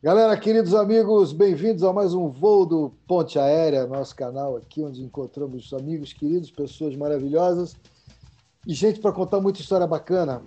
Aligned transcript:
Galera, 0.00 0.36
queridos 0.38 0.76
amigos, 0.76 1.32
bem-vindos 1.32 1.82
a 1.82 1.92
mais 1.92 2.14
um 2.14 2.28
voo 2.28 2.64
do 2.64 2.92
Ponte 3.04 3.36
Aérea, 3.36 3.84
nosso 3.84 4.14
canal 4.14 4.56
aqui, 4.56 4.80
onde 4.80 5.02
encontramos 5.02 5.72
amigos 5.74 6.12
queridos, 6.12 6.52
pessoas 6.52 6.94
maravilhosas 6.94 7.74
e 8.64 8.72
gente 8.74 9.00
para 9.00 9.10
contar 9.10 9.40
muita 9.40 9.60
história 9.60 9.88
bacana. 9.88 10.40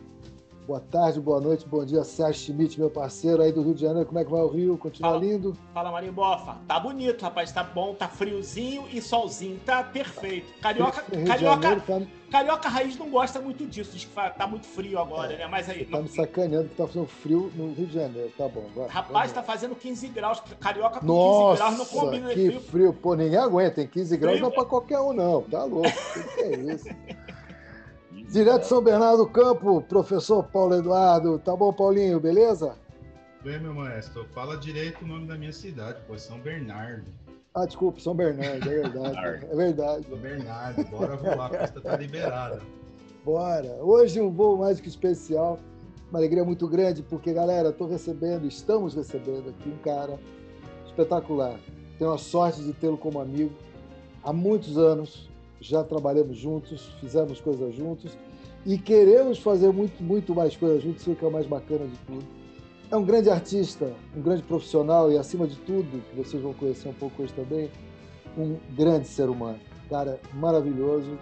Boa 0.67 0.79
tarde, 0.79 1.19
boa 1.19 1.41
noite, 1.41 1.67
bom 1.67 1.83
dia, 1.83 2.03
Sérgio 2.03 2.43
Schmidt, 2.53 2.79
meu 2.79 2.89
parceiro 2.89 3.41
aí 3.41 3.51
do 3.51 3.63
Rio 3.63 3.73
de 3.73 3.81
Janeiro. 3.81 4.05
Como 4.07 4.19
é 4.19 4.23
que 4.23 4.29
vai 4.31 4.41
o 4.41 4.47
Rio? 4.47 4.77
Continua 4.77 5.11
Fala. 5.13 5.21
lindo? 5.23 5.57
Fala, 5.73 5.91
Marinho 5.91 6.13
Bofa. 6.13 6.55
Tá 6.67 6.79
bonito, 6.79 7.23
rapaz. 7.23 7.51
Tá 7.51 7.63
bom, 7.63 7.95
tá 7.95 8.07
friozinho 8.07 8.85
e 8.93 9.01
solzinho. 9.01 9.59
Tá 9.65 9.83
perfeito. 9.83 10.47
Carioca, 10.61 11.03
Rio 11.13 11.25
carioca, 11.27 11.61
Janeiro 11.63 11.81
tá, 11.81 12.01
carioca 12.31 12.69
raiz 12.69 12.95
não 12.97 13.09
gosta 13.09 13.41
muito 13.41 13.65
disso. 13.65 13.91
Diz 13.93 14.05
que 14.05 14.13
tá 14.13 14.47
muito 14.47 14.65
frio 14.67 14.99
agora, 14.99 15.35
né? 15.35 15.47
Mas 15.47 15.67
aí. 15.67 15.83
tá 15.83 15.97
não- 15.97 16.03
me 16.03 16.09
sacaneando 16.09 16.69
que 16.69 16.75
tá 16.75 16.85
fazendo 16.87 17.07
frio 17.07 17.51
no 17.55 17.73
Rio 17.73 17.87
de 17.87 17.93
Janeiro. 17.95 18.31
Tá 18.37 18.47
bom, 18.47 18.63
vai. 18.75 18.87
rapaz, 18.87 19.33
tá 19.33 19.41
fazendo 19.43 19.75
15 19.75 20.07
graus. 20.09 20.41
Carioca 20.59 20.99
com 20.99 21.05
Nossa, 21.07 21.63
15 21.65 21.75
graus 21.75 21.77
não 21.91 21.99
combina 22.01 22.27
que 22.29 22.33
frio. 22.47 22.61
frio. 22.61 22.93
Pô, 22.93 23.15
ninguém 23.15 23.39
aguenta. 23.39 23.75
Tem 23.75 23.87
15 23.87 24.15
graus 24.15 24.37
Frio, 24.37 24.43
não 24.47 24.51
é 24.53 24.55
pra 24.55 24.65
qualquer 24.65 24.99
um, 24.99 25.11
não. 25.11 25.41
Tá 25.41 25.63
louco. 25.65 25.89
O 25.89 26.35
que 26.35 26.41
é 26.41 26.55
isso? 26.73 26.85
Direto 28.31 28.61
de 28.61 28.67
São 28.67 28.81
Bernardo 28.81 29.25
do 29.25 29.29
Campo, 29.29 29.81
professor 29.81 30.41
Paulo 30.45 30.75
Eduardo. 30.75 31.37
Tá 31.37 31.53
bom, 31.53 31.73
Paulinho, 31.73 32.17
beleza? 32.17 32.77
Bem, 33.43 33.59
meu 33.59 33.73
maestro, 33.73 34.25
fala 34.33 34.55
direito 34.55 35.03
o 35.03 35.07
nome 35.09 35.27
da 35.27 35.35
minha 35.35 35.51
cidade, 35.51 35.99
pô, 36.07 36.15
é 36.15 36.17
São 36.17 36.39
Bernardo. 36.39 37.03
Ah, 37.53 37.65
desculpa, 37.65 37.99
São 37.99 38.15
Bernardo, 38.15 38.71
é 38.71 38.83
verdade. 38.83 39.45
É 39.51 39.53
verdade. 39.53 40.07
São 40.07 40.17
Bernardo, 40.17 40.81
bora 40.85 41.17
voar, 41.17 41.53
a 41.53 41.57
pista 41.57 41.81
tá 41.81 41.97
liberada. 41.97 42.61
Bora! 43.25 43.75
Hoje 43.81 44.21
um 44.21 44.31
voo 44.31 44.59
mais 44.59 44.79
que 44.79 44.87
especial, 44.87 45.59
uma 46.09 46.19
alegria 46.19 46.45
muito 46.45 46.69
grande, 46.69 47.03
porque, 47.03 47.33
galera, 47.33 47.67
estou 47.67 47.85
recebendo, 47.85 48.47
estamos 48.47 48.95
recebendo 48.95 49.49
aqui 49.49 49.67
um 49.67 49.77
cara 49.79 50.17
espetacular. 50.85 51.59
Tenho 51.99 52.13
a 52.13 52.17
sorte 52.17 52.63
de 52.63 52.71
tê-lo 52.71 52.97
como 52.97 53.19
amigo. 53.19 53.51
Há 54.23 54.31
muitos 54.31 54.77
anos 54.77 55.29
já 55.61 55.83
trabalhamos 55.83 56.37
juntos, 56.37 56.87
fizemos 56.99 57.39
coisas 57.39 57.73
juntos 57.75 58.17
e 58.65 58.77
queremos 58.79 59.37
fazer 59.37 59.71
muito, 59.71 60.03
muito 60.03 60.33
mais 60.33 60.57
coisas 60.57 60.81
juntos, 60.81 61.01
isso 61.01 61.15
que 61.15 61.23
é 61.23 61.27
o 61.27 61.31
mais 61.31 61.45
bacana 61.45 61.85
de 61.85 61.97
tudo. 61.99 62.25
É 62.89 62.97
um 62.97 63.05
grande 63.05 63.29
artista, 63.29 63.93
um 64.17 64.21
grande 64.21 64.41
profissional 64.41 65.11
e, 65.11 65.17
acima 65.17 65.47
de 65.47 65.55
tudo, 65.57 66.03
que 66.09 66.15
vocês 66.17 66.41
vão 66.41 66.53
conhecer 66.53 66.89
um 66.89 66.93
pouco 66.93 67.21
hoje 67.21 67.31
também, 67.33 67.69
um 68.37 68.57
grande 68.75 69.07
ser 69.07 69.29
humano. 69.29 69.59
Cara 69.87 70.19
maravilhoso. 70.33 71.17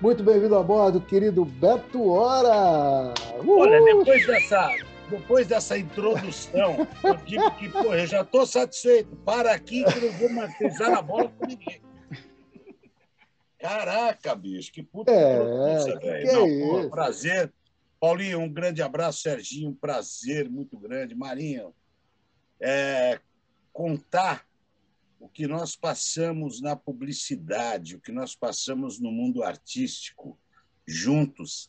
Muito 0.00 0.22
bem-vindo 0.22 0.54
a 0.54 0.62
bordo, 0.62 1.00
querido 1.00 1.44
Beto 1.44 2.08
Hora! 2.08 3.14
Uhul! 3.42 3.60
Olha, 3.60 3.82
depois 3.82 4.26
dessa, 4.26 4.76
depois 5.10 5.46
dessa 5.46 5.78
introdução, 5.78 6.86
eu 7.02 7.16
digo 7.24 7.50
que, 7.52 7.68
pô, 7.68 7.94
eu 7.94 8.06
já 8.06 8.20
estou 8.20 8.46
satisfeito. 8.46 9.16
Para 9.24 9.52
aqui 9.52 9.82
que 9.84 9.98
eu 9.98 10.12
não 10.12 10.18
vou 10.18 10.30
mais 10.30 10.56
pisar 10.56 10.90
na 10.90 11.02
bola 11.02 11.32
com 11.36 11.46
ninguém. 11.46 11.87
Caraca, 13.58 14.34
bicho, 14.34 14.72
que 14.72 14.82
puta 14.82 15.10
É, 15.10 15.38
que 15.98 16.06
velho. 16.06 16.28
é 16.28 16.32
Não, 16.32 16.42
pô, 16.46 16.80
isso? 16.80 16.90
prazer. 16.90 17.52
Paulinho, 18.00 18.38
um 18.40 18.52
grande 18.52 18.80
abraço. 18.82 19.20
Serginho, 19.22 19.70
um 19.70 19.74
prazer 19.74 20.48
muito 20.48 20.78
grande. 20.78 21.14
Marinho, 21.14 21.74
é, 22.60 23.18
contar 23.72 24.46
o 25.18 25.28
que 25.28 25.48
nós 25.48 25.74
passamos 25.74 26.60
na 26.60 26.76
publicidade, 26.76 27.96
o 27.96 28.00
que 28.00 28.12
nós 28.12 28.36
passamos 28.36 29.00
no 29.00 29.10
mundo 29.10 29.42
artístico, 29.42 30.38
juntos, 30.86 31.68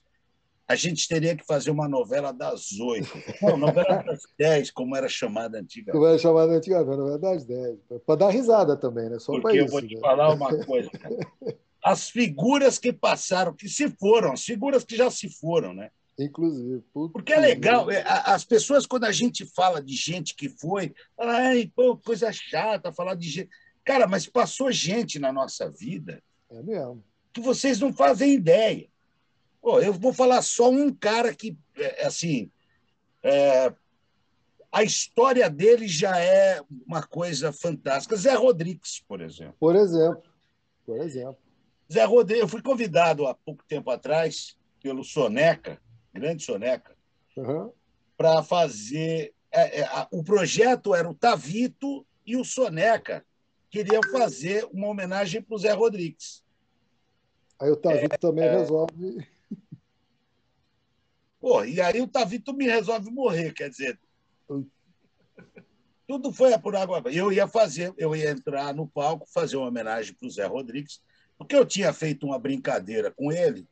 a 0.67 0.75
gente 0.75 1.07
teria 1.07 1.35
que 1.35 1.43
fazer 1.43 1.71
uma 1.71 1.89
novela 1.89 2.31
das 2.31 2.71
oito. 2.79 3.09
Não, 3.41 3.57
novela 3.57 4.03
das 4.03 4.21
dez, 4.37 4.69
como 4.69 4.95
era 4.95 5.09
chamada 5.09 5.57
antigamente. 5.57 5.93
Como 5.93 6.05
era 6.05 6.17
chamado 6.19 6.51
antigamente, 6.51 6.95
na 6.99 7.05
verdade, 7.05 7.47
10. 7.47 7.79
Para 8.05 8.15
dar 8.15 8.29
risada 8.29 8.77
também, 8.77 9.09
né? 9.09 9.17
Só 9.17 9.31
Porque 9.31 9.59
eu 9.59 9.63
isso. 9.65 9.71
vou 9.71 9.81
te 9.81 9.95
né? 9.95 9.99
falar 10.01 10.31
uma 10.31 10.55
coisa. 10.63 10.91
cara. 10.91 11.15
As 11.89 12.07
figuras 12.07 12.77
que 12.77 12.93
passaram, 12.93 13.51
que 13.51 13.67
se 13.67 13.89
foram, 13.89 14.33
as 14.33 14.43
figuras 14.43 14.83
que 14.83 14.95
já 14.95 15.09
se 15.09 15.27
foram, 15.27 15.73
né? 15.73 15.89
Inclusive. 16.19 16.83
Puta 16.93 17.13
Porque 17.13 17.33
é 17.33 17.39
legal, 17.39 17.89
é, 17.89 18.03
as 18.05 18.43
pessoas, 18.43 18.85
quando 18.85 19.05
a 19.05 19.11
gente 19.11 19.43
fala 19.43 19.81
de 19.81 19.95
gente 19.95 20.35
que 20.35 20.49
foi, 20.49 20.93
falam, 21.15 21.35
ai, 21.35 21.71
pô, 21.75 21.97
coisa 21.97 22.31
chata 22.31 22.91
falar 22.93 23.15
de 23.15 23.27
gente. 23.27 23.49
Cara, 23.83 24.05
mas 24.05 24.27
passou 24.27 24.71
gente 24.71 25.17
na 25.17 25.33
nossa 25.33 25.67
vida 25.71 26.21
É 26.51 26.61
mesmo. 26.61 27.03
que 27.33 27.41
vocês 27.41 27.79
não 27.79 27.91
fazem 27.91 28.33
ideia. 28.33 28.87
Pô, 29.59 29.79
eu 29.79 29.91
vou 29.93 30.13
falar 30.13 30.43
só 30.43 30.69
um 30.69 30.93
cara 30.93 31.33
que, 31.33 31.57
é, 31.75 32.05
assim, 32.05 32.51
é, 33.23 33.73
a 34.71 34.83
história 34.83 35.49
dele 35.49 35.87
já 35.87 36.19
é 36.19 36.61
uma 36.85 37.01
coisa 37.01 37.51
fantástica. 37.51 38.15
Zé 38.15 38.35
Rodrigues, 38.35 39.03
por 39.07 39.21
exemplo. 39.21 39.55
Por 39.59 39.75
exemplo. 39.75 40.23
Por 40.85 40.99
exemplo. 41.01 41.48
Zé 41.91 42.03
Rodrigues, 42.05 42.41
eu 42.41 42.47
fui 42.47 42.61
convidado 42.61 43.25
há 43.27 43.33
pouco 43.33 43.63
tempo 43.67 43.89
atrás 43.89 44.57
pelo 44.81 45.03
Soneca, 45.03 45.81
grande 46.13 46.43
Soneca, 46.43 46.95
Uhum. 47.35 47.71
para 48.17 48.43
fazer. 48.43 49.33
é, 49.51 49.81
é, 49.81 50.07
o 50.11 50.23
projeto 50.23 50.93
era 50.93 51.09
o 51.09 51.13
Tavito 51.15 52.05
e 52.25 52.37
o 52.37 52.45
Soneca 52.45 53.25
queriam 53.69 54.01
fazer 54.11 54.63
uma 54.71 54.87
homenagem 54.87 55.41
para 55.41 55.55
o 55.55 55.57
Zé 55.57 55.71
Rodrigues. 55.71 56.43
Aí 57.59 57.71
o 57.71 57.75
Tavito 57.75 58.17
também 58.19 58.45
É. 58.45 58.57
resolve. 58.57 59.27
Pô, 61.39 61.63
e 61.63 61.81
aí 61.81 61.99
o 62.01 62.07
Tavito 62.07 62.53
me 62.53 62.65
resolve 62.65 63.09
morrer, 63.09 63.53
quer 63.53 63.69
dizer. 63.69 63.99
Tudo 66.07 66.31
foi 66.31 66.57
por 66.59 66.75
água. 66.75 67.01
Eu 67.11 67.31
ia 67.31 67.47
fazer, 67.47 67.93
eu 67.97 68.15
ia 68.15 68.31
entrar 68.31 68.73
no 68.73 68.87
palco, 68.87 69.25
fazer 69.31 69.57
uma 69.57 69.67
homenagem 69.67 70.13
para 70.13 70.27
o 70.27 70.31
Zé 70.31 70.45
Rodrigues, 70.45 71.01
porque 71.39 71.55
eu 71.55 71.65
tinha 71.65 71.93
feito 71.93 72.27
uma 72.27 72.37
brincadeira 72.37 73.09
com 73.09 73.31
ele, 73.31 73.65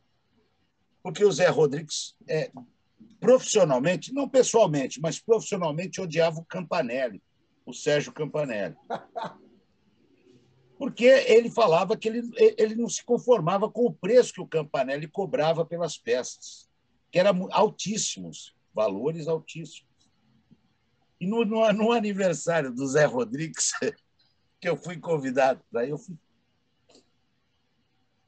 porque 1.03 1.23
o 1.23 1.31
Zé 1.31 1.47
Rodrigues, 1.47 2.15
é, 2.25 2.49
profissionalmente, 3.19 4.13
não 4.13 4.27
pessoalmente, 4.27 5.01
mas 5.01 5.19
profissionalmente 5.19 5.99
odiava 5.99 6.39
o 6.39 6.45
Campanelli, 6.45 7.21
o 7.65 7.73
Sérgio 7.73 8.13
Campanelli. 8.13 8.77
Porque 10.77 11.05
ele 11.05 11.51
falava 11.51 11.97
que 11.97 12.07
ele, 12.07 12.21
ele 12.57 12.75
não 12.75 12.87
se 12.87 13.03
conformava 13.03 13.69
com 13.69 13.85
o 13.85 13.93
preço 13.93 14.33
que 14.33 14.41
o 14.41 14.47
Campanelli 14.47 15.07
cobrava 15.07 15.65
pelas 15.65 15.97
peças 15.97 16.69
que 17.11 17.19
eram 17.19 17.49
altíssimos, 17.51 18.55
valores 18.73 19.27
altíssimos. 19.27 19.87
E 21.19 21.27
no, 21.27 21.43
no, 21.43 21.71
no 21.73 21.91
aniversário 21.91 22.71
do 22.71 22.87
Zé 22.87 23.05
Rodrigues, 23.05 23.71
que 24.61 24.69
eu 24.69 24.77
fui 24.77 24.97
convidado, 24.97 25.61
daí 25.71 25.89
eu 25.89 25.97
fui, 25.97 26.15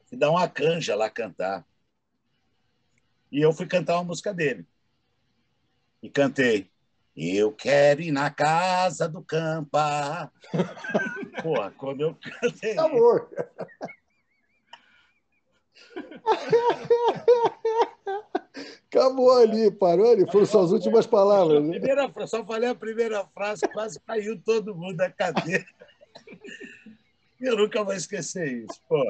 fui 0.10 0.18
dar 0.18 0.32
uma 0.32 0.48
canja 0.50 0.96
lá 0.96 1.10
cantar. 1.10 1.64
E 3.32 3.40
eu 3.40 3.54
fui 3.54 3.68
cantar 3.68 3.96
uma 3.96 4.06
música 4.06 4.34
dele. 4.34 4.66
E 6.02 6.10
cantei. 6.10 6.72
Eu 7.16 7.52
quero 7.52 8.02
ir 8.02 8.12
na 8.12 8.32
casa 8.32 9.08
do 9.08 9.22
Campa. 9.22 10.32
Porra, 11.44 11.72
quando 11.72 12.02
eu 12.02 12.16
cantei. 12.16 12.78
Amor. 12.78 13.30
Acabou 18.88 19.38
ali, 19.38 19.70
parou 19.70 20.12
ali. 20.12 20.26
Foram 20.32 20.46
suas 20.46 20.72
últimas 20.72 21.06
palavras. 21.06 21.64
né? 21.64 21.72
Primeira 21.78 22.10
frase, 22.10 22.32
só 22.32 22.44
falei 22.46 22.70
a 22.70 22.76
primeira 22.76 23.26
frase, 23.28 23.68
quase 23.68 24.00
caiu 24.00 24.42
todo 24.42 24.76
mundo 24.76 24.98
da 24.98 25.12
cadeira. 25.12 25.66
Eu 27.40 27.56
nunca 27.58 27.84
vou 27.84 27.94
esquecer 27.94 28.64
isso. 28.66 28.82
Pô, 28.88 29.02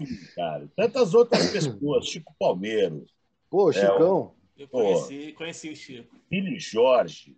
enfim, 0.00 0.18
cara. 0.34 0.68
Tantas 0.76 1.14
outras 1.14 1.50
pessoas, 1.50 2.06
Chico 2.06 2.34
Palmeiro, 2.38 3.06
Pô, 3.50 3.72
Chicão. 3.72 4.34
Eu 4.56 4.68
Pô. 4.68 4.78
conheci, 4.82 5.32
conheci 5.32 5.70
o 5.70 5.76
Chico. 5.76 6.14
Billy 6.28 6.58
Jorge, 6.58 7.36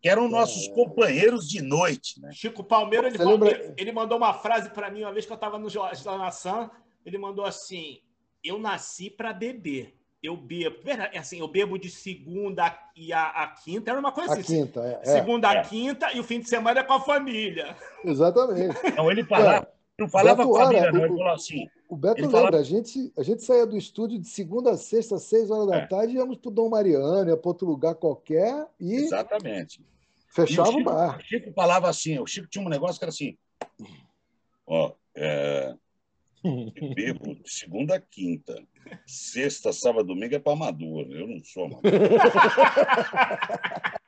que 0.00 0.08
eram 0.08 0.28
nossos 0.28 0.68
companheiros 0.68 1.48
de 1.48 1.60
noite, 1.60 2.20
né? 2.20 2.30
Chico 2.32 2.64
Palmeiro, 2.64 3.08
ele, 3.08 3.18
Você 3.18 3.24
lembra- 3.24 3.50
ele, 3.50 3.74
ele 3.76 3.92
mandou 3.92 4.16
uma 4.16 4.32
frase 4.32 4.70
para 4.70 4.90
mim 4.90 5.02
uma 5.02 5.12
vez 5.12 5.26
que 5.26 5.32
eu 5.32 5.34
estava 5.34 5.58
no 5.58 5.68
Jorge 5.68 6.02
da 6.04 6.16
Nação. 6.16 6.70
Ele 7.04 7.18
mandou 7.18 7.44
assim: 7.44 8.00
Eu 8.42 8.58
nasci 8.58 9.10
para 9.10 9.32
beber. 9.32 9.97
Eu 10.22 10.36
bebo. 10.36 10.76
Verdade, 10.82 11.16
é 11.16 11.18
assim, 11.20 11.38
eu 11.38 11.46
bebo 11.48 11.78
de 11.78 11.88
segunda 11.90 12.76
e 12.96 13.12
a, 13.12 13.26
a 13.28 13.46
quinta. 13.48 13.90
Era 13.90 14.00
uma 14.00 14.10
coisa 14.12 14.32
A 14.34 14.38
assim. 14.38 14.64
quinta, 14.64 14.80
é. 14.80 15.00
é, 15.08 15.12
Segunda 15.12 15.52
É. 15.52 15.58
a 15.58 15.62
quinta 15.62 16.12
e 16.12 16.18
o 16.20 16.24
fim 16.24 16.40
de 16.40 16.48
semana 16.48 16.80
é 16.80 16.82
com 16.82 16.92
a 16.94 17.00
família. 17.00 17.76
exatamente. 18.04 18.76
Então 18.84 19.10
ele 19.10 19.22
falava, 19.24 19.68
não 19.98 20.08
falava 20.08 20.36
Beto 20.36 20.48
com 20.48 20.56
a 20.56 20.60
família, 20.64 20.82
Hora, 20.82 20.92
não. 20.92 21.00
o- 21.00 21.04
Ele 21.06 21.16
falou 21.18 21.32
assim: 21.32 21.68
O 21.88 21.96
Beto 21.96 22.18
Ele 22.20 22.26
lembra, 22.26 22.40
fala- 22.42 22.58
a, 22.58 22.62
gente, 22.64 23.12
a 23.16 23.22
gente 23.22 23.42
saía 23.44 23.64
do 23.64 23.76
estúdio 23.76 24.18
de 24.18 24.26
segunda 24.28 24.72
a 24.72 24.76
sexta, 24.76 25.18
seis 25.18 25.50
horas 25.52 25.68
da 25.68 25.76
É. 25.76 25.86
tarde, 25.86 26.14
íamos 26.16 26.36
pro 26.38 26.50
Dom 26.50 26.68
Mariano, 26.68 27.30
ia 27.30 27.36
para 27.36 27.48
outro 27.48 27.66
lugar 27.68 27.94
qualquer 27.94 28.66
e 28.80 28.94
exatamente. 28.96 29.80
fechava 30.30 30.68
E 30.68 30.72
o 30.72 30.78
Chico, 30.78 30.90
bar. 30.90 31.16
o 31.16 31.22
Chico 31.22 31.52
falava 31.52 31.88
assim: 31.88 32.18
o 32.18 32.26
Chico 32.26 32.48
tinha 32.48 32.64
um 32.64 32.68
negócio 32.68 32.98
que 32.98 33.04
era 33.04 33.10
assim: 33.10 33.36
Ó, 34.66 34.92
é, 35.14 35.74
eu 36.44 36.94
bebo 36.94 37.34
de 37.34 37.50
segunda 37.50 37.96
a 37.96 38.00
quinta. 38.00 38.62
Sexta, 39.06 39.72
sábado, 39.72 40.06
domingo 40.08 40.34
é 40.34 40.38
para 40.38 40.52
amador. 40.52 41.06
Eu 41.10 41.26
não 41.26 41.42
sou 41.44 41.64
amador. 41.66 41.92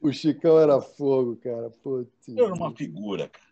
O 0.00 0.12
Chicão 0.12 0.58
era 0.60 0.80
fogo, 0.80 1.36
cara. 1.36 1.70
Putz. 1.82 2.28
Era 2.28 2.54
uma 2.54 2.74
figura, 2.74 3.28
cara. 3.28 3.44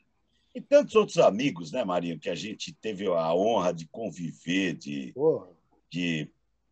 E 0.54 0.60
tantos 0.60 0.94
outros 0.94 1.18
amigos, 1.18 1.72
né, 1.72 1.84
Marinho, 1.84 2.18
que 2.18 2.30
a 2.30 2.34
gente 2.34 2.72
teve 2.72 3.06
a 3.08 3.34
honra 3.34 3.72
de 3.72 3.88
conviver, 3.88 4.74
de, 4.74 5.10
Porra. 5.12 5.48
de, 5.90 6.30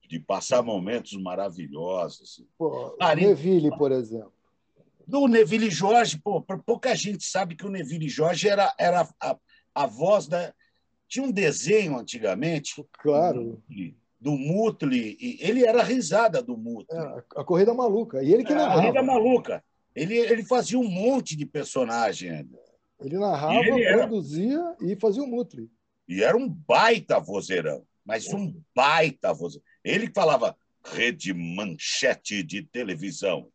de 0.08 0.20
passar 0.20 0.62
momentos 0.62 1.12
maravilhosos. 1.20 2.44
Pô, 2.56 2.96
Marinho- 3.00 3.30
Neville, 3.30 3.76
por 3.76 3.90
exemplo. 3.90 4.32
Do 5.04 5.26
Neville 5.26 5.68
Jorge, 5.68 6.16
pô, 6.22 6.40
pouca 6.64 6.94
gente 6.94 7.24
sabe 7.24 7.56
que 7.56 7.66
o 7.66 7.70
Neville 7.70 8.08
Jorge 8.08 8.48
era, 8.48 8.72
era 8.78 9.08
a, 9.20 9.36
a 9.74 9.86
voz 9.86 10.26
da. 10.26 10.52
Tinha 11.08 11.24
um 11.26 11.30
desenho 11.32 11.98
antigamente 11.98 12.82
Claro. 13.00 13.62
do 14.20 14.32
Mutli, 14.32 15.16
e 15.20 15.38
ele 15.40 15.64
era 15.66 15.80
a 15.80 15.84
risada 15.84 16.42
do 16.42 16.56
Mutli. 16.56 16.96
É, 16.96 17.22
a 17.36 17.44
corrida 17.44 17.74
maluca. 17.74 18.22
E 18.22 18.32
ele 18.32 18.44
que 18.44 18.52
É, 18.52 18.56
a 18.56 18.58
A 18.58 18.62
narrava. 18.62 18.80
Corrida 18.82 19.02
Maluca. 19.02 19.64
Ele, 19.94 20.16
ele 20.16 20.42
fazia 20.44 20.78
um 20.78 20.88
monte 20.88 21.36
de 21.36 21.44
personagem. 21.44 22.48
Ele 23.00 23.18
narrava, 23.18 23.54
E 23.54 23.68
ele 23.68 23.84
era- 23.84 23.98
produzia 24.08 24.74
e 24.80 24.96
fazia 24.96 25.22
o 25.22 25.26
Mutli. 25.26 25.70
E 26.08 26.22
era 26.22 26.36
um 26.36 26.48
baita 26.48 27.18
vozeirão, 27.20 27.84
mas 28.04 28.32
um 28.32 28.54
baita 28.74 29.34
vozeirão. 29.34 29.66
Ele 29.84 30.06
que 30.08 30.14
falava 30.14 30.56
rede 30.84 31.34
manchete 31.34 32.42
de 32.42 32.62
televisão. 32.62 33.48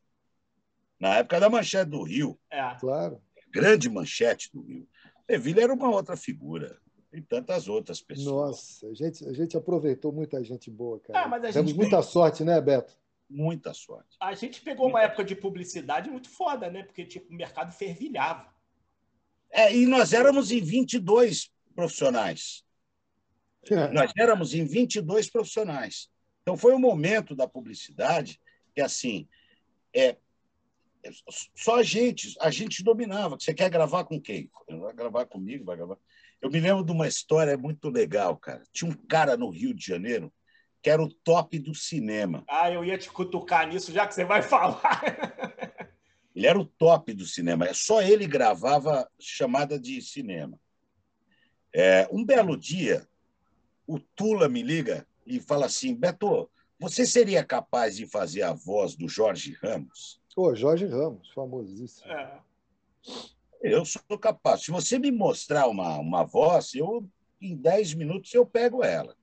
Na 1.00 1.16
época 1.18 1.40
da 1.40 1.50
manchete 1.50 1.90
do 1.90 2.04
Rio, 2.04 2.38
É. 2.52 2.76
Claro. 2.80 3.20
grande 3.52 3.90
manchete 3.90 4.50
do 4.54 4.62
Rio. 4.62 4.88
Neville 5.30 5.62
era 5.62 5.74
uma 5.74 5.90
outra 5.90 6.16
figura. 6.16 6.80
E 7.14 7.22
tantas 7.22 7.68
outras 7.68 8.02
pessoas. 8.02 8.52
Nossa, 8.52 8.88
a 8.88 8.94
gente, 8.94 9.26
a 9.26 9.34
gente 9.34 9.58
aproveitou 9.58 10.12
muita 10.12 10.44
gente 10.44 10.70
boa, 10.70 11.00
cara. 11.00 11.24
Ah, 11.24 11.28
mas 11.28 11.44
a 11.46 11.54
Temos 11.54 11.72
gente- 11.72 11.80
muita 11.80 12.02
sorte, 12.02 12.44
né, 12.44 12.60
Beto? 12.60 12.98
Muita 13.30 13.74
sorte. 13.74 14.16
A 14.20 14.34
gente 14.36 14.62
pegou 14.62 14.88
uma 14.88 15.02
época 15.02 15.24
de 15.24 15.36
publicidade 15.36 16.10
muito 16.10 16.30
foda, 16.30 16.70
né? 16.70 16.84
Porque 16.84 17.06
tipo, 17.06 17.32
o 17.32 17.36
mercado 17.36 17.72
fervilhava. 17.72 18.48
É, 19.50 19.74
e 19.76 19.86
nós 19.86 20.14
éramos 20.14 20.52
em 20.52 20.62
22 20.62 21.52
profissionais. 21.76 22.64
Nós 23.94 24.12
éramos 24.18 24.54
em 24.54 24.66
22 24.66 25.30
profissionais. 25.30 26.10
Então, 26.42 26.56
foi 26.56 26.74
um 26.74 26.80
momento 26.80 27.36
da 27.36 27.48
publicidade 27.48 28.40
que, 28.74 28.82
assim, 28.82 29.28
é, 29.94 30.10
é, 30.10 30.18
só 31.56 31.78
a 31.78 31.84
gente, 31.84 32.36
a 32.40 32.50
gente 32.50 32.84
dominava. 32.84 33.38
Você 33.40 33.54
quer 33.54 33.70
gravar 33.70 34.04
com 34.06 34.22
quem? 34.22 34.50
Vai 34.68 34.94
gravar 34.94 35.26
comigo, 35.26 35.66
vai 35.66 35.78
gravar. 35.78 35.98
Eu 36.42 36.52
me 36.52 36.60
lembro 36.60 36.84
de 36.84 36.92
uma 36.92 37.08
história 37.08 37.58
muito 37.58 37.90
legal, 37.90 38.38
cara. 38.38 38.64
Tinha 38.72 38.92
um 38.92 38.96
cara 39.08 39.36
no 39.36 39.50
Rio 39.50 39.74
de 39.74 39.86
Janeiro 39.86 40.32
que 40.82 40.90
era 40.90 41.02
o 41.02 41.12
top 41.12 41.60
do 41.60 41.74
cinema. 41.74 42.44
Ah, 42.48 42.72
eu 42.72 42.86
ia 42.86 42.98
te 42.98 43.10
cutucar 43.10 43.68
nisso, 43.68 43.92
já 43.92 44.08
que 44.08 44.14
você 44.14 44.24
vai 44.24 44.42
falar. 44.44 45.02
Ele 46.36 46.48
era 46.48 46.60
o 46.60 46.66
top 46.66 47.14
do 47.14 47.26
cinema. 47.26 47.74
Só 47.74 48.02
ele 48.02 48.28
gravava 48.28 49.10
chamada 49.20 49.80
de 49.80 50.02
cinema. 50.02 50.60
É, 51.74 52.08
um 52.12 52.24
belo 52.24 52.56
dia, 52.56 53.08
o 53.86 54.00
Tula 54.00 54.48
me 54.48 54.62
liga 54.62 55.08
e 55.26 55.40
fala 55.40 55.66
assim: 55.66 55.96
Beto, 55.96 56.50
você 56.80 57.06
seria 57.06 57.44
capaz 57.44 57.96
de 57.98 58.06
fazer 58.06 58.44
a 58.44 58.54
voz 58.54 58.96
do 58.96 59.10
Jorge 59.10 59.58
Ramos? 59.62 60.17
Ô, 60.38 60.54
Jorge 60.54 60.86
Ramos, 60.86 61.32
famosíssimo. 61.32 62.12
É. 62.12 62.40
Eu 63.60 63.84
sou 63.84 64.20
capaz. 64.20 64.62
Se 64.62 64.70
você 64.70 65.00
me 65.00 65.12
mostrar 65.12 65.68
uma, 65.68 65.98
uma 65.98 66.24
voz, 66.24 66.76
eu 66.76 67.10
em 67.42 67.56
10 67.56 67.96
minutos 67.96 68.32
eu 68.36 68.46
pego 68.46 68.84
ela. 68.84 69.16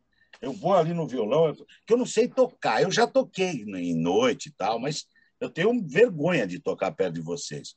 Eu 0.43 0.53
vou 0.53 0.75
ali 0.75 0.93
no 0.93 1.07
violão, 1.07 1.55
que 1.87 1.93
eu 1.93 1.97
não 1.97 2.05
sei 2.05 2.27
tocar. 2.27 2.83
Eu 2.83 2.91
já 2.91 3.07
toquei 3.07 3.63
em 3.63 3.95
noite 3.95 4.49
e 4.49 4.51
tal, 4.51 4.81
mas 4.81 5.07
eu 5.41 5.49
tenho 5.49 5.81
vergonha 5.87 6.49
de 6.49 6.59
tocar 6.59 6.91
perto 6.91 7.15
de 7.15 7.21
vocês. 7.21 7.77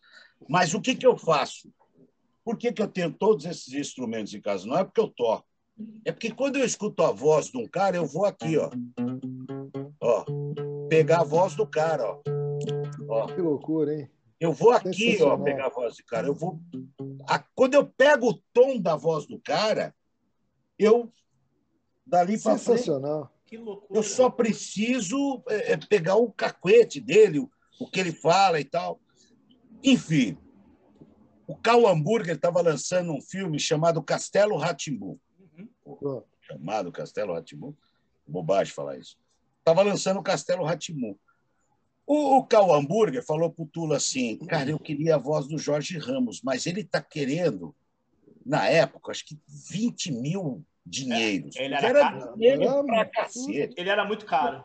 Mas 0.50 0.74
o 0.74 0.82
que, 0.82 0.96
que 0.96 1.06
eu 1.06 1.16
faço? 1.16 1.72
Por 2.44 2.58
que, 2.58 2.74
que 2.74 2.82
eu 2.82 2.88
tenho 2.88 3.14
todos 3.14 3.46
esses 3.46 3.72
instrumentos 3.72 4.34
em 4.34 4.42
casa? 4.42 4.66
Não 4.66 4.80
é 4.80 4.84
porque 4.84 5.00
eu 5.00 5.10
toco. 5.10 5.46
É 6.04 6.12
porque 6.12 6.32
quando 6.32 6.58
eu 6.58 6.66
escuto 6.66 7.04
a 7.04 7.12
voz 7.12 7.52
de 7.52 7.58
um 7.60 7.68
cara, 7.68 7.98
eu 7.98 8.08
vou 8.08 8.26
aqui, 8.26 8.58
ó. 8.58 8.72
Ó, 10.02 10.26
pegar 10.90 11.20
a 11.20 11.24
voz 11.24 11.54
do 11.54 11.68
cara, 11.68 12.04
ó. 12.04 12.37
Ó. 13.10 13.28
Que 13.28 13.42
loucura, 13.42 13.94
hein? 13.96 14.10
Eu 14.40 14.54
vou 14.54 14.72
aqui, 14.72 15.18
ó, 15.22 15.36
pegar 15.38 15.66
a 15.66 15.70
voz 15.70 15.98
do 15.98 16.04
cara. 16.06 16.28
Eu 16.28 16.34
vou. 16.36 16.60
a- 17.28 17.40
Quando 17.56 17.74
eu 17.74 17.86
pego 17.88 18.30
o 18.30 18.42
tom 18.54 18.80
da 18.80 18.96
voz 18.96 19.26
do 19.26 19.40
cara, 19.40 19.96
eu 20.78 21.12
dali 22.06 22.40
para 22.40 22.58
frente, 22.58 22.78
Sensacional. 22.80 23.34
Que 23.46 23.58
loucura. 23.58 23.98
eu 24.00 24.04
só 24.04 24.30
preciso 24.30 25.42
é, 25.48 25.74
é, 25.74 25.78
pegar 25.78 26.16
o 26.18 26.32
cacuete 26.32 27.00
dele, 27.00 27.40
o, 27.40 27.50
o 27.80 27.90
que 27.90 28.00
ele 28.00 28.12
fala 28.12 28.60
e 28.60 28.66
tal. 28.66 29.00
Enfim, 29.84 30.38
o 31.48 31.56
Cal 31.56 31.88
Hamburger 31.88 32.36
estava 32.36 32.62
lançando 32.62 33.12
um 33.14 33.22
filme 33.22 33.60
chamado 33.60 34.04
Castelo 34.04 34.58
Ratimbu. 34.58 35.20
Uhum. 35.86 36.22
Chamado 36.42 36.92
Castelo 36.92 37.34
Ratimbu. 37.34 37.76
Bobagem 38.28 38.74
falar 38.74 38.98
isso. 38.98 39.18
Estava 39.60 39.82
lançando 39.82 40.20
o 40.20 40.24
Castelo 40.24 40.64
Ratimbu. 40.64 41.18
O, 42.08 42.38
o 42.38 42.44
Cal 42.46 42.74
Hamburger 42.74 43.22
falou 43.22 43.52
para 43.52 43.64
o 43.64 43.68
Tula 43.68 43.98
assim: 43.98 44.38
cara, 44.48 44.70
eu 44.70 44.80
queria 44.80 45.16
a 45.16 45.20
voz 45.20 45.46
do 45.46 45.58
Jorge 45.58 45.98
Ramos, 45.98 46.42
mas 46.42 46.66
ele 46.66 46.80
está 46.82 47.02
querendo, 47.02 47.76
na 48.46 48.66
época, 48.66 49.12
acho 49.12 49.26
que 49.26 49.38
20 49.70 50.14
mil 50.14 50.66
dinheiros. 50.86 51.58
É, 51.58 51.66
ele 51.66 51.74
era 51.76 51.88
era 51.88 52.00
caro. 52.00 52.34
dinheiro 52.38 52.86
pra 52.86 52.96
muito. 52.96 53.12
cacete. 53.12 53.76
Ele 53.78 53.90
era 53.90 54.06
muito 54.06 54.26
caro. 54.26 54.64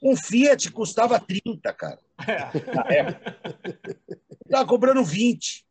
Um 0.00 0.16
Fiat 0.16 0.70
custava 0.70 1.18
30, 1.18 1.72
cara. 1.74 1.98
É. 2.26 2.74
na 2.74 2.86
época. 2.88 3.36
Estava 4.46 4.66
cobrando 4.66 5.04
20. 5.04 5.66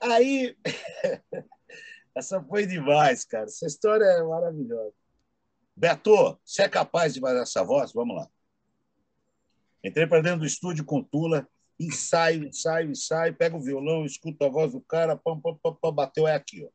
Aí. 0.00 0.56
Essa 2.16 2.42
foi 2.42 2.66
demais, 2.66 3.26
cara. 3.26 3.44
Essa 3.44 3.66
história 3.66 4.04
é 4.04 4.22
maravilhosa. 4.22 4.94
Beto, 5.76 6.38
você 6.42 6.62
é 6.62 6.68
capaz 6.68 7.12
de 7.12 7.20
fazer 7.20 7.42
essa 7.42 7.62
voz? 7.62 7.92
Vamos 7.92 8.16
lá. 8.16 8.26
Entrei 9.86 10.04
para 10.04 10.20
dentro 10.20 10.40
do 10.40 10.46
estúdio 10.46 10.84
com 10.84 11.00
Tula, 11.00 11.48
ensaio, 11.78 12.44
ensaio, 12.44 12.90
ensaio, 12.90 13.36
pego 13.36 13.58
o 13.58 13.62
violão, 13.62 14.04
escuto 14.04 14.44
a 14.44 14.48
voz 14.48 14.72
do 14.72 14.80
cara, 14.80 15.16
pam, 15.16 15.40
pam, 15.40 15.54
pam, 15.62 15.74
pam, 15.74 15.92
bateu, 15.92 16.26
é 16.26 16.34
aqui, 16.34 16.68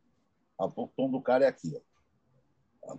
ó. 0.57 0.65
O 0.65 0.87
tom 0.87 1.11
do 1.11 1.21
cara 1.21 1.43
é 1.43 1.47
aqui, 1.49 1.77
ó. 2.85 2.97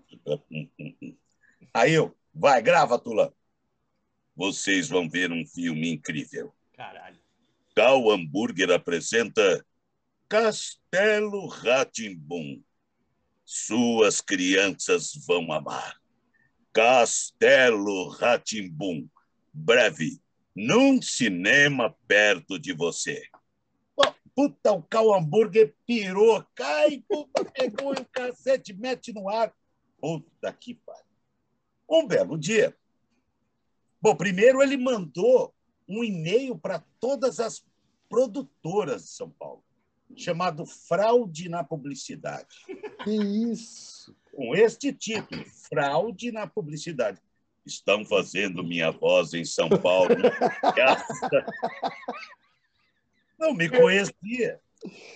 Aí 1.72 1.94
eu, 1.94 2.14
vai, 2.34 2.60
grava, 2.60 2.98
Tula. 2.98 3.32
Vocês 4.36 4.90
vão 4.90 5.08
ver 5.08 5.32
um 5.32 5.46
filme 5.46 5.90
incrível. 5.90 6.52
Caralho. 6.76 7.18
Cal 7.74 8.10
Hambúrguer 8.10 8.70
apresenta 8.70 9.64
Castelo 10.28 11.46
Ratimbum. 11.46 12.62
Suas 13.46 14.20
crianças 14.20 15.12
vão 15.26 15.50
amar. 15.52 15.98
Castelo 16.70 18.08
Ratimbum. 18.08 19.08
Breve, 19.52 20.20
num 20.54 21.00
cinema 21.02 21.94
perto 22.06 22.58
de 22.58 22.72
você. 22.72 23.22
Pô, 23.94 24.02
Puta, 24.34 24.72
o 24.72 24.82
Cal 24.82 25.12
Hambúrguer 25.14 25.74
pirou, 25.86 26.44
cai, 26.54 27.04
puta, 27.08 27.44
pegou 27.44 27.92
o 27.92 28.04
cacete, 28.06 28.72
mete 28.72 29.12
no 29.12 29.28
ar. 29.28 29.54
Puta 30.00 30.52
que 30.52 30.74
pariu. 30.74 31.02
Um 31.88 32.06
belo 32.06 32.38
dia. 32.38 32.74
Bom, 34.00 34.16
primeiro 34.16 34.62
ele 34.62 34.76
mandou 34.76 35.54
um 35.86 36.02
e-mail 36.02 36.56
para 36.58 36.82
todas 36.98 37.38
as 37.38 37.64
produtoras 38.08 39.02
de 39.04 39.10
São 39.10 39.30
Paulo, 39.30 39.62
chamado 40.16 40.64
Fraude 40.66 41.48
na 41.48 41.62
Publicidade, 41.62 42.56
Que 43.04 43.10
isso? 43.10 44.16
com 44.34 44.54
este 44.54 44.92
título: 44.92 45.44
Fraude 45.44 46.32
na 46.32 46.46
Publicidade. 46.46 47.20
Estão 47.64 48.04
fazendo 48.04 48.64
minha 48.64 48.90
voz 48.90 49.34
em 49.34 49.44
São 49.44 49.68
Paulo. 49.68 50.16
Não 53.38 53.54
me 53.54 53.68
conhecia, 53.68 54.60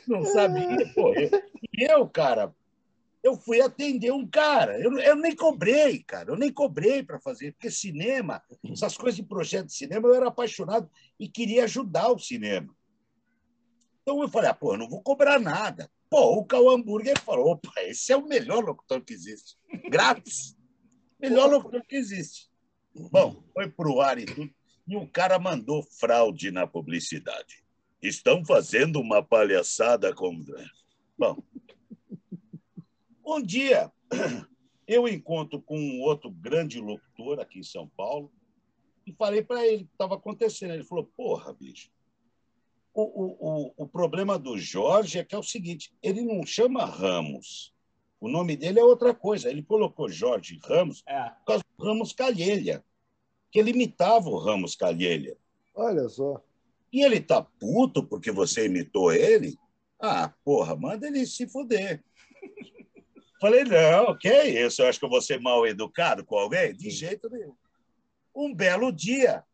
não 0.06 0.24
sabia. 0.24 0.92
Pô, 0.94 1.12
eu, 1.14 1.30
eu, 1.78 2.08
cara, 2.08 2.54
eu 3.22 3.36
fui 3.36 3.60
atender 3.60 4.12
um 4.12 4.26
cara. 4.26 4.80
Eu, 4.80 4.96
eu 4.98 5.16
nem 5.16 5.34
cobrei, 5.34 6.02
cara. 6.02 6.30
Eu 6.30 6.36
nem 6.36 6.52
cobrei 6.52 7.02
para 7.02 7.20
fazer, 7.20 7.52
porque 7.52 7.70
cinema, 7.70 8.42
essas 8.70 8.96
coisas 8.96 9.16
de 9.16 9.22
projeto 9.22 9.66
de 9.66 9.74
cinema, 9.74 10.08
eu 10.08 10.14
era 10.14 10.28
apaixonado 10.28 10.88
e 11.18 11.28
queria 11.28 11.64
ajudar 11.64 12.10
o 12.10 12.18
cinema. 12.18 12.74
Então 14.02 14.22
eu 14.22 14.28
falei, 14.28 14.50
ah, 14.50 14.54
pô, 14.54 14.74
eu 14.74 14.78
não 14.78 14.88
vou 14.88 15.02
cobrar 15.02 15.40
nada. 15.40 15.90
Pô, 16.08 16.36
o 16.38 16.44
Cal 16.44 16.70
Hambúrguer 16.70 17.20
falou, 17.20 17.50
opa, 17.50 17.72
esse 17.82 18.12
é 18.12 18.16
o 18.16 18.26
melhor 18.26 18.64
locutor 18.64 19.00
que 19.02 19.12
existe. 19.12 19.56
Grátis. 19.90 20.55
Melhor 21.18 21.50
locutor 21.50 21.82
que 21.86 21.96
existe. 21.96 22.48
Bom, 23.10 23.42
foi 23.52 23.68
pro 23.68 24.00
ar 24.00 24.18
e 24.18 24.26
tudo. 24.26 24.50
E 24.86 24.96
o 24.96 25.06
cara 25.06 25.38
mandou 25.38 25.82
fraude 25.82 26.50
na 26.50 26.66
publicidade. 26.66 27.64
Estão 28.00 28.44
fazendo 28.44 29.00
uma 29.00 29.22
palhaçada 29.22 30.14
com. 30.14 30.44
Bom, 31.18 31.42
um 33.26 33.42
dia 33.42 33.90
eu 34.86 35.08
encontro 35.08 35.60
com 35.60 35.78
um 35.78 36.00
outro 36.02 36.30
grande 36.30 36.80
locutor 36.80 37.40
aqui 37.40 37.58
em 37.58 37.64
São 37.64 37.88
Paulo 37.88 38.32
e 39.06 39.12
falei 39.12 39.42
para 39.42 39.66
ele 39.66 39.82
o 39.82 39.86
que 39.86 39.92
estava 39.92 40.14
acontecendo. 40.14 40.74
Ele 40.74 40.84
falou: 40.84 41.10
Porra, 41.16 41.52
bicho, 41.52 41.90
o, 42.94 43.02
o, 43.02 43.74
o, 43.76 43.88
problema 43.88 44.38
do 44.38 44.56
Jorge 44.56 45.18
é 45.18 45.24
que 45.24 45.34
é 45.34 45.38
o 45.38 45.42
seguinte: 45.42 45.92
ele 46.02 46.22
não 46.22 46.46
chama 46.46 46.84
Ramos. 46.84 47.74
O 48.20 48.28
nome 48.28 48.56
dele 48.56 48.80
é 48.80 48.84
outra 48.84 49.14
coisa. 49.14 49.48
Ele 49.50 49.62
colocou 49.62 50.08
Jorge 50.08 50.58
Ramos 50.64 51.02
é. 51.06 51.30
por 51.30 51.44
causa 51.44 51.64
do 51.76 51.84
Ramos 51.84 52.12
Calhelha, 52.12 52.84
que 53.50 53.58
ele 53.58 53.70
imitava 53.70 54.28
o 54.28 54.38
Ramos 54.38 54.74
Calhelha. 54.74 55.36
Olha 55.74 56.08
só. 56.08 56.42
E 56.92 57.02
ele 57.04 57.20
tá 57.20 57.42
puto 57.42 58.02
porque 58.02 58.30
você 58.30 58.66
imitou 58.66 59.12
ele? 59.12 59.58
Ah, 60.00 60.32
porra, 60.44 60.74
manda 60.76 61.06
ele 61.06 61.26
se 61.26 61.46
fuder. 61.46 62.02
Falei, 63.40 63.64
não, 63.64 64.16
que 64.16 64.28
é 64.28 64.66
isso? 64.66 64.80
Eu 64.80 64.88
acho 64.88 64.98
que 64.98 65.04
eu 65.04 65.10
vou 65.10 65.20
ser 65.20 65.40
mal 65.40 65.66
educado 65.66 66.24
com 66.24 66.38
alguém? 66.38 66.72
De 66.74 66.88
jeito 66.90 67.28
nenhum. 67.28 67.54
Um 68.34 68.54
belo 68.54 68.90
dia, 68.90 69.44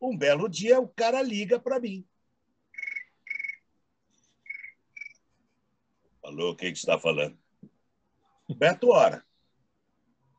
um 0.00 0.16
belo 0.16 0.48
dia, 0.48 0.80
o 0.80 0.88
cara 0.88 1.22
liga 1.22 1.58
para 1.58 1.78
mim. 1.78 2.04
Falou, 6.32 6.56
quem 6.56 6.72
que 6.72 6.78
está 6.78 6.98
falando? 6.98 7.36
Beto 8.56 8.88
Hora. 8.88 9.22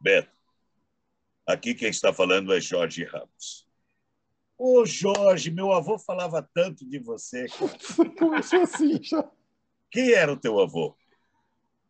Beto. 0.01 0.31
Aqui 1.45 1.75
quem 1.75 1.89
está 1.89 2.11
falando 2.11 2.51
é 2.51 2.59
Jorge 2.59 3.03
Ramos. 3.03 3.67
Ô, 4.57 4.83
Jorge, 4.87 5.51
meu 5.51 5.71
avô 5.71 5.99
falava 5.99 6.41
tanto 6.51 6.83
de 6.83 6.97
você. 6.97 7.45
Começou 8.17 8.61
assim 8.61 9.03
já. 9.03 9.23
Quem 9.91 10.13
era 10.13 10.33
o 10.33 10.37
teu 10.37 10.59
avô? 10.59 10.97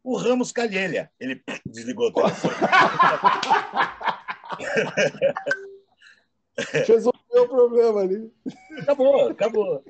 O 0.03 0.17
Ramos 0.17 0.51
Calhelha. 0.51 1.09
Ele 1.17 1.41
desligou 1.65 2.09
o 2.09 2.13
telefone. 2.13 2.55
Resolveu 6.85 7.43
o 7.43 7.47
problema 7.47 8.01
ali. 8.01 8.29
Acabou, 8.81 9.29
acabou. 9.29 9.81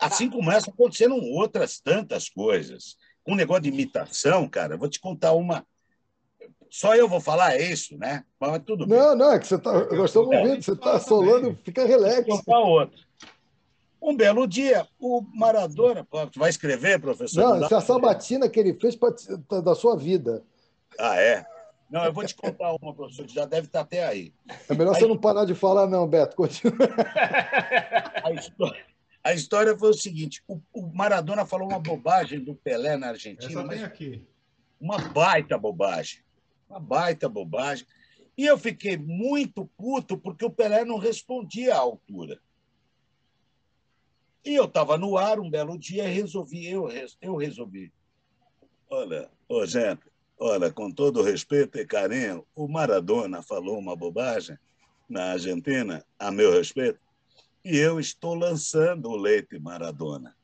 Assim 0.00 0.30
começam 0.30 0.72
acontecendo 0.72 1.16
outras 1.16 1.78
tantas 1.80 2.30
coisas. 2.30 2.96
Um 3.26 3.34
negócio 3.34 3.62
de 3.62 3.68
imitação, 3.68 4.48
cara, 4.48 4.76
vou 4.76 4.88
te 4.88 5.00
contar 5.00 5.32
uma. 5.32 5.64
Só 6.70 6.94
eu 6.94 7.08
vou 7.08 7.20
falar 7.20 7.60
isso, 7.60 7.96
né? 7.98 8.24
Mas 8.40 8.62
tudo 8.64 8.86
bem. 8.86 8.98
Não, 8.98 9.14
não, 9.14 9.32
é 9.32 9.38
que 9.38 9.46
você 9.46 9.58
tá. 9.58 9.72
Nós 9.72 10.10
estamos 10.10 10.28
ouvindo, 10.28 10.62
você 10.62 10.72
está 10.72 10.98
solando, 10.98 11.58
fica 11.62 11.86
relax. 11.86 12.26
Vou 12.26 12.38
contar 12.38 12.58
outro. 12.60 13.00
Um 14.00 14.16
belo 14.16 14.48
dia, 14.48 14.86
o 14.98 15.22
Maradona. 15.32 16.06
Vai 16.34 16.50
escrever, 16.50 17.00
professor? 17.00 17.40
Não, 17.40 17.64
essa 17.64 17.76
é 17.76 17.78
a 17.78 17.80
sabatina 17.80 18.48
que 18.48 18.58
ele 18.58 18.74
fez 18.74 18.96
pra, 18.96 19.10
da 19.60 19.74
sua 19.76 19.96
vida. 19.96 20.42
Ah, 20.98 21.16
é? 21.20 21.46
Não, 21.88 22.04
eu 22.04 22.12
vou 22.12 22.24
te 22.24 22.34
contar 22.34 22.74
uma, 22.80 22.94
professor, 22.94 23.26
que 23.26 23.34
já 23.34 23.44
deve 23.44 23.66
estar 23.66 23.80
até 23.80 24.04
aí. 24.04 24.32
É 24.68 24.74
melhor 24.74 24.94
aí... 24.94 25.00
você 25.00 25.06
não 25.06 25.16
parar 25.16 25.44
de 25.44 25.54
falar, 25.54 25.86
não, 25.86 26.08
Beto. 26.08 26.34
Continua. 26.34 26.74
A 28.24 28.32
história, 28.32 28.84
a 29.24 29.32
história 29.32 29.76
foi 29.76 29.90
o 29.90 29.94
seguinte: 29.94 30.42
o, 30.48 30.60
o, 30.72 30.86
Maradona 30.92 31.46
falou 31.46 31.68
uma 31.68 31.78
bobagem 31.78 32.40
do 32.40 32.54
Pelé 32.54 32.96
na 32.96 33.08
Argentina. 33.08 33.68
Tem 33.68 33.84
aqui. 33.84 34.26
Uma 34.80 34.98
baita 34.98 35.56
bobagem. 35.56 36.20
Uma 36.68 36.80
baita 36.80 37.28
bobagem. 37.28 37.86
E 38.36 38.44
eu 38.46 38.58
fiquei 38.58 38.96
muito 38.96 39.66
puto 39.76 40.18
porque 40.18 40.44
o 40.44 40.50
Pelé 40.50 40.84
não 40.84 40.98
respondia 40.98 41.74
à 41.74 41.78
altura. 41.78 42.40
E 44.44 44.54
eu 44.54 44.64
estava 44.64 44.98
no 44.98 45.16
ar 45.16 45.38
um 45.38 45.48
belo 45.48 45.78
dia 45.78 46.08
e 46.08 46.12
resolvi, 46.12 46.68
eu, 46.68 46.88
eu 47.20 47.36
resolvi. 47.36 47.92
Olha, 48.90 49.30
ô 49.48 49.64
gente, 49.64 50.02
olha, 50.36 50.72
com 50.72 50.90
todo 50.90 51.22
respeito 51.22 51.78
e 51.78 51.86
carinho, 51.86 52.44
o 52.54 52.66
Maradona 52.66 53.40
falou 53.40 53.78
uma 53.78 53.94
bobagem 53.94 54.58
na 55.08 55.32
Argentina, 55.32 56.04
a 56.18 56.32
meu 56.32 56.50
respeito, 56.50 56.98
e 57.64 57.76
eu 57.76 58.00
estou 58.00 58.34
lançando 58.34 59.08
o 59.08 59.16
leite 59.16 59.58
Maradona. 59.58 60.36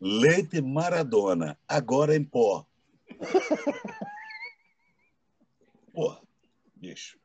Leite 0.00 0.60
Maradona, 0.60 1.58
agora 1.66 2.14
em 2.16 2.24
pó. 2.24 2.66
Porra, 5.92 6.20
bicho. 6.76 7.18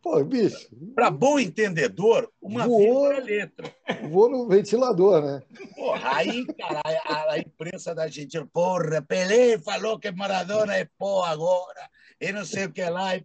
Pô, 0.00 0.24
bicho. 0.24 0.68
Para 0.94 1.10
bom 1.10 1.38
entendedor, 1.38 2.32
uma 2.40 2.66
voou, 2.66 3.08
letra. 3.20 3.74
Vou 4.08 4.30
no 4.30 4.48
ventilador, 4.48 5.22
né? 5.24 5.42
Porra, 5.74 6.16
aí, 6.16 6.46
cara, 6.46 6.80
a, 7.04 7.32
a 7.32 7.38
imprensa 7.38 7.94
da 7.94 8.04
Argentina, 8.04 8.48
porra, 8.52 9.02
Pelé 9.02 9.58
falou 9.58 9.98
que 9.98 10.10
Maradona 10.10 10.76
é 10.76 10.88
pó 10.98 11.24
agora, 11.24 11.90
e 12.20 12.32
não 12.32 12.44
sei 12.44 12.66
o 12.66 12.72
que 12.72 12.84
lá. 12.88 13.16
E, 13.16 13.24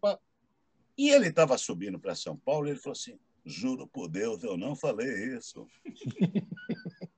e 0.97 1.09
ele 1.09 1.29
estava 1.29 1.57
subindo 1.57 1.99
para 1.99 2.15
São 2.15 2.35
Paulo 2.37 2.67
e 2.67 2.71
ele 2.71 2.79
falou 2.79 2.93
assim: 2.93 3.17
juro 3.45 3.87
por 3.87 4.07
Deus, 4.07 4.43
eu 4.43 4.57
não 4.57 4.75
falei 4.75 5.35
isso. 5.35 5.67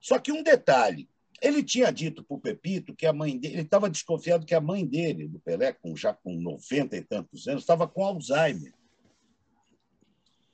Só 0.00 0.18
que 0.18 0.32
um 0.32 0.42
detalhe: 0.42 1.08
ele 1.40 1.62
tinha 1.62 1.90
dito 1.90 2.24
para 2.24 2.36
o 2.36 2.40
Pepito 2.40 2.94
que 2.94 3.06
a 3.06 3.12
mãe 3.12 3.38
dele, 3.38 3.54
ele 3.54 3.62
estava 3.62 3.90
desconfiado 3.90 4.46
que 4.46 4.54
a 4.54 4.60
mãe 4.60 4.86
dele, 4.86 5.28
do 5.28 5.40
Pelé, 5.40 5.72
com, 5.72 5.96
já 5.96 6.12
com 6.14 6.34
90 6.34 6.96
e 6.96 7.02
tantos 7.02 7.46
anos, 7.48 7.62
estava 7.62 7.86
com 7.86 8.04
Alzheimer. 8.04 8.72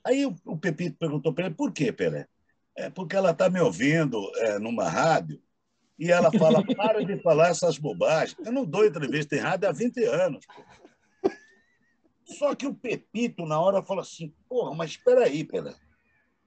Aí 0.04 0.26
o, 0.26 0.34
o 0.44 0.56
Pepito 0.56 0.96
perguntou 0.98 1.32
para 1.32 1.46
ele, 1.46 1.54
por 1.54 1.72
quê, 1.72 1.92
Pelé? 1.92 2.26
É 2.76 2.90
porque 2.90 3.14
ela 3.14 3.30
está 3.30 3.50
me 3.50 3.60
ouvindo 3.60 4.18
é, 4.36 4.58
numa 4.58 4.88
rádio 4.88 5.40
e 5.98 6.10
ela 6.10 6.32
fala, 6.32 6.64
para 6.74 7.04
de 7.04 7.16
falar 7.22 7.48
essas 7.48 7.78
bobagens. 7.78 8.36
Eu 8.44 8.50
não 8.50 8.64
dou 8.64 8.84
entrevista 8.84 9.36
em 9.36 9.38
rádio 9.38 9.68
há 9.68 9.72
20 9.72 10.04
anos. 10.04 10.44
Só 12.32 12.54
que 12.54 12.66
o 12.66 12.74
Pepito, 12.74 13.46
na 13.46 13.60
hora, 13.60 13.82
falou 13.82 14.02
assim, 14.02 14.34
porra, 14.48 14.74
mas 14.74 14.92
espera 14.92 15.24
aí, 15.24 15.44
Pelé. 15.44 15.74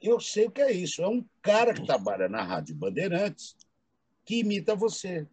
Eu 0.01 0.19
sei 0.19 0.45
o 0.45 0.51
que 0.51 0.61
é 0.61 0.71
isso. 0.71 1.01
É 1.01 1.07
um 1.07 1.25
cara 1.41 1.73
que 1.73 1.85
trabalha 1.85 2.27
na 2.27 2.43
Rádio 2.43 2.75
Bandeirantes 2.75 3.55
que 4.25 4.39
imita 4.39 4.75
você. 4.75 5.27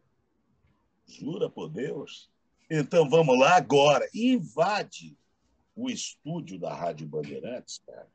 Jura 1.06 1.50
por 1.50 1.68
Deus? 1.68 2.30
Então 2.71 3.09
vamos 3.09 3.38
lá 3.38 3.56
agora. 3.56 4.09
invade 4.14 5.16
o 5.75 5.90
estúdio 5.90 6.59
da 6.59 6.75
Rádio 6.75 7.06
Bandeirantes, 7.06 7.78
cara. 7.87 8.09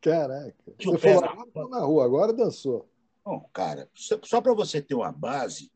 Caraca. 0.00 0.72
Que 0.78 0.86
você 0.86 0.98
falou, 0.98 1.24
agora 1.24 1.68
na 1.68 1.80
rua, 1.80 2.04
agora 2.04 2.32
dançou. 2.32 2.88
Bom, 3.24 3.40
cara, 3.52 3.90
só 3.94 4.40
para 4.40 4.54
você 4.54 4.80
ter 4.80 4.94
uma 4.94 5.10
base, 5.10 5.70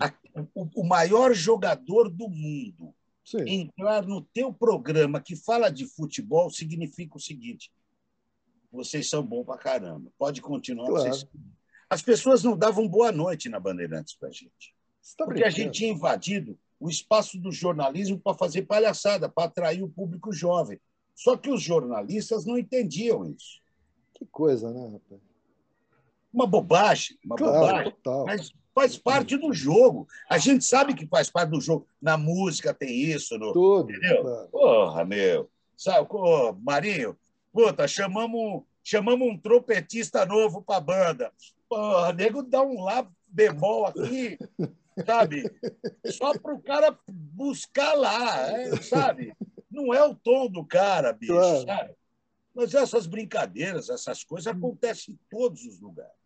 a, 0.00 0.12
o, 0.54 0.82
o, 0.82 0.86
maior 0.86 1.34
jogador 1.34 2.08
do 2.08 2.28
mundo 2.28 2.94
Sim. 3.24 3.44
entrar 3.48 4.06
no 4.06 4.20
teu 4.20 4.52
programa 4.52 5.20
que 5.20 5.34
fala 5.34 5.70
de 5.70 5.86
futebol 5.86 6.50
significa 6.50 7.16
o 7.16 7.20
seguinte: 7.20 7.72
vocês 8.70 9.08
são 9.08 9.22
bons 9.24 9.44
para 9.44 9.58
caramba. 9.58 10.12
Pode 10.18 10.42
continuar. 10.42 10.88
Claro. 10.88 11.08
Vocês... 11.08 11.26
As 11.88 12.02
pessoas 12.02 12.42
não 12.42 12.56
davam 12.56 12.86
boa 12.86 13.10
noite 13.10 13.48
na 13.48 13.58
Bandeirantes 13.58 14.14
para 14.14 14.28
a 14.28 14.32
gente. 14.32 14.74
Tá 15.16 15.24
porque 15.24 15.44
a 15.44 15.50
gente 15.50 15.78
tinha 15.78 15.90
invadido 15.90 16.58
o 16.80 16.88
espaço 16.88 17.38
do 17.38 17.52
jornalismo 17.52 18.18
para 18.18 18.36
fazer 18.36 18.62
palhaçada, 18.62 19.28
para 19.28 19.44
atrair 19.44 19.82
o 19.82 19.88
público 19.88 20.32
jovem. 20.32 20.80
Só 21.14 21.36
que 21.36 21.50
os 21.50 21.62
jornalistas 21.62 22.44
não 22.44 22.58
entendiam 22.58 23.24
isso. 23.30 23.60
Que 24.14 24.26
coisa, 24.26 24.72
né, 24.72 24.86
rapaz? 24.86 25.20
Uma 26.32 26.46
bobagem, 26.46 27.16
uma 27.24 27.36
claro, 27.36 27.54
bobagem. 27.54 27.92
Total. 27.92 28.24
Mas 28.26 28.52
faz 28.74 28.98
parte 28.98 29.36
do 29.36 29.52
jogo. 29.52 30.08
A 30.28 30.36
gente 30.36 30.64
sabe 30.64 30.94
que 30.94 31.06
faz 31.06 31.30
parte 31.30 31.50
do 31.50 31.60
jogo. 31.60 31.86
Na 32.02 32.18
música 32.18 32.74
tem 32.74 32.90
isso. 32.92 33.38
No, 33.38 33.52
Tudo. 33.52 33.90
Entendeu? 33.90 34.48
Porra, 34.50 35.04
meu. 35.04 35.48
Sabe, 35.76 36.06
oh, 36.10 36.52
Marinho, 36.60 37.16
puta, 37.52 37.86
chamamos, 37.88 38.62
chamamos 38.82 39.28
um 39.28 39.38
trompetista 39.38 40.24
novo 40.26 40.62
para 40.62 40.76
a 40.76 40.80
banda. 40.80 41.32
Porra, 41.68 42.12
nego 42.12 42.42
dá 42.42 42.62
um 42.62 42.82
lá 42.82 43.08
bemol 43.26 43.86
aqui, 43.86 44.38
sabe? 45.04 45.50
Só 46.06 46.38
para 46.38 46.54
o 46.54 46.62
cara 46.62 46.96
buscar 47.08 47.94
lá, 47.94 48.50
é, 48.52 48.76
sabe? 48.82 49.34
Não 49.70 49.92
é 49.92 50.04
o 50.04 50.14
tom 50.14 50.48
do 50.48 50.64
cara, 50.64 51.12
bicho, 51.12 51.32
claro. 51.32 51.66
sabe? 51.66 51.94
Mas 52.54 52.72
essas 52.72 53.06
brincadeiras, 53.08 53.88
essas 53.88 54.22
coisas 54.22 54.46
acontecem 54.46 55.14
em 55.14 55.18
todos 55.28 55.64
os 55.64 55.80
lugares. 55.80 56.23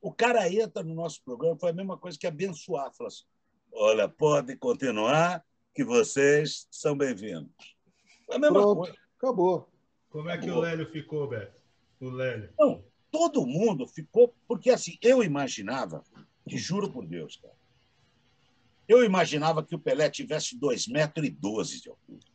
O 0.00 0.12
cara 0.12 0.50
entra 0.52 0.82
no 0.82 0.94
nosso 0.94 1.22
programa, 1.22 1.58
foi 1.58 1.70
a 1.70 1.74
mesma 1.74 1.96
coisa 1.98 2.18
que 2.18 2.26
abençoar. 2.26 2.92
Fala 2.94 3.08
assim, 3.08 3.24
olha, 3.72 4.08
pode 4.08 4.56
continuar, 4.56 5.44
que 5.74 5.84
vocês 5.84 6.66
são 6.70 6.96
bem-vindos. 6.96 7.76
Foi 8.26 8.36
a 8.36 8.38
mesma 8.38 8.60
Pronto, 8.60 8.78
coisa. 8.78 8.96
Acabou. 9.18 9.68
Como 10.08 10.28
é 10.28 10.38
que 10.38 10.44
acabou. 10.44 10.58
o 10.58 10.64
Lélio 10.64 10.90
ficou, 10.90 11.28
Beto? 11.28 11.60
O 12.00 12.08
Lélio. 12.08 12.50
Não, 12.58 12.82
todo 13.10 13.46
mundo 13.46 13.86
ficou, 13.86 14.34
porque 14.48 14.70
assim, 14.70 14.96
eu 15.02 15.22
imaginava, 15.22 16.02
te 16.48 16.56
juro 16.56 16.90
por 16.90 17.06
Deus, 17.06 17.36
cara, 17.36 17.54
eu 18.88 19.04
imaginava 19.04 19.62
que 19.62 19.74
o 19.74 19.78
Pelé 19.78 20.10
tivesse 20.10 20.58
2,12 20.58 20.92
metros 20.92 21.26
e 21.26 21.30
12 21.30 21.82
de 21.82 21.90
altura. 21.90 22.26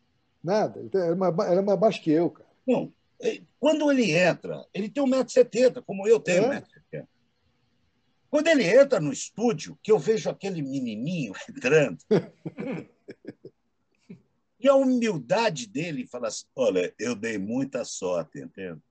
Nada, 0.42 0.88
era 0.94 1.16
mais, 1.16 1.38
era 1.40 1.62
mais 1.62 1.80
baixo 1.80 2.02
que 2.02 2.12
eu, 2.12 2.30
cara. 2.30 2.50
Não, 2.66 2.94
é, 3.22 3.42
quando 3.60 3.92
ele 3.92 4.12
entra, 4.12 4.66
ele 4.74 4.90
tem 4.90 5.04
1,70m, 5.04 5.84
como 5.84 6.08
eu 6.08 6.20
tenho 6.20 6.54
é? 6.54 6.62
1,70m. 6.62 7.08
Quando 8.36 8.48
ele 8.48 8.66
entra 8.66 9.00
no 9.00 9.14
estúdio, 9.14 9.80
que 9.82 9.90
eu 9.90 9.98
vejo 9.98 10.30
aquele 10.30 10.62
menininho 10.62 11.32
entrando, 11.50 11.98
e 14.60 14.68
a 14.68 14.76
humildade 14.76 15.66
dele 15.66 16.06
fala 16.06 16.28
assim: 16.28 16.44
olha, 16.54 16.94
eu 17.00 17.16
dei 17.16 17.38
muita 17.38 17.86
sorte, 17.86 18.40
entende? 18.40 18.82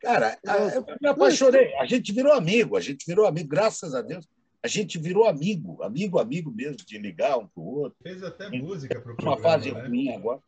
Cara, 0.00 0.36
eu 0.74 0.84
me 1.00 1.08
apaixonei. 1.08 1.72
A 1.76 1.86
gente 1.86 2.12
virou 2.12 2.32
amigo, 2.32 2.76
a 2.76 2.80
gente 2.80 3.06
virou 3.06 3.24
amigo, 3.24 3.48
graças 3.48 3.94
a 3.94 4.02
Deus. 4.02 4.28
A 4.60 4.66
gente 4.66 4.98
virou 4.98 5.28
amigo, 5.28 5.80
amigo, 5.80 6.18
amigo 6.18 6.50
mesmo, 6.50 6.78
de 6.78 6.98
ligar 6.98 7.38
um 7.38 7.46
pro 7.46 7.62
outro. 7.62 7.96
Fez 8.02 8.20
até 8.24 8.50
música 8.50 9.00
pro 9.00 9.14
programa. 9.14 9.36
Uma 9.36 9.40
fase 9.40 9.70
né? 9.70 9.80
ruim 9.80 10.12
agora. 10.12 10.40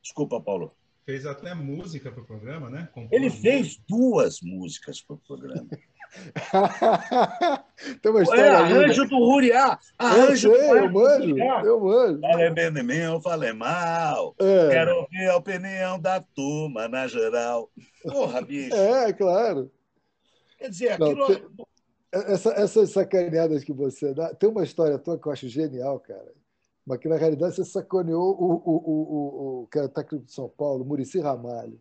Desculpa, 0.00 0.40
Paulo. 0.40 0.72
Fez 1.04 1.26
até 1.26 1.52
música 1.52 2.12
pro 2.12 2.24
programa, 2.24 2.70
né? 2.70 2.88
Compôs 2.94 3.10
Ele 3.10 3.28
fez 3.28 3.76
duas 3.88 4.40
músicas 4.40 5.00
pro 5.00 5.18
programa. 5.18 5.68
Tem 8.02 8.12
uma 8.12 8.22
história. 8.22 8.42
É, 8.42 8.48
arranjo 8.50 9.06
do 9.06 9.18
Ruriá. 9.18 9.78
Arranjo 9.98 10.52
eu 10.52 10.60
sei, 10.60 10.68
do 10.68 10.76
eu 10.76 10.92
mando, 10.92 11.38
eu 11.66 11.80
mando. 11.80 12.20
Falei 12.20 12.50
bem 12.50 12.72
de 12.72 12.82
mim, 12.82 12.98
eu 12.98 13.20
falei 13.20 13.52
mal. 13.52 14.34
É. 14.38 14.68
Quero 14.68 14.96
ouvir 14.96 15.28
a 15.28 15.36
opinião 15.36 15.98
da 15.98 16.20
turma, 16.20 16.86
na 16.86 17.06
geral. 17.06 17.70
Porra, 18.02 18.42
bicho. 18.42 18.74
É, 18.74 19.12
claro. 19.12 19.70
Quer 20.58 20.68
dizer, 20.68 20.92
aquilo. 20.92 21.16
Não, 21.16 21.26
tem, 21.28 21.42
essa, 22.12 22.50
essas 22.50 22.90
sacaneadas 22.90 23.64
que 23.64 23.72
você 23.72 24.12
dá. 24.12 24.34
Tem 24.34 24.48
uma 24.48 24.64
história 24.64 24.98
tua 24.98 25.18
que 25.18 25.26
eu 25.26 25.32
acho 25.32 25.48
genial, 25.48 25.98
cara. 25.98 26.32
Mas 26.86 26.98
que, 26.98 27.08
na 27.08 27.16
realidade, 27.16 27.54
você 27.54 27.64
sacaneou 27.64 28.36
o, 28.38 28.52
o, 28.52 28.76
o, 28.76 29.60
o, 29.60 29.62
o 29.62 29.66
cara 29.68 29.88
tá 29.88 30.02
aqui 30.02 30.18
de 30.18 30.30
São 30.30 30.48
Paulo, 30.48 30.84
Murici 30.84 31.20
Ramalho. 31.20 31.80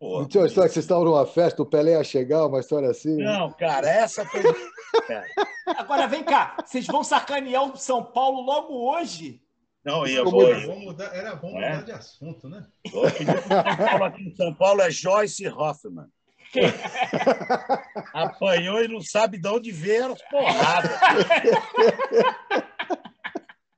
Pô, 0.00 0.20
não 0.20 0.26
tinha 0.26 0.40
uma 0.40 0.46
história 0.46 0.66
que 0.66 0.72
vocês 0.72 0.84
estavam 0.86 1.04
numa 1.04 1.26
festa, 1.26 1.60
o 1.60 1.66
Pelé 1.66 1.92
ia 1.92 2.02
chegar, 2.02 2.46
uma 2.46 2.60
história 2.60 2.88
assim? 2.88 3.18
Não, 3.18 3.52
cara, 3.52 3.86
essa 3.86 4.24
foi. 4.24 4.40
Agora 5.76 6.08
vem 6.08 6.24
cá, 6.24 6.56
vocês 6.64 6.86
vão 6.86 7.04
sacanear 7.04 7.64
o 7.64 7.76
São 7.76 8.02
Paulo 8.02 8.40
logo 8.40 8.72
hoje? 8.72 9.42
Não, 9.84 10.06
ia 10.06 10.24
vou... 10.24 10.42
mudar, 10.78 11.14
era 11.14 11.36
bom 11.36 11.50
é? 11.50 11.72
mudar 11.72 11.82
de 11.82 11.92
assunto, 11.92 12.48
né? 12.48 12.66
aqui 14.02 14.22
em 14.22 14.34
São 14.34 14.54
Paulo 14.54 14.80
é 14.80 14.90
Joyce 14.90 15.46
Hoffman. 15.46 16.06
Apanhou 18.14 18.82
e 18.82 18.88
não 18.88 19.02
sabe 19.02 19.36
de 19.36 19.48
onde 19.48 19.70
veio 19.70 20.14
as 20.14 20.22
porradas. 20.22 20.90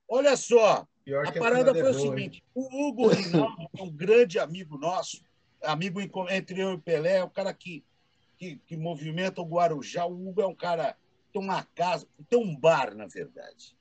Olha 0.08 0.36
só, 0.36 0.86
a 1.26 1.32
parada 1.32 1.74
foi 1.74 1.90
o 1.90 1.94
seguinte: 1.94 2.44
o 2.54 2.88
Hugo 2.88 3.08
Rinaldo, 3.08 3.68
é 3.76 3.82
um 3.82 3.90
grande 3.90 4.38
amigo 4.38 4.78
nosso, 4.78 5.20
amigo 5.62 6.00
entre 6.30 6.60
eu 6.60 6.74
e 6.74 6.78
Pelé, 6.78 7.16
é 7.18 7.24
um 7.24 7.28
cara 7.28 7.52
que, 7.52 7.84
que, 8.38 8.56
que 8.66 8.76
movimenta 8.76 9.40
o 9.40 9.46
Guarujá. 9.46 10.06
O 10.06 10.28
Hugo 10.28 10.42
é 10.42 10.46
um 10.46 10.54
cara 10.54 10.96
tem 11.32 11.42
uma 11.42 11.64
casa, 11.74 12.06
tem 12.28 12.38
um 12.38 12.54
bar, 12.54 12.94
na 12.94 13.06
verdade. 13.06 13.74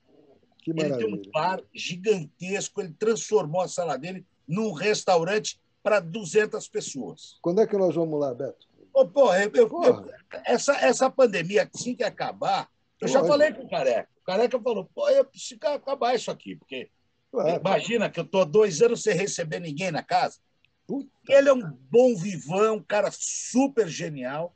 ele 0.65 0.95
tem 0.95 1.13
um 1.13 1.21
bar 1.31 1.61
gigantesco, 1.73 2.81
ele 2.81 2.93
transformou 2.97 3.61
a 3.61 3.67
sala 3.67 3.97
dele 3.97 4.25
num 4.47 4.71
restaurante 4.71 5.59
para 5.83 5.99
200 5.99 6.67
pessoas. 6.69 7.37
Quando 7.41 7.61
é 7.61 7.67
que 7.67 7.77
nós 7.77 7.95
vamos 7.95 8.19
lá, 8.19 8.33
Beto? 8.33 8.67
Oh, 8.93 9.05
porra, 9.05 9.43
eu, 9.43 9.69
porra. 9.69 9.87
Eu, 9.87 10.41
essa, 10.45 10.73
essa 10.77 11.09
pandemia, 11.09 11.69
assim 11.73 11.95
que 11.95 12.03
acabar, 12.03 12.69
eu 12.99 13.07
já 13.07 13.23
falei 13.23 13.51
com 13.53 13.63
o 13.63 13.69
Careca. 13.69 14.09
O 14.21 14.25
Careca 14.25 14.59
falou, 14.59 14.89
pô, 14.93 15.09
eu 15.09 15.25
preciso 15.25 15.59
acabar 15.63 16.13
isso 16.13 16.29
aqui, 16.29 16.55
porque 16.55 16.89
claro. 17.31 17.59
imagina 17.59 18.09
que 18.09 18.19
eu 18.19 18.23
estou 18.23 18.45
dois 18.45 18.81
anos 18.81 19.01
sem 19.01 19.15
receber 19.15 19.59
ninguém 19.59 19.91
na 19.91 20.03
casa. 20.03 20.39
Ele 21.27 21.49
é 21.49 21.53
um 21.53 21.77
bom 21.89 22.15
vivão, 22.15 22.75
um 22.75 22.83
cara 22.83 23.09
super 23.11 23.87
genial, 23.87 24.55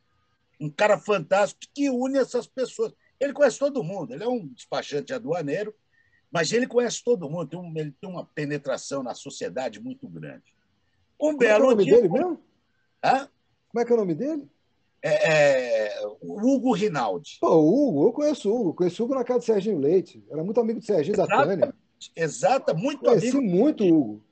um 0.59 0.69
cara 0.69 0.97
fantástico 0.97 1.71
que 1.73 1.89
une 1.89 2.17
essas 2.17 2.47
pessoas. 2.47 2.93
Ele 3.19 3.33
conhece 3.33 3.59
todo 3.59 3.83
mundo, 3.83 4.13
ele 4.13 4.23
é 4.23 4.27
um 4.27 4.47
despachante 4.47 5.13
aduaneiro, 5.13 5.73
mas 6.31 6.51
ele 6.51 6.67
conhece 6.67 7.03
todo 7.03 7.29
mundo, 7.29 7.47
tem 7.47 7.59
um, 7.59 7.73
ele 7.77 7.91
tem 7.99 8.09
uma 8.09 8.25
penetração 8.25 9.01
na 9.01 9.13
sociedade 9.13 9.79
muito 9.79 10.07
grande. 10.07 10.43
Um 11.19 11.27
Como 11.27 11.37
belo 11.37 11.65
é, 11.65 11.67
é 11.67 11.67
o 11.67 11.69
nome 11.71 11.83
dia... 11.85 11.95
dele 11.95 12.09
mesmo? 12.09 12.39
Hã? 13.03 13.29
Como 13.69 13.81
é 13.81 13.85
que 13.85 13.91
é 13.91 13.95
o 13.95 13.99
nome 13.99 14.15
dele? 14.15 14.49
É, 15.01 15.91
é, 15.91 16.07
Hugo 16.21 16.73
Rinaldi. 16.73 17.37
Pô, 17.39 17.57
Hugo, 17.57 18.07
eu 18.07 18.11
conheço 18.11 18.49
o 18.49 18.59
Hugo. 18.59 18.73
Conheço 18.73 19.03
o 19.03 19.05
Hugo 19.05 19.13
na 19.13 19.23
casa 19.23 19.39
do 19.39 19.45
Serginho 19.45 19.77
Leite. 19.77 20.23
Era 20.31 20.43
muito 20.43 20.59
amigo 20.59 20.79
do 20.79 20.85
Serginho 20.85 21.13
Exata, 21.13 21.37
da 21.37 21.45
Tânia. 21.45 21.75
Exata, 22.15 22.73
muito 22.73 23.01
Conheci 23.05 23.37
amigo. 23.37 23.43
muito 23.43 23.83
o 23.83 23.87
Hugo. 23.87 24.24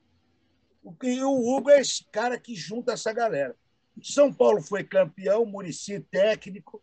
E 1.02 1.24
o 1.24 1.32
Hugo 1.32 1.70
é 1.70 1.80
esse 1.80 2.04
cara 2.06 2.40
que 2.40 2.56
junta 2.56 2.94
essa 2.94 3.14
galera. 3.14 3.56
São 4.02 4.34
Paulo 4.34 4.62
foi 4.62 4.84
campeão, 4.84 5.46
Murici 5.46 6.00
técnico. 6.00 6.82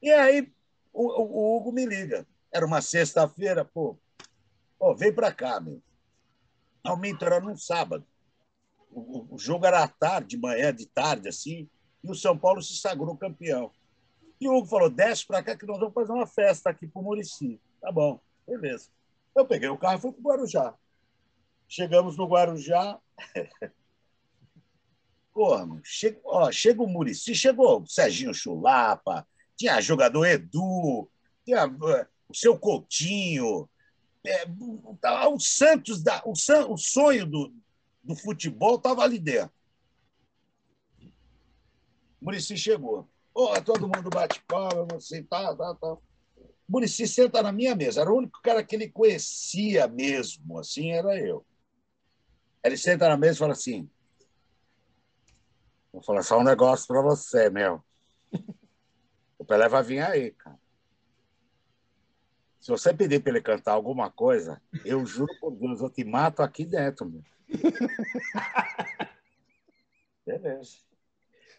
E 0.00 0.10
aí 0.10 0.52
o, 0.92 1.06
o, 1.22 1.56
Hugo 1.56 1.72
me 1.72 1.84
liga. 1.84 2.26
Era 2.52 2.66
uma 2.66 2.80
sexta-feira, 2.80 3.64
pô. 3.64 3.98
Pô, 4.78 4.94
vem 4.94 5.12
para 5.12 5.32
cá, 5.32 5.60
meu. 5.60 5.82
Aumento 6.84 7.24
era 7.24 7.40
num 7.40 7.56
sábado. 7.56 8.06
O, 8.90 9.34
o, 9.34 9.38
jogo 9.38 9.64
era 9.64 9.82
à 9.82 9.88
tarde, 9.88 10.28
de 10.28 10.36
manhã, 10.36 10.74
de 10.74 10.86
tarde, 10.86 11.28
assim, 11.28 11.68
e 12.04 12.10
o 12.10 12.14
São 12.14 12.36
Paulo 12.36 12.60
se 12.60 12.76
sagrou 12.76 13.16
campeão. 13.16 13.70
E 14.40 14.48
o 14.48 14.56
Hugo 14.56 14.66
falou: 14.66 14.90
desce 14.90 15.26
para 15.26 15.42
cá 15.42 15.56
que 15.56 15.66
nós 15.66 15.78
vamos 15.78 15.94
fazer 15.94 16.12
uma 16.12 16.26
festa 16.26 16.70
aqui 16.70 16.86
para 16.86 17.00
o 17.00 17.04
Murici. 17.04 17.60
Tá 17.80 17.90
bom, 17.90 18.20
beleza. 18.46 18.90
Eu 19.34 19.46
peguei 19.46 19.68
o 19.68 19.78
carro 19.78 19.98
e 19.98 20.00
fui 20.00 20.12
para 20.12 20.20
o 20.20 20.24
Guarujá. 20.24 20.74
Chegamos 21.72 22.18
no 22.18 22.26
Guarujá. 22.26 23.00
Mano, 25.34 25.80
chega, 25.82 26.20
ó, 26.22 26.52
chega 26.52 26.82
o 26.82 26.86
Murici, 26.86 27.34
chegou 27.34 27.80
o 27.80 27.86
Serginho 27.86 28.34
Chulapa, 28.34 29.26
tinha 29.56 29.80
jogador 29.80 30.26
Edu, 30.26 31.10
tinha 31.46 31.66
uh, 31.66 32.06
o 32.28 32.36
seu 32.36 32.58
Coutinho, 32.58 33.66
é, 34.22 34.44
o 34.46 35.40
Santos, 35.40 36.02
da, 36.02 36.22
o, 36.26 36.32
o 36.32 36.76
sonho 36.76 37.24
do, 37.24 37.54
do 38.04 38.14
futebol 38.16 38.74
estava 38.76 39.02
ali 39.02 39.18
dentro. 39.18 39.50
Murici 42.20 42.54
chegou. 42.58 43.08
Porra, 43.32 43.62
todo 43.62 43.88
mundo 43.88 44.10
bate 44.10 44.42
palma, 44.46 44.84
você 44.92 45.22
tá, 45.22 45.56
tá, 45.56 45.74
tá. 45.76 45.96
Murici 46.68 47.08
senta 47.08 47.42
na 47.42 47.50
minha 47.50 47.74
mesa. 47.74 48.02
Era 48.02 48.12
o 48.12 48.18
único 48.18 48.42
cara 48.42 48.62
que 48.62 48.76
ele 48.76 48.90
conhecia 48.90 49.88
mesmo, 49.88 50.58
assim, 50.58 50.90
era 50.90 51.18
eu. 51.18 51.42
Ele 52.64 52.76
senta 52.76 53.08
na 53.08 53.16
mesa 53.16 53.34
e 53.34 53.38
fala 53.38 53.52
assim: 53.52 53.88
Vou 55.92 56.02
falar 56.02 56.22
só 56.22 56.38
um 56.38 56.44
negócio 56.44 56.86
para 56.86 57.02
você, 57.02 57.50
meu. 57.50 57.82
O 59.38 59.44
Pelé 59.44 59.68
vai 59.68 59.82
vir 59.82 60.00
aí, 60.00 60.30
cara. 60.30 60.58
Se 62.60 62.70
você 62.70 62.94
pedir 62.94 63.20
para 63.20 63.32
ele 63.32 63.42
cantar 63.42 63.72
alguma 63.72 64.08
coisa, 64.08 64.62
eu 64.84 65.04
juro 65.04 65.32
por 65.40 65.50
Deus, 65.50 65.80
eu 65.80 65.90
te 65.90 66.04
mato 66.04 66.42
aqui 66.42 66.64
dentro, 66.64 67.10
meu. 67.10 67.22
Beleza. 70.24 70.76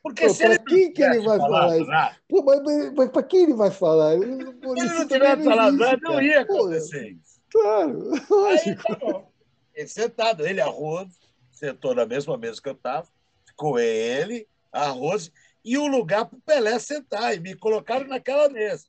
Porque 0.02 0.28
Pô, 0.28 0.34
se 0.34 0.46
ele 0.46 0.60
quem 0.60 0.94
que 0.94 1.04
ele 1.04 1.20
vai 1.20 1.38
falar 1.38 1.78
isso? 1.78 1.92
Pô, 2.28 2.42
mas, 2.44 2.94
mas 2.94 3.10
para 3.10 3.24
quem 3.24 3.44
ele 3.44 3.54
vai 3.54 3.70
falar? 3.70 4.18
Se 4.18 4.24
ele 4.24 4.36
não 4.36 5.08
tiver 5.08 5.44
falado 5.44 5.78
nada, 5.78 6.00
não 6.02 6.22
ia 6.22 6.42
acontecer 6.42 7.12
isso. 7.12 7.42
Claro, 7.52 8.10
lógico. 8.30 8.70
Aí, 8.90 8.98
tá 8.98 9.24
ele 9.74 9.88
sentado, 9.88 10.46
ele, 10.46 10.62
a 10.62 10.66
Rose, 10.66 11.18
sentou 11.52 11.96
na 11.96 12.06
mesma 12.06 12.38
mesa 12.38 12.62
que 12.62 12.70
eu 12.70 12.74
estava, 12.74 13.08
ficou 13.46 13.80
ele, 13.80 14.48
a 14.72 14.88
Rose, 14.88 15.32
e 15.64 15.78
o 15.78 15.88
lugar 15.88 16.26
para 16.26 16.38
o 16.38 16.42
Pelé 16.42 16.78
sentar, 16.80 17.36
e 17.36 17.40
me 17.40 17.56
colocaram 17.56 18.08
naquela 18.08 18.50
mesa. 18.50 18.88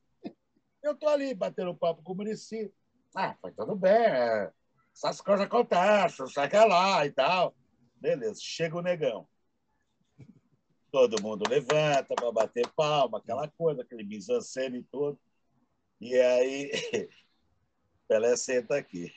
Eu 0.83 0.93
estou 0.93 1.09
ali 1.09 1.35
batendo 1.35 1.75
papo 1.75 2.03
com 2.03 2.13
o 2.13 2.17
Murici. 2.17 2.73
Ah, 3.15 3.35
foi 3.41 3.53
tudo 3.53 3.77
bem, 3.77 3.93
é, 3.93 4.53
essas 4.95 5.21
coisas 5.21 5.47
acontecem, 5.47 6.27
sai 6.29 6.49
que 6.49 6.57
lá 6.57 7.07
e 7.07 7.11
tal. 7.11 7.55
Beleza, 7.97 8.41
chega 8.43 8.77
o 8.77 8.83
negão. 8.83 9.27
Todo 10.91 11.23
mundo 11.23 11.49
levanta 11.49 12.15
para 12.15 12.31
bater 12.31 12.69
palma, 12.77 13.19
aquela 13.19 13.49
coisa, 13.49 13.83
aquele 13.83 14.05
mise-en-scène 14.05 14.83
todo. 14.85 15.19
E 16.01 16.15
aí, 16.15 16.71
Pelé 18.07 18.37
senta 18.37 18.77
aqui. 18.77 19.11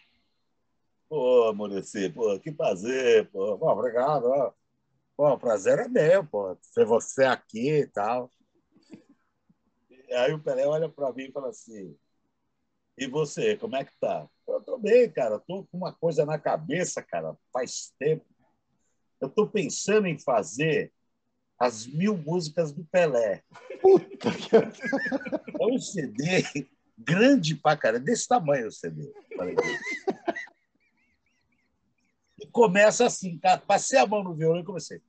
Pô, 1.09 1.53
Murici, 1.53 2.09
pô, 2.09 2.37
que 2.39 2.51
prazer, 2.51 3.29
pô. 3.31 3.57
pô 3.57 3.71
obrigado, 3.71 4.25
ó. 4.25 4.53
Pô, 5.15 5.29
o 5.31 5.39
prazer 5.39 5.79
é 5.79 5.87
meu, 5.87 6.25
pô, 6.25 6.57
ser 6.61 6.85
você 6.85 7.23
aqui 7.23 7.79
e 7.79 7.87
tal. 7.87 8.29
Aí 10.11 10.33
o 10.33 10.39
Pelé 10.39 10.65
olha 10.67 10.89
para 10.89 11.11
mim 11.13 11.23
e 11.23 11.31
fala 11.31 11.49
assim: 11.49 11.97
E 12.97 13.07
você, 13.07 13.57
como 13.57 13.75
é 13.75 13.85
que 13.85 13.91
tá? 13.99 14.27
Eu 14.47 14.61
tô 14.61 14.77
bem, 14.77 15.09
cara. 15.09 15.39
Tô 15.39 15.65
com 15.65 15.77
uma 15.77 15.93
coisa 15.93 16.25
na 16.25 16.37
cabeça, 16.37 17.01
cara, 17.01 17.35
faz 17.51 17.93
tempo. 17.97 18.25
Eu 19.19 19.29
tô 19.29 19.47
pensando 19.47 20.07
em 20.07 20.19
fazer 20.19 20.93
as 21.59 21.87
mil 21.87 22.17
músicas 22.17 22.71
do 22.71 22.85
Pelé. 22.85 23.43
Puta 23.81 24.31
que... 24.31 24.55
É 24.55 25.65
um 25.65 25.79
CD 25.79 26.43
grande 26.97 27.55
pra 27.55 27.75
cara, 27.75 27.99
desse 27.99 28.27
tamanho 28.27 28.67
o 28.67 28.71
CD. 28.71 29.11
Falei, 29.35 29.55
começa 32.51 33.05
assim, 33.05 33.37
cara. 33.37 33.61
Passei 33.65 33.99
a 33.99 34.05
mão 34.05 34.23
no 34.23 34.33
violão 34.33 34.61
e 34.61 34.65
comecei. 34.65 35.01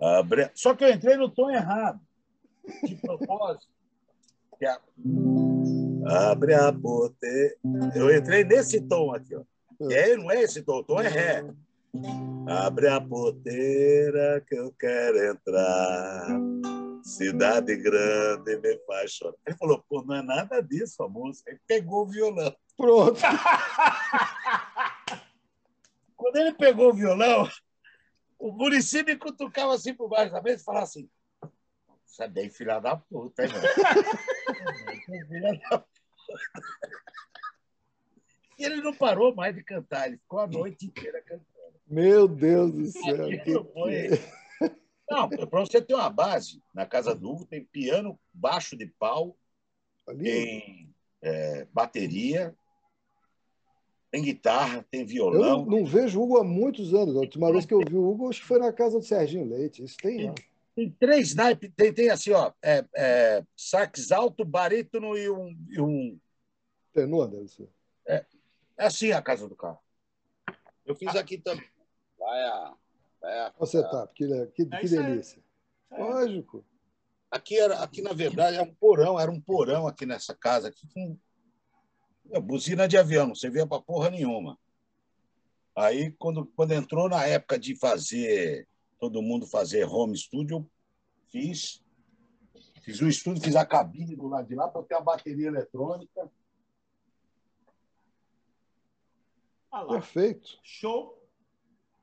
Abre... 0.00 0.50
Só 0.54 0.74
que 0.74 0.84
eu 0.84 0.92
entrei 0.92 1.16
no 1.16 1.28
tom 1.28 1.50
errado, 1.50 2.00
de 2.84 2.94
propósito. 2.96 3.68
Que 4.58 4.66
é... 4.66 4.76
Abre 6.06 6.54
a 6.54 6.72
porta. 6.72 7.26
Eu 7.94 8.14
entrei 8.16 8.44
nesse 8.44 8.80
tom 8.80 9.12
aqui, 9.12 9.34
ó. 9.34 9.42
E 9.80 9.94
aí 9.94 10.16
não 10.16 10.30
é 10.30 10.42
esse 10.42 10.62
tom, 10.62 10.78
o 10.78 10.84
tom 10.84 11.00
é 11.00 11.08
ré. 11.08 11.44
Abre 12.48 12.88
a 12.88 13.00
porteira 13.00 14.44
que 14.46 14.54
eu 14.54 14.72
quero 14.78 15.18
entrar. 15.18 16.28
Cidade 17.02 17.76
grande 17.76 18.56
me 18.58 18.78
faz 18.86 19.12
chorar. 19.12 19.36
Ele 19.46 19.56
falou, 19.56 19.84
pô, 19.88 20.02
não 20.02 20.16
é 20.16 20.22
nada 20.22 20.60
disso 20.60 21.02
a 21.02 21.08
música. 21.08 21.50
Ele 21.50 21.60
pegou 21.66 22.02
o 22.02 22.08
violão. 22.08 22.54
Pronto. 22.76 23.20
Quando 26.16 26.36
ele 26.36 26.52
pegou 26.54 26.90
o 26.90 26.94
violão, 26.94 27.48
o 28.38 28.50
Murici 28.52 29.02
me 29.02 29.16
cutucava 29.16 29.74
assim 29.74 29.94
por 29.94 30.08
baixo 30.08 30.32
da 30.32 30.42
mesa 30.42 30.62
e 30.62 30.64
falava 30.64 30.84
assim: 30.84 31.08
Você 32.04 32.24
é 32.24 32.28
bem 32.28 32.50
filha 32.50 32.80
da 32.80 32.96
puta, 32.96 33.44
hein, 33.44 33.50
filha 35.28 35.60
da 35.70 35.78
puta. 35.78 35.96
E 38.58 38.64
ele 38.64 38.76
não 38.80 38.94
parou 38.94 39.34
mais 39.34 39.54
de 39.54 39.62
cantar, 39.62 40.06
ele 40.08 40.16
ficou 40.16 40.38
a 40.40 40.46
noite 40.46 40.86
inteira 40.86 41.20
cantando. 41.22 41.46
Meu 41.86 42.26
Deus 42.26 42.72
do 42.72 42.86
céu. 42.86 43.26
Aquilo 43.26 43.70
foi- 43.72 44.08
Não, 45.08 45.28
para 45.28 45.60
você 45.60 45.80
ter 45.80 45.94
uma 45.94 46.10
base, 46.10 46.60
na 46.74 46.86
Casa 46.86 47.14
do 47.14 47.30
Hugo 47.30 47.44
tem 47.44 47.64
piano, 47.64 48.18
baixo 48.32 48.76
de 48.76 48.86
pau, 48.86 49.36
tem 50.18 50.92
é, 51.22 51.64
bateria, 51.66 52.56
tem 54.16 54.22
guitarra, 54.22 54.86
tem 54.90 55.00
eu 55.00 55.06
não, 55.06 55.12
violão. 55.12 55.66
não 55.66 55.84
vejo 55.84 56.18
o 56.18 56.22
Hugo 56.22 56.38
há 56.38 56.44
muitos 56.44 56.94
anos. 56.94 57.14
A 57.16 57.20
última 57.20 57.52
vez 57.52 57.66
que 57.66 57.74
eu 57.74 57.80
vi 57.80 57.94
o 57.94 58.08
Hugo, 58.08 58.30
acho 58.30 58.40
que 58.40 58.46
foi 58.46 58.58
na 58.58 58.72
casa 58.72 58.98
do 58.98 59.04
Serginho 59.04 59.48
Leite. 59.48 59.84
Isso 59.84 59.96
tem, 59.98 60.26
não. 60.26 60.34
Tem 60.74 60.90
três 60.90 61.34
naipes, 61.34 61.70
tem, 61.76 61.92
tem 61.92 62.10
assim, 62.10 62.32
ó, 62.32 62.52
é, 62.62 62.84
é, 62.94 63.44
sax 63.54 64.10
alto, 64.12 64.44
barítono 64.44 65.16
e 65.16 65.28
um, 65.30 65.56
e 65.68 65.80
um. 65.80 66.18
Tenor, 66.92 67.28
deve 67.28 67.48
ser. 67.48 67.68
É 68.78 68.86
assim 68.86 69.12
a 69.12 69.20
casa 69.20 69.48
do 69.48 69.56
carro. 69.56 69.78
Eu 70.84 70.94
fiz 70.94 71.14
aqui 71.16 71.38
também. 71.38 71.66
Vai 72.18 72.42
a. 72.42 72.74
Vai 73.20 73.38
a 73.38 73.52
o 73.58 73.66
setup, 73.66 74.14
que, 74.14 74.26
que, 74.48 74.62
É 74.62 74.78
que 74.78 74.86
isso 74.86 74.98
aí. 74.98 75.06
delícia. 75.06 75.42
É. 75.90 75.98
Lógico. 75.98 76.64
Aqui, 77.30 77.58
era, 77.58 77.80
aqui, 77.80 78.00
na 78.00 78.12
verdade, 78.12 78.56
é 78.56 78.62
um 78.62 78.72
porão, 78.72 79.18
era 79.18 79.30
um 79.30 79.40
porão 79.40 79.86
aqui 79.86 80.06
nessa 80.06 80.34
casa, 80.34 80.68
aqui 80.68 80.86
com 80.94 81.10
é, 81.10 81.25
buzina 82.40 82.86
de 82.86 82.96
avião, 82.96 83.28
não 83.28 83.34
servia 83.34 83.66
para 83.66 83.82
porra 83.82 84.10
nenhuma. 84.10 84.58
Aí, 85.74 86.10
quando, 86.12 86.46
quando 86.56 86.72
entrou 86.72 87.08
na 87.08 87.24
época 87.26 87.58
de 87.58 87.76
fazer, 87.76 88.66
todo 88.98 89.22
mundo 89.22 89.46
fazer 89.46 89.84
home 89.84 90.16
studio, 90.16 90.56
eu 90.56 90.70
fiz. 91.30 91.82
Fiz 92.82 93.00
o 93.00 93.08
estúdio, 93.08 93.42
fiz 93.42 93.56
a 93.56 93.66
cabine 93.66 94.16
do 94.16 94.28
lado 94.28 94.46
de 94.46 94.54
lá 94.54 94.68
para 94.68 94.82
ter 94.84 94.94
a 94.94 95.00
bateria 95.00 95.48
eletrônica. 95.48 96.30
Lá. 99.72 99.86
Perfeito. 99.86 100.58
Show. 100.62 101.20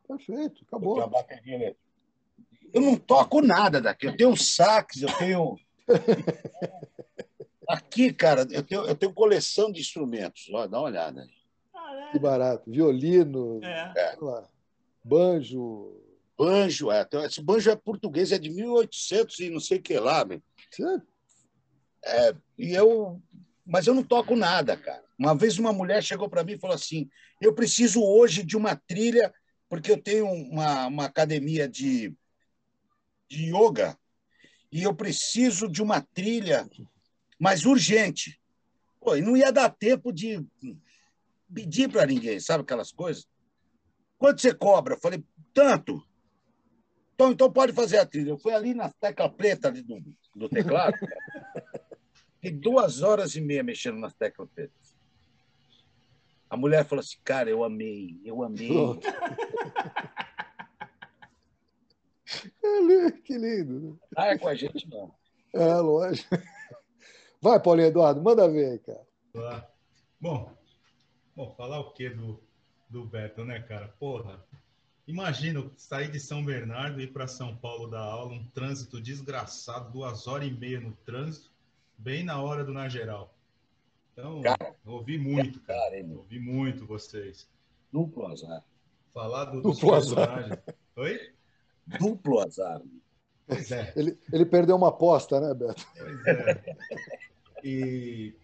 Perfeito. 0.07 0.63
Acabou. 0.67 1.01
a 1.01 1.07
bateria 1.07 1.55
elétrica. 1.55 1.83
Eu 2.71 2.81
não 2.81 2.97
toco 2.97 3.41
nada 3.41 3.81
daqui. 3.81 4.07
Eu 4.07 4.17
tenho 4.17 4.35
sax, 4.35 5.01
eu 5.01 5.17
tenho. 5.17 5.57
Aqui, 7.67 8.11
cara, 8.13 8.45
eu 8.51 8.63
tenho, 8.63 8.81
eu 8.85 8.95
tenho 8.95 9.13
coleção 9.13 9.71
de 9.71 9.79
instrumentos. 9.81 10.49
Ó, 10.53 10.67
dá 10.67 10.79
uma 10.79 10.87
olhada 10.87 11.21
aí. 11.21 11.29
Que 12.11 12.19
barato. 12.19 12.69
Violino, 12.69 13.59
É. 13.63 13.91
sei 13.93 14.19
lá, 14.21 14.47
banjo. 15.03 15.99
Banjo, 16.37 16.91
é. 16.91 17.07
Esse 17.25 17.41
banjo 17.41 17.69
é 17.69 17.75
português, 17.75 18.31
é 18.31 18.37
de 18.39 18.49
1800 18.49 19.39
e 19.39 19.49
não 19.49 19.59
sei 19.59 19.77
o 19.77 19.81
que 19.81 19.97
lá. 19.99 20.25
meu. 20.25 20.41
Você- 20.69 21.01
E 22.57 22.73
eu. 22.73 23.21
Mas 23.65 23.87
eu 23.87 23.93
não 23.93 24.03
toco 24.03 24.35
nada, 24.35 24.75
cara. 24.75 25.03
Uma 25.17 25.33
vez 25.33 25.57
uma 25.57 25.71
mulher 25.71 26.03
chegou 26.03 26.27
para 26.29 26.43
mim 26.43 26.53
e 26.53 26.59
falou 26.59 26.75
assim: 26.75 27.09
eu 27.39 27.53
preciso 27.53 28.03
hoje 28.03 28.43
de 28.43 28.57
uma 28.57 28.75
trilha, 28.75 29.33
porque 29.69 29.89
eu 29.91 30.01
tenho 30.01 30.25
uma, 30.27 30.87
uma 30.87 31.05
academia 31.05 31.67
de, 31.67 32.13
de 33.29 33.55
yoga 33.55 33.97
e 34.71 34.83
eu 34.83 34.93
preciso 34.93 35.69
de 35.69 35.81
uma 35.81 36.01
trilha 36.01 36.67
mais 37.43 37.65
urgente. 37.65 38.39
Pô, 39.01 39.17
e 39.17 39.21
não 39.21 39.35
ia 39.35 39.51
dar 39.51 39.69
tempo 39.69 40.13
de 40.13 40.41
pedir 41.53 41.89
para 41.91 42.05
ninguém, 42.05 42.39
sabe 42.39 42.63
aquelas 42.63 42.89
coisas? 42.89 43.27
Quanto 44.17 44.39
você 44.39 44.53
cobra? 44.53 44.93
Eu 44.93 44.99
falei, 45.01 45.21
tanto. 45.53 46.01
Então, 47.13 47.33
então 47.33 47.51
pode 47.51 47.73
fazer 47.73 47.97
a 47.97 48.05
trilha. 48.05 48.29
Eu 48.29 48.37
fui 48.37 48.53
ali 48.53 48.73
na 48.73 48.89
tecla 48.89 49.29
preta 49.29 49.67
ali 49.67 49.81
do, 49.81 50.01
do 50.33 50.47
teclado. 50.47 50.95
Fiquei 52.39 52.51
duas 52.57 53.01
horas 53.01 53.35
e 53.35 53.41
meia 53.41 53.61
mexendo 53.61 53.99
nas 53.99 54.13
teclas 54.13 54.49
pretas. 54.49 54.95
A 56.49 56.55
mulher 56.55 56.85
falou 56.85 57.01
assim, 57.01 57.17
cara, 57.25 57.49
eu 57.49 57.61
amei, 57.61 58.21
eu 58.23 58.41
amei. 58.41 58.71
É, 62.63 63.11
Que 63.11 63.37
lindo. 63.37 63.91
né? 63.91 63.97
Ah, 64.17 64.27
é 64.27 64.37
com 64.37 64.47
a 64.47 64.55
gente 64.55 64.89
não. 64.89 65.13
É, 65.53 65.75
lógico. 65.75 66.35
Vai, 67.43 67.59
Paulinho 67.59 67.89
Eduardo, 67.89 68.21
manda 68.21 68.47
ver 68.47 68.71
aí, 68.71 68.79
cara. 68.79 69.01
Lá. 69.33 69.69
Bom, 70.17 70.49
bom, 71.35 71.53
falar 71.57 71.81
o 71.81 71.91
que 71.91 72.09
do, 72.09 72.41
do 72.89 73.03
Beto, 73.03 73.43
né, 73.43 73.59
cara? 73.59 73.89
Porra, 73.99 74.41
imagina 75.05 75.69
sair 75.75 76.09
de 76.09 76.21
São 76.21 76.45
Bernardo 76.45 77.01
e 77.01 77.03
ir 77.03 77.11
para 77.11 77.27
São 77.27 77.53
Paulo 77.53 77.89
dar 77.89 77.99
aula, 77.99 78.31
um 78.31 78.45
trânsito 78.51 79.01
desgraçado, 79.01 79.91
duas 79.91 80.25
horas 80.25 80.47
e 80.47 80.51
meia 80.51 80.79
no 80.79 80.93
trânsito, 81.05 81.51
bem 81.97 82.23
na 82.23 82.41
hora 82.41 82.63
do 82.63 82.71
Na 82.71 82.87
Geral. 82.87 83.35
Então, 84.13 84.41
Cara. 84.41 84.73
ouvi 84.85 85.17
muito, 85.17 85.59
cara. 85.63 85.81
Cara, 85.81 85.99
hein? 85.99 86.15
Ouvi 86.15 86.39
muito 86.39 86.85
vocês. 86.85 87.45
Duplo 87.91 88.25
azar. 88.25 88.63
Falar 89.13 89.45
do, 89.45 89.61
dos 89.61 89.79
Duplo 89.79 89.93
azar. 89.93 90.15
personagens. 90.15 90.59
Oi? 90.95 91.33
Duplo 91.99 92.39
azar. 92.39 92.81
Pois 93.45 93.69
é. 93.69 93.91
Ele, 93.97 94.17
ele 94.31 94.45
perdeu 94.45 94.77
uma 94.77 94.87
aposta, 94.87 95.41
né, 95.41 95.53
Beto? 95.53 95.85
Pois 95.97 96.25
é. 96.27 96.77
E 97.63 98.35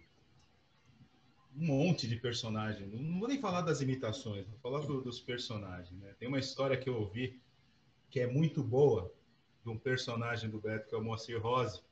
um 1.56 1.66
monte 1.66 2.08
de 2.08 2.16
personagem. 2.16 2.86
Não- 2.86 3.18
vou 3.18 3.28
nem 3.28 3.38
falar 3.40 3.60
das 3.62 3.80
imitações, 3.80 4.46
vou 4.46 4.58
falar 4.60 4.86
do- 4.86 5.02
dos 5.02 5.20
personagens. 5.20 5.98
Né? 6.00 6.14
Tem 6.18 6.28
uma 6.28 6.38
história 6.38 6.76
que 6.76 6.88
eu 6.88 6.96
ouvi 6.96 7.38
que 8.08 8.20
é 8.20 8.26
muito 8.26 8.62
boa 8.62 9.12
de 9.62 9.68
um 9.70 9.78
personagem 9.78 10.48
do 10.48 10.58
Beto, 10.60 10.88
que 10.88 10.94
é 10.94 10.98
o 10.98 11.02
Moacir 11.04 11.40
Rose, 11.40 11.82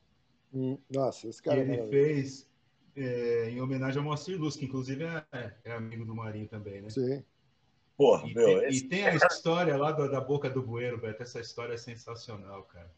Hum, 0.51 0.79
Nossa, 0.89 1.27
esse 1.27 1.39
que 1.43 1.47
cara 1.47 1.59
é 1.59 1.61
ele 1.61 1.77
maravilhoso. 1.77 1.91
fez 1.91 2.49
é, 2.95 3.51
em 3.51 3.61
homenagem 3.61 3.99
ao 3.99 4.03
Moacir 4.03 4.37
Luz, 4.37 4.55
que 4.57 4.65
inclusive 4.65 5.03
é, 5.03 5.55
é 5.63 5.71
amigo 5.73 6.03
do 6.03 6.15
Marinho 6.15 6.47
também, 6.47 6.81
né? 6.81 6.89
Sim. 6.89 7.23
Porra, 7.95 8.27
E, 8.27 8.33
meu, 8.33 8.45
tem, 8.59 8.67
esse- 8.67 8.85
e 8.85 8.89
tem 8.89 9.05
a 9.05 9.13
história 9.15 9.77
lá 9.77 9.91
do- 9.91 10.09
da 10.09 10.19
boca 10.19 10.49
do 10.49 10.61
bueiro, 10.63 10.97
Beto. 10.99 11.21
Essa 11.21 11.39
história 11.39 11.73
é 11.75 11.77
sensacional, 11.77 12.63
cara. 12.63 12.91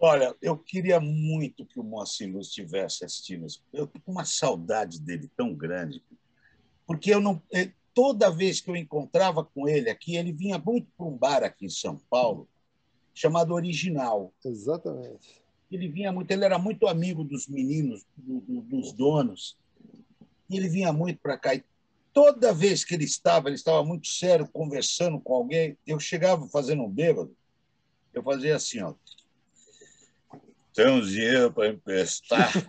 Olha, 0.00 0.34
eu 0.40 0.56
queria 0.56 1.00
muito 1.00 1.66
que 1.66 1.80
o 1.80 1.82
Moacir 1.82 2.30
Luz 2.32 2.48
estivesse 2.48 3.04
assistindo 3.04 3.46
isso. 3.46 3.62
Eu 3.72 3.86
tô 3.86 4.00
com 4.00 4.12
uma 4.12 4.24
saudade 4.24 5.00
dele 5.00 5.28
tão 5.36 5.54
grande. 5.54 6.02
Porque 6.86 7.12
eu 7.12 7.20
não. 7.20 7.42
eh, 7.54 7.72
Toda 7.94 8.30
vez 8.30 8.60
que 8.60 8.70
eu 8.70 8.76
encontrava 8.76 9.44
com 9.44 9.68
ele 9.68 9.90
aqui, 9.90 10.16
ele 10.16 10.32
vinha 10.32 10.58
muito 10.58 10.88
para 10.96 11.06
um 11.06 11.16
bar 11.18 11.44
aqui 11.44 11.66
em 11.66 11.70
São 11.70 11.98
Paulo, 12.10 12.48
chamado 13.14 13.54
Original. 13.54 14.32
Exatamente. 14.44 15.42
Ele 15.70 15.88
vinha 15.88 16.12
muito, 16.12 16.30
ele 16.30 16.44
era 16.44 16.58
muito 16.58 16.86
amigo 16.88 17.24
dos 17.24 17.48
meninos, 17.48 18.06
do- 18.16 18.40
do- 18.42 18.62
dos 18.62 18.92
donos. 18.92 19.58
E 20.50 20.56
ele 20.56 20.68
vinha 20.68 20.92
muito 20.92 21.20
para 21.20 21.38
cá. 21.38 21.54
E 21.54 21.64
toda 22.12 22.54
vez 22.54 22.84
que 22.84 22.94
ele 22.94 23.04
estava, 23.04 23.48
ele 23.48 23.56
estava 23.56 23.84
muito 23.84 24.08
sério, 24.08 24.48
conversando 24.52 25.20
com 25.20 25.34
alguém. 25.34 25.76
Eu 25.86 26.00
chegava 26.00 26.48
fazendo 26.48 26.82
um 26.84 26.90
bêbado, 26.90 27.36
eu 28.14 28.22
fazia 28.22 28.56
assim, 28.56 28.80
ó. 28.82 28.94
Tem 30.74 30.88
um 30.88 31.00
dinheiro 31.00 31.52
para 31.52 31.68
emprestar. 31.68 32.52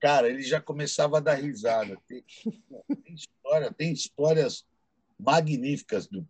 Cara, 0.00 0.28
ele 0.28 0.42
já 0.42 0.60
começava 0.60 1.18
a 1.18 1.20
dar 1.20 1.34
risada. 1.34 1.96
Tem, 2.06 2.24
tem 3.04 3.14
história, 3.14 3.72
tem 3.72 3.92
histórias 3.92 4.64
magníficas 5.18 6.06
do, 6.06 6.26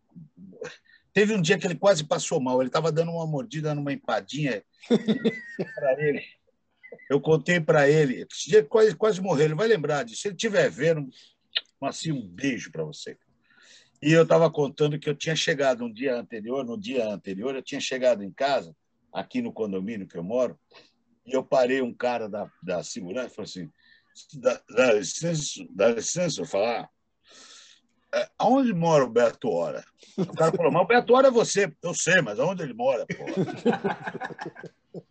Teve 1.17 1.35
um 1.35 1.41
dia 1.41 1.57
que 1.59 1.67
ele 1.67 1.77
quase 1.77 2.05
passou 2.05 2.39
mal. 2.39 2.61
Ele 2.61 2.69
estava 2.69 2.93
dando 2.93 3.11
uma 3.11 3.27
mordida 3.27 3.75
numa 3.75 3.91
empadinha 3.91 4.63
para 4.87 5.97
ele. 5.99 6.23
Eu 7.09 7.19
contei 7.23 7.59
para 7.59 7.89
ele. 7.89 8.27
Esse 8.31 8.51
dia 8.51 8.63
quase, 8.63 8.95
quase 8.95 9.19
morreu. 9.23 9.47
Ele 9.47 9.55
vai 9.55 9.67
lembrar 9.67 10.05
disso. 10.05 10.21
Se 10.21 10.29
ele 10.29 10.35
estiver 10.35 10.69
vendo, 10.71 11.09
assim, 11.81 12.13
um 12.13 12.29
beijo 12.29 12.71
para 12.71 12.85
você. 12.85 13.17
E 14.03 14.13
eu 14.13 14.25
estava 14.25 14.51
contando 14.51 14.99
que 14.99 15.09
eu 15.09 15.15
tinha 15.15 15.35
chegado 15.35 15.87
um 15.87 15.91
dia 15.91 16.15
anterior, 16.15 16.63
no 16.67 16.79
dia 16.79 17.09
anterior, 17.09 17.55
eu 17.55 17.63
tinha 17.63 17.81
chegado 17.81 18.23
em 18.23 18.31
casa, 18.31 18.77
aqui 19.13 19.41
no 19.41 19.53
condomínio 19.53 20.07
que 20.07 20.17
eu 20.17 20.23
moro, 20.25 20.59
e 21.25 21.33
eu 21.33 21.43
parei 21.45 21.83
um 21.83 21.93
cara 21.93 22.29
da, 22.29 22.51
da 22.63 22.83
segurança 22.83 23.29
e 23.29 23.35
falei 23.35 23.51
assim: 23.51 23.71
dá, 24.41 24.61
dá 24.69 24.93
licença, 24.93 25.67
dá 25.71 25.89
licença 25.89 26.41
eu 26.41 26.47
falar. 26.47 26.89
"É, 28.15 28.29
Aonde 28.39 28.73
mora 28.73 29.05
o 29.05 29.11
Beto 29.11 29.49
Hora? 29.51 29.85
O 30.17 30.35
cara 30.35 30.53
falou, 30.53 30.73
mas 30.73 30.83
o 30.83 30.87
Beto 30.87 31.15
Hora 31.15 31.29
é 31.29 31.31
você. 31.31 31.73
Eu 31.83 31.93
sei, 31.95 32.23
mas 32.23 32.39
aonde 32.39 32.63
ele 32.63 32.75
mora, 32.75 33.05
pô? 33.07 33.25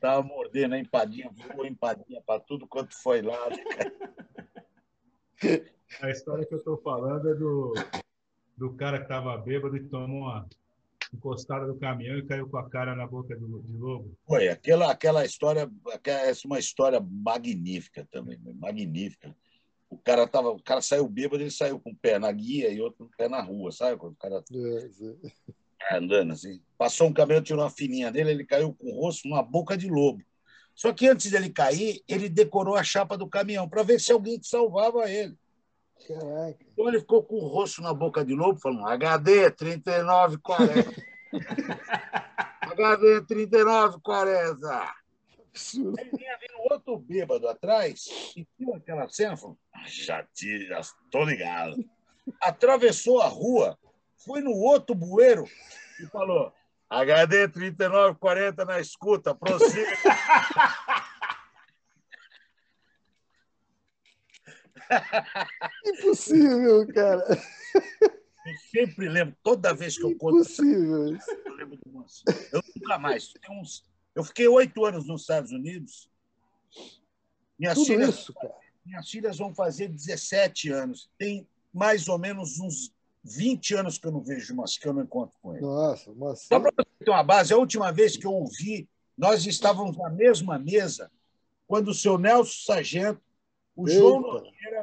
Tava 0.00 0.22
mordendo 0.22 0.74
a 0.74 0.78
empadinha, 0.78 1.30
voou 1.30 1.66
empadinha 1.66 2.22
para 2.26 2.40
tudo 2.40 2.66
quanto 2.66 2.94
foi 3.02 3.20
lá. 3.20 3.36
A 6.00 6.10
história 6.10 6.46
que 6.46 6.54
eu 6.54 6.58
estou 6.58 6.78
falando 6.78 7.30
é 7.30 7.34
do, 7.34 7.74
do 8.56 8.74
cara 8.76 8.98
que 8.98 9.04
estava 9.04 9.36
bêbado 9.36 9.76
e 9.76 9.88
tomou 9.88 10.22
uma 10.22 10.48
encostada 11.12 11.66
do 11.66 11.78
caminhão 11.78 12.18
e 12.18 12.26
caiu 12.26 12.48
com 12.48 12.58
a 12.58 12.68
cara 12.68 12.94
na 12.94 13.06
boca 13.06 13.36
do, 13.36 13.62
de 13.62 13.76
lobo. 13.76 14.16
Foi, 14.26 14.48
aquela, 14.48 14.90
aquela 14.90 15.24
história, 15.24 15.70
essa 16.04 16.46
é 16.46 16.46
uma 16.46 16.58
história 16.58 17.00
magnífica 17.00 18.06
também, 18.10 18.38
magnífica. 18.56 19.34
O 19.88 19.98
cara, 19.98 20.26
tava, 20.26 20.50
o 20.50 20.62
cara 20.62 20.80
saiu 20.80 21.08
bêbado, 21.08 21.42
ele 21.42 21.50
saiu 21.50 21.80
com 21.80 21.90
o 21.90 21.96
pé 21.96 22.18
na 22.18 22.30
guia 22.30 22.70
e 22.70 22.80
outro 22.80 22.98
com 22.98 23.04
o 23.04 23.16
pé 23.16 23.28
na 23.28 23.42
rua, 23.42 23.72
sabe? 23.72 23.98
Quando 23.98 24.12
o 24.12 24.16
cara 24.16 24.44
é, 25.90 25.96
andando 25.96 26.32
assim. 26.32 26.60
Passou 26.78 27.08
um 27.08 27.12
caminhão, 27.12 27.42
tirou 27.42 27.62
uma 27.62 27.70
fininha 27.70 28.10
dele, 28.12 28.30
ele 28.30 28.46
caiu 28.46 28.72
com 28.72 28.86
o 28.86 29.00
rosto 29.00 29.28
numa 29.28 29.42
boca 29.42 29.76
de 29.76 29.88
lobo. 29.88 30.22
Só 30.74 30.92
que 30.92 31.08
antes 31.08 31.30
dele 31.30 31.50
cair, 31.50 32.02
ele 32.08 32.28
decorou 32.28 32.76
a 32.76 32.84
chapa 32.84 33.18
do 33.18 33.28
caminhão 33.28 33.68
para 33.68 33.82
ver 33.82 34.00
se 34.00 34.12
alguém 34.12 34.40
salvava 34.42 35.10
ele. 35.10 35.36
Caraca. 36.06 36.58
Então 36.72 36.88
ele 36.88 37.00
ficou 37.00 37.22
com 37.22 37.36
o 37.36 37.46
rosto 37.46 37.82
na 37.82 37.92
boca 37.92 38.24
de 38.24 38.34
lobo, 38.34 38.58
falando 38.58 38.86
HD 38.86 39.50
3940. 39.50 41.02
HD 42.60 43.20
3940. 43.22 44.94
Absurdo. 45.48 45.96
Aí 45.98 46.10
vinha 46.10 46.38
vindo 46.38 46.72
outro 46.72 46.96
bêbado 46.98 47.48
atrás 47.48 48.06
e 48.36 48.46
viu 48.58 48.74
aquela 48.74 49.08
cena 49.08 49.36
falou: 49.36 49.58
ah, 49.74 49.84
já, 49.86 50.26
já 50.68 50.80
tô 51.10 51.24
ligado. 51.24 51.84
Atravessou 52.40 53.20
a 53.20 53.26
rua, 53.26 53.76
foi 54.24 54.40
no 54.40 54.52
outro 54.52 54.94
bueiro 54.94 55.44
e 56.00 56.06
falou: 56.06 56.52
HD 56.88 57.48
3940 57.48 58.64
na 58.64 58.80
escuta, 58.80 59.34
prossiga. 59.34 59.90
Impossível, 65.86 66.86
cara. 66.92 67.24
Eu 68.46 68.56
sempre 68.70 69.08
lembro, 69.08 69.36
toda 69.42 69.74
vez 69.74 69.96
que 69.96 70.04
eu 70.04 70.16
conto. 70.16 70.36
Impossível. 70.36 71.16
Eu 71.44 71.54
lembro 71.54 71.78
você. 71.86 72.22
Eu 72.52 72.62
nunca 72.74 72.98
mais. 72.98 73.32
Uns, 73.50 73.84
eu 74.14 74.24
fiquei 74.24 74.48
oito 74.48 74.84
anos 74.84 75.06
nos 75.06 75.22
Estados 75.22 75.52
Unidos. 75.52 76.10
Minhas 77.58 77.74
Tudo 77.74 77.86
filhas, 77.86 78.14
isso, 78.14 78.34
cara. 78.34 78.54
Minhas 78.84 79.08
filhas 79.08 79.38
vão 79.38 79.54
fazer 79.54 79.88
17 79.88 80.70
anos. 80.70 81.10
Tem 81.18 81.46
mais 81.72 82.08
ou 82.08 82.18
menos 82.18 82.58
uns 82.58 82.92
20 83.22 83.74
anos 83.74 83.98
que 83.98 84.06
eu 84.06 84.12
não 84.12 84.22
vejo 84.22 84.54
mas 84.54 84.78
que 84.78 84.88
eu 84.88 84.92
não 84.92 85.02
encontro 85.02 85.34
com 85.42 85.54
ele. 85.54 85.60
Nossa, 85.60 86.12
mas... 86.16 86.40
Só 86.42 86.58
para 86.58 86.72
você 86.74 87.04
ter 87.04 87.10
uma 87.10 87.22
base, 87.22 87.52
a 87.52 87.56
última 87.56 87.92
vez 87.92 88.16
que 88.16 88.26
eu 88.26 88.32
ouvi, 88.32 88.88
nós 89.16 89.44
estávamos 89.46 89.96
na 89.96 90.08
mesma 90.08 90.58
mesa 90.58 91.10
quando 91.66 91.88
o 91.88 91.94
seu 91.94 92.18
Nelson 92.18 92.72
Sargento, 92.72 93.20
o 93.76 93.86
Eita. 93.86 94.00
João 94.00 94.20
Nogueira 94.20 94.79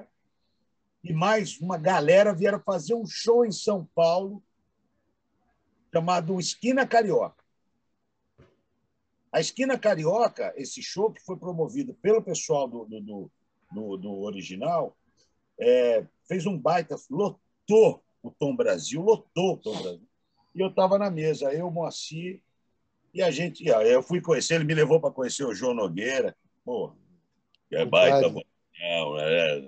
e 1.07 1.13
mais 1.13 1.57
uma 1.61 1.77
galera 1.77 2.33
vieram 2.33 2.59
fazer 2.59 2.93
um 2.93 3.05
show 3.05 3.45
em 3.45 3.51
São 3.51 3.85
Paulo 3.95 4.43
chamado 5.93 6.37
Esquina 6.37 6.85
Carioca. 6.85 7.43
A 9.31 9.39
Esquina 9.39 9.79
Carioca, 9.79 10.53
esse 10.57 10.81
show 10.83 11.11
que 11.11 11.23
foi 11.23 11.37
promovido 11.37 11.93
pelo 11.95 12.21
pessoal 12.21 12.67
do, 12.67 12.85
do, 12.85 13.31
do, 13.71 13.97
do 13.97 14.19
original, 14.19 14.97
é, 15.57 16.05
fez 16.27 16.45
um 16.45 16.57
baita, 16.57 16.97
lotou 17.09 18.03
o 18.21 18.29
Tom 18.29 18.53
Brasil, 18.53 19.01
lotou 19.01 19.53
o 19.53 19.57
Tom 19.57 19.81
Brasil. 19.81 20.07
E 20.53 20.59
eu 20.59 20.67
estava 20.67 20.97
na 20.97 21.09
mesa, 21.09 21.53
eu, 21.53 21.71
Moacir, 21.71 22.41
e 23.13 23.21
a 23.21 23.31
gente. 23.31 23.65
Eu 23.65 24.03
fui 24.03 24.19
conhecer, 24.19 24.55
ele 24.55 24.65
me 24.65 24.73
levou 24.73 24.99
para 24.99 25.11
conhecer 25.11 25.45
o 25.45 25.53
João 25.53 25.73
Nogueira. 25.73 26.35
Pô, 26.65 26.93
é 27.71 27.85
baita, 27.85 28.27
bom. 28.27 28.41
É, 28.79 29.63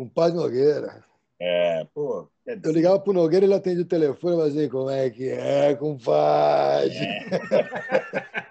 Compadre 0.00 0.36
Nogueira. 0.36 1.04
É, 1.38 1.86
pô. 1.94 2.28
Eu 2.46 2.72
ligava 2.72 2.98
pro 3.00 3.12
Nogueira, 3.12 3.46
ele 3.46 3.54
atendia 3.54 3.82
o 3.82 3.88
telefone, 3.88 4.36
mas 4.36 4.56
aí, 4.56 4.68
como 4.68 4.90
é 4.90 5.08
que 5.10 5.28
é, 5.28 5.74
compadre? 5.74 6.96
É. 6.96 8.40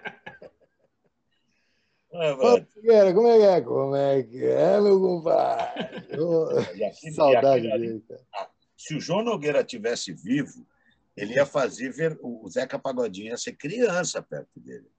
É, 2.12 2.34
Nogueira, 2.34 3.14
como 3.14 3.28
é 3.28 3.38
que 3.38 3.44
é? 3.44 3.60
Como 3.60 3.96
é 3.96 4.22
que 4.24 4.44
é, 4.44 4.80
meu 4.80 5.00
compadre? 5.00 6.00
Oh, 6.18 7.12
saudade 7.14 7.70
dele, 7.70 8.02
cara 8.06 8.50
se 8.80 8.94
o 8.94 9.00
João 9.00 9.22
Nogueira 9.22 9.62
tivesse 9.62 10.10
vivo, 10.10 10.66
ele 11.14 11.34
ia 11.34 11.44
fazer 11.44 11.90
ver 11.90 12.18
o 12.22 12.48
Zeca 12.48 12.78
Pagodinho 12.78 13.28
ia 13.28 13.36
ser 13.36 13.52
criança 13.52 14.22
perto 14.22 14.58
dele. 14.58 14.90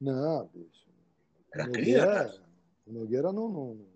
Não, 0.00 0.46
bicho. 0.54 0.86
Era 1.52 1.68
criança. 1.68 2.40
O 2.86 2.92
Nogueira 2.92 3.32
não. 3.32 3.48
não... 3.48 3.70
O 3.72 3.93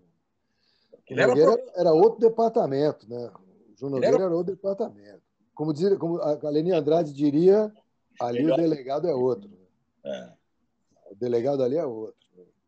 Nogueira 1.09 1.51
era... 1.51 1.71
era... 1.75 1.93
outro 1.93 2.19
departamento, 2.19 3.09
né? 3.09 3.31
O 3.71 3.77
João 3.77 3.91
Nogueira 3.91 4.15
era... 4.15 4.25
era... 4.25 4.35
outro 4.35 4.55
departamento. 4.55 5.21
Como, 5.53 5.73
diz, 5.73 5.97
como 5.97 6.21
a 6.21 6.49
Leni 6.49 6.71
Andrade 6.71 7.11
diria, 7.13 7.71
ali 8.19 8.43
Melhor. 8.43 8.59
o 8.59 8.61
delegado 8.61 9.07
é 9.07 9.13
outro. 9.13 9.49
É. 10.05 10.31
O 11.11 11.15
delegado 11.15 11.63
ali 11.63 11.75
é 11.75 11.85
outro. 11.85 12.15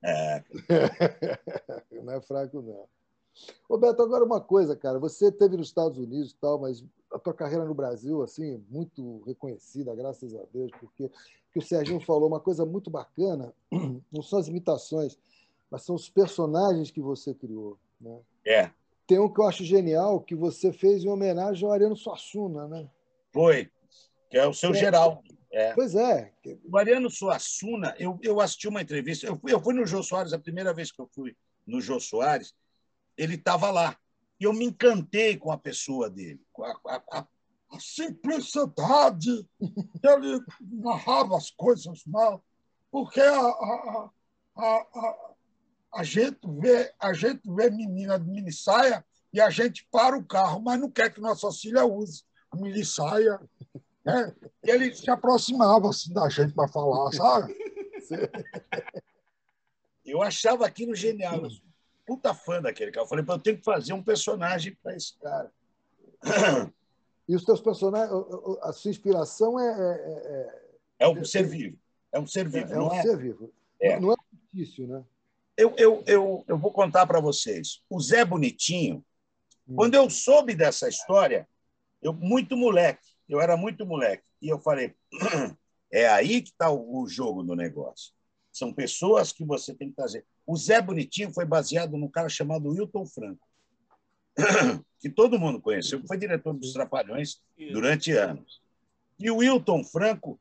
É. 0.04 0.44
não 2.04 2.14
é 2.14 2.22
fraco, 2.22 2.62
não. 2.62 2.86
Roberto, 3.70 4.02
agora 4.02 4.26
uma 4.26 4.42
coisa, 4.42 4.76
cara. 4.76 5.00
Você 5.00 5.32
teve 5.32 5.56
nos 5.56 5.68
Estados 5.68 5.98
Unidos 5.98 6.32
e 6.32 6.36
tal, 6.36 6.60
mas 6.60 6.84
a 7.12 7.20
tua 7.20 7.34
carreira 7.34 7.66
no 7.66 7.74
Brasil, 7.74 8.22
assim, 8.22 8.64
muito 8.70 9.22
reconhecida, 9.26 9.96
graças 9.96 10.36
a 10.36 10.44
Deus, 10.52 10.72
porque 10.80 11.10
que 11.52 11.60
o 11.60 11.62
Serginho 11.62 12.00
falou 12.00 12.28
uma 12.28 12.40
coisa 12.40 12.66
muito 12.66 12.90
bacana, 12.90 13.54
não 14.12 14.22
são 14.22 14.40
as 14.40 14.48
imitações, 14.48 15.18
mas 15.70 15.84
são 15.84 15.96
os 15.96 16.10
personagens 16.10 16.92
que 16.92 17.02
você 17.02 17.34
criou, 17.34 17.78
né? 18.00 18.20
É. 18.46 18.72
Tem 19.08 19.20
um 19.20 19.32
que 19.32 19.42
eu 19.42 19.48
acho 19.48 19.64
genial, 19.64 20.22
que 20.22 20.36
você 20.36 20.72
fez 20.72 21.04
em 21.04 21.10
homenagem 21.10 21.66
ao 21.66 21.74
Ariano 21.74 21.96
Suassuna, 21.96 22.68
né? 22.68 22.90
Foi, 23.34 23.70
que 24.30 24.38
é 24.38 24.48
o 24.48 24.54
seu 24.54 24.72
é. 24.72 24.74
geral. 24.74 25.24
É. 25.52 25.74
Pois 25.74 25.96
é. 25.96 26.32
O 26.64 26.78
Ariano 26.78 27.10
Suassuna, 27.10 27.94
eu, 28.00 28.18
eu 28.24 28.40
assisti 28.40 28.68
uma 28.70 28.82
entrevista, 28.82 29.28
eu 29.28 29.36
fui, 29.36 29.54
eu 29.54 29.62
fui 29.62 29.74
no 29.74 29.86
Jô 29.86 30.02
Soares, 30.02 30.32
a 30.32 30.40
primeira 30.40 30.74
vez 30.74 30.92
que 30.92 31.02
eu 31.02 31.10
fui 31.14 31.36
no 31.68 31.82
Jô 31.82 32.00
Soares, 32.00 32.54
ele 33.18 33.36
estava 33.36 33.70
lá. 33.70 33.98
E 34.40 34.46
eu 34.46 34.54
me 34.54 34.66
encantei 34.66 35.38
com 35.38 35.52
a 35.52 35.58
pessoa 35.58 36.10
dele, 36.10 36.42
com 36.54 36.64
a, 36.64 36.72
a, 36.88 37.04
a, 37.12 37.28
a 37.72 37.80
simplicidade. 37.80 39.46
ele 39.60 40.40
narrava 40.62 41.36
as 41.36 41.52
coisas 41.52 42.02
mal, 42.06 42.44
porque 42.90 43.20
a, 43.20 43.40
a, 43.40 44.10
a, 44.56 45.31
a, 45.94 46.04
gente 46.04 46.40
vê, 46.60 46.94
a 47.00 47.14
gente 47.14 47.42
vê 47.46 47.70
menina 47.70 48.20
de 48.20 48.30
mini 48.30 48.52
saia 48.52 49.04
e 49.34 49.40
a 49.40 49.50
gente 49.50 49.88
para 49.92 50.18
o 50.18 50.26
carro, 50.26 50.62
mas 50.62 50.80
não 50.80 50.90
quer 50.90 51.14
que 51.14 51.22
nossa 51.22 51.52
filha 51.52 51.86
use 51.86 52.24
a 52.52 52.56
mini 52.56 52.86
saia. 52.86 53.40
Né? 54.04 54.34
E 54.64 54.72
ele 54.72 54.94
se 54.94 55.10
aproximava 55.10 55.90
assim, 55.90 56.14
da 56.14 56.28
gente 56.30 56.54
para 56.54 56.68
falar, 56.68 57.12
sabe? 57.12 57.56
Eu 60.04 60.22
achava 60.22 60.66
aquilo 60.66 60.96
genial 60.96 61.42
puta 62.12 62.34
fã 62.34 62.62
daquele 62.62 62.92
cara. 62.92 63.06
Eu 63.06 63.10
falei, 63.10 63.26
eu 63.28 63.40
tenho 63.40 63.58
que 63.58 63.64
fazer 63.64 63.94
um 63.94 64.04
personagem 64.04 64.76
para 64.84 64.96
esse 64.96 65.18
cara. 65.18 65.52
E 67.28 67.36
os 67.36 67.46
teus 67.46 67.62
personagens, 67.62 68.12
a 68.62 68.74
sua 68.74 68.92
inspiração 68.92 69.58
é. 69.58 69.70
É, 69.70 70.12
é, 71.00 71.06
é 71.06 71.08
um 71.08 71.24
ser 71.24 71.44
vivo. 71.44 71.78
É 72.12 72.20
um 72.20 72.28
ser 72.28 72.46
vivo. 72.50 72.74
É, 72.74 72.76
é 72.76 72.82
um 72.82 72.92
é? 72.92 73.02
ser 73.02 73.18
vivo. 73.18 73.54
É. 73.80 74.00
Não 74.00 74.12
é 74.12 74.16
fictício, 74.30 74.86
né? 74.88 75.02
Eu, 75.58 75.76
eu, 75.78 76.04
eu, 76.08 76.46
eu 76.48 76.58
vou 76.58 76.72
contar 76.72 77.06
para 77.06 77.20
vocês. 77.20 77.82
O 77.90 78.00
Zé 78.00 78.24
Bonitinho, 78.26 79.04
hum. 79.68 79.76
quando 79.76 79.96
eu 79.96 80.10
soube 80.10 80.56
dessa 80.56 80.88
história, 80.88 81.48
eu 82.02 82.14
muito 82.14 82.58
moleque, 82.58 83.08
eu 83.30 83.40
era 83.40 83.56
muito 83.56 83.86
moleque, 83.86 84.24
e 84.42 84.50
eu 84.50 84.60
falei, 84.60 84.96
é 85.92 86.08
aí 86.08 86.42
que 86.42 86.50
está 86.50 86.70
o, 86.70 87.02
o 87.02 87.08
jogo 87.08 87.44
do 87.44 87.56
negócio. 87.56 88.14
São 88.52 88.74
pessoas 88.74 89.32
que 89.32 89.46
você 89.46 89.74
tem 89.74 89.90
que 89.90 89.96
trazer. 89.96 90.26
O 90.46 90.58
Zé 90.58 90.82
Bonitinho 90.82 91.32
foi 91.34 91.46
baseado 91.46 91.96
num 91.98 92.10
cara 92.10 92.28
chamado 92.28 92.70
Wilton 92.70 93.06
Franco, 93.06 93.48
que 95.00 95.10
todo 95.10 95.40
mundo 95.40 95.62
conheceu, 95.62 96.02
que 96.02 96.08
foi 96.08 96.18
diretor 96.18 96.54
dos 96.54 96.74
Trapalhões 96.74 97.42
durante 97.72 98.12
anos. 98.12 98.62
E 99.20 99.30
o 99.30 99.38
Wilton 99.38 99.84
Franco 99.84 100.40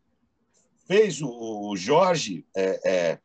fez 0.86 1.20
o, 1.22 1.76
Jorge 1.76 2.44
é, 2.56 2.90
é, 2.90 3.18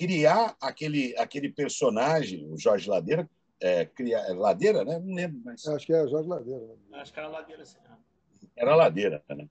criar 0.00 0.56
aquele, 0.62 1.14
aquele 1.18 1.50
personagem, 1.50 2.50
o 2.50 2.56
Jorge 2.56 2.88
Ladeira, 2.88 3.28
é, 3.60 3.84
criar, 3.84 4.20
é 4.20 4.32
Ladeira, 4.32 4.82
né? 4.82 4.98
Não 4.98 5.14
lembro, 5.14 5.42
mas. 5.44 5.66
Acho 5.66 5.84
que 5.84 5.92
é 5.92 6.08
Jorge 6.08 6.26
Ladeira. 6.26 6.66
Né? 6.88 6.98
Acho 7.00 7.12
que 7.12 7.18
era 7.18 7.28
Ladeira, 7.28 7.64
sim. 7.66 7.76
Era 8.56 8.74
Ladeira, 8.74 9.22
né? 9.28 9.46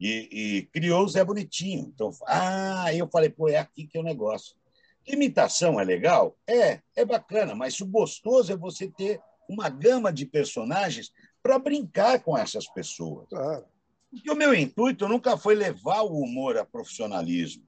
E, 0.00 0.28
e, 0.32 0.62
criou 0.72 1.04
o 1.04 1.08
Zé 1.08 1.22
Bonitinho. 1.22 1.92
Então, 1.94 2.10
ah, 2.26 2.94
eu 2.94 3.06
falei, 3.08 3.28
pô, 3.28 3.46
é 3.46 3.58
aqui 3.58 3.86
que 3.86 3.98
é 3.98 4.00
o 4.00 4.04
negócio. 4.04 4.56
Imitação 5.06 5.78
é 5.78 5.84
legal? 5.84 6.34
É, 6.46 6.80
é 6.96 7.04
bacana, 7.04 7.54
mas 7.54 7.78
o 7.80 7.86
gostoso 7.86 8.50
é 8.50 8.56
você 8.56 8.88
ter 8.88 9.20
uma 9.46 9.68
gama 9.68 10.10
de 10.10 10.24
personagens 10.24 11.12
para 11.42 11.58
brincar 11.58 12.20
com 12.22 12.38
essas 12.38 12.66
pessoas. 12.68 13.28
Claro. 13.28 13.66
Porque 14.10 14.30
o 14.30 14.36
meu 14.36 14.54
intuito 14.54 15.06
nunca 15.06 15.36
foi 15.36 15.54
levar 15.54 16.02
o 16.02 16.22
humor 16.22 16.56
a 16.56 16.64
profissionalismo. 16.64 17.67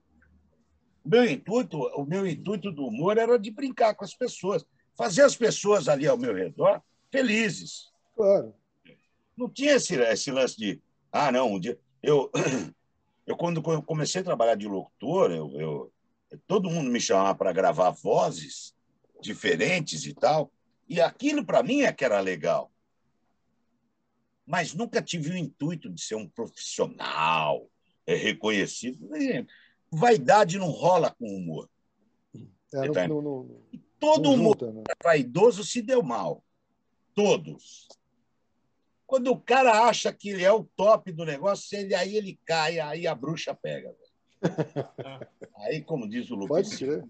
O 1.04 1.08
meu 1.08 1.24
intuito, 1.24 1.78
o 1.78 2.04
meu 2.04 2.26
intuito 2.26 2.70
do 2.70 2.86
humor 2.86 3.18
era 3.18 3.38
de 3.38 3.50
brincar 3.50 3.94
com 3.94 4.04
as 4.04 4.14
pessoas, 4.14 4.64
fazer 4.96 5.22
as 5.22 5.36
pessoas 5.36 5.88
ali 5.88 6.06
ao 6.06 6.18
meu 6.18 6.34
redor 6.34 6.82
felizes. 7.10 7.90
Claro. 8.14 8.54
Não 9.36 9.48
tinha 9.48 9.74
esse, 9.74 9.94
esse 9.96 10.30
lance 10.30 10.56
de, 10.56 10.80
ah, 11.10 11.32
não, 11.32 11.54
um 11.54 11.60
dia. 11.60 11.78
Eu, 12.02 12.30
eu 13.26 13.36
quando 13.36 13.62
comecei 13.62 14.20
a 14.20 14.24
trabalhar 14.24 14.54
de 14.54 14.68
locutor, 14.68 15.30
eu, 15.30 15.60
eu 15.60 15.92
todo 16.46 16.70
mundo 16.70 16.90
me 16.90 17.00
chamava 17.00 17.34
para 17.34 17.52
gravar 17.52 17.90
vozes 17.90 18.74
diferentes 19.20 20.06
e 20.06 20.14
tal, 20.14 20.50
e 20.88 21.00
aquilo 21.00 21.44
para 21.44 21.62
mim 21.62 21.82
é 21.82 21.92
que 21.92 22.04
era 22.04 22.20
legal. 22.20 22.70
Mas 24.46 24.74
nunca 24.74 25.02
tive 25.02 25.30
o 25.30 25.36
intuito 25.36 25.88
de 25.88 26.00
ser 26.02 26.16
um 26.16 26.28
profissional 26.28 27.68
é, 28.06 28.14
reconhecido. 28.14 29.08
Vaidade 29.90 30.58
não 30.58 30.70
rola 30.70 31.14
com 31.18 31.26
humor. 31.26 31.68
É, 32.72 32.88
tá 32.92 33.08
no, 33.08 33.20
no, 33.20 33.42
no, 33.42 33.60
todo 33.98 34.30
humor 34.30 34.56
junta, 34.58 34.72
né? 34.72 34.82
vaidoso 35.02 35.64
se 35.64 35.82
deu 35.82 36.02
mal. 36.02 36.44
Todos. 37.14 37.88
Quando 39.06 39.32
o 39.32 39.40
cara 39.40 39.88
acha 39.88 40.12
que 40.12 40.30
ele 40.30 40.44
é 40.44 40.52
o 40.52 40.64
top 40.76 41.10
do 41.10 41.24
negócio, 41.24 41.76
ele, 41.76 41.94
aí 41.94 42.16
ele 42.16 42.38
cai, 42.44 42.78
aí 42.78 43.06
a 43.06 43.14
bruxa 43.14 43.52
pega. 43.52 43.92
aí, 45.56 45.82
como 45.82 46.08
diz 46.08 46.30
o 46.30 46.36
Lucas, 46.36 46.68
Pode 46.68 46.76
ser. 46.76 47.04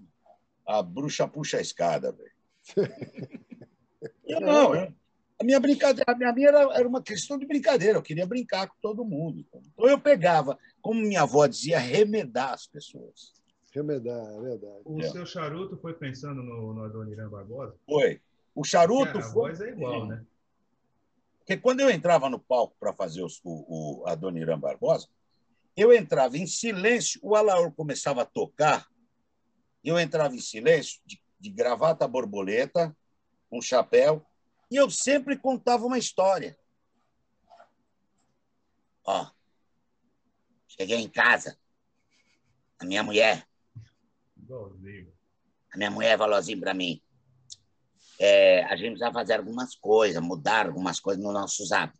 a 0.66 0.82
bruxa 0.82 1.28
puxa 1.28 1.58
a 1.58 1.60
escada. 1.60 2.16
Eu, 4.24 4.40
não, 4.40 4.74
eu, 4.74 4.94
a 5.40 5.44
minha 5.44 5.58
brincadeira, 5.58 6.04
a 6.06 6.14
minha 6.14 6.48
era, 6.48 6.60
era 6.74 6.86
uma 6.86 7.02
questão 7.02 7.38
de 7.38 7.46
brincadeira, 7.46 7.96
eu 7.96 8.02
queria 8.02 8.26
brincar 8.26 8.68
com 8.68 8.76
todo 8.82 9.04
mundo. 9.04 9.38
Então 9.40 9.88
eu 9.88 9.98
pegava, 9.98 10.58
como 10.82 11.00
minha 11.00 11.22
avó 11.22 11.46
dizia, 11.46 11.78
remedar 11.78 12.52
as 12.52 12.66
pessoas. 12.66 13.32
Remedar, 13.72 14.22
é 14.34 14.40
verdade. 14.40 14.82
O 14.84 15.00
é. 15.00 15.08
seu 15.08 15.24
charuto 15.24 15.78
foi 15.78 15.94
pensando 15.94 16.42
no, 16.42 16.74
no 16.74 16.84
Adoniran 16.84 17.30
Barbosa? 17.30 17.74
Foi. 17.86 18.20
O 18.54 18.64
charuto 18.64 19.16
a 19.16 19.22
foi. 19.22 19.30
A 19.30 19.32
voz 19.32 19.60
é 19.62 19.70
igual, 19.70 20.06
né? 20.06 20.22
Porque 21.38 21.56
quando 21.56 21.80
eu 21.80 21.90
entrava 21.90 22.28
no 22.28 22.38
palco 22.38 22.76
para 22.78 22.92
fazer 22.92 23.22
os, 23.22 23.40
o, 23.42 24.02
o 24.02 24.06
Adoniran 24.06 24.60
Barbosa, 24.60 25.08
eu 25.74 25.90
entrava 25.90 26.36
em 26.36 26.46
silêncio, 26.46 27.18
o 27.22 27.34
Alaor 27.34 27.72
começava 27.72 28.22
a 28.22 28.26
tocar, 28.26 28.86
eu 29.82 29.98
entrava 29.98 30.34
em 30.34 30.40
silêncio, 30.40 31.00
de, 31.06 31.18
de 31.40 31.48
gravata 31.48 32.06
borboleta, 32.06 32.94
um 33.50 33.62
chapéu, 33.62 34.24
e 34.70 34.76
eu 34.76 34.90
sempre 34.90 35.36
contava 35.36 35.84
uma 35.84 35.98
história. 35.98 36.58
Ó, 39.04 39.30
cheguei 40.68 40.98
em 40.98 41.08
casa, 41.08 41.58
a 42.78 42.84
minha 42.84 43.02
mulher 43.02 43.46
a 45.72 45.76
minha 45.76 45.90
mulher 45.90 46.18
falou 46.18 46.36
assim 46.36 46.58
para 46.58 46.74
mim: 46.74 47.00
é, 48.18 48.64
a 48.64 48.76
gente 48.76 48.96
precisa 48.96 49.12
fazer 49.12 49.34
algumas 49.34 49.74
coisas, 49.76 50.22
mudar 50.22 50.66
algumas 50.66 50.98
coisas 50.98 51.22
no 51.22 51.32
nosso 51.32 51.64
zap. 51.64 51.96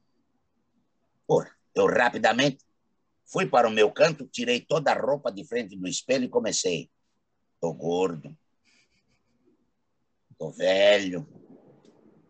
Pô, 1.26 1.44
eu 1.74 1.87
rapidamente 1.87 2.64
fui 3.24 3.46
para 3.46 3.68
o 3.68 3.70
meu 3.70 3.92
canto, 3.92 4.26
tirei 4.26 4.61
toda 4.61 4.90
a 4.90 5.00
roupa 5.00 5.30
de 5.30 5.44
frente 5.44 5.76
do 5.76 5.87
espelho 5.87 6.24
e 6.24 6.28
comecei. 6.28 6.90
Tô 7.61 7.72
gordo, 7.72 8.37
tô 10.37 10.50
velho. 10.50 11.39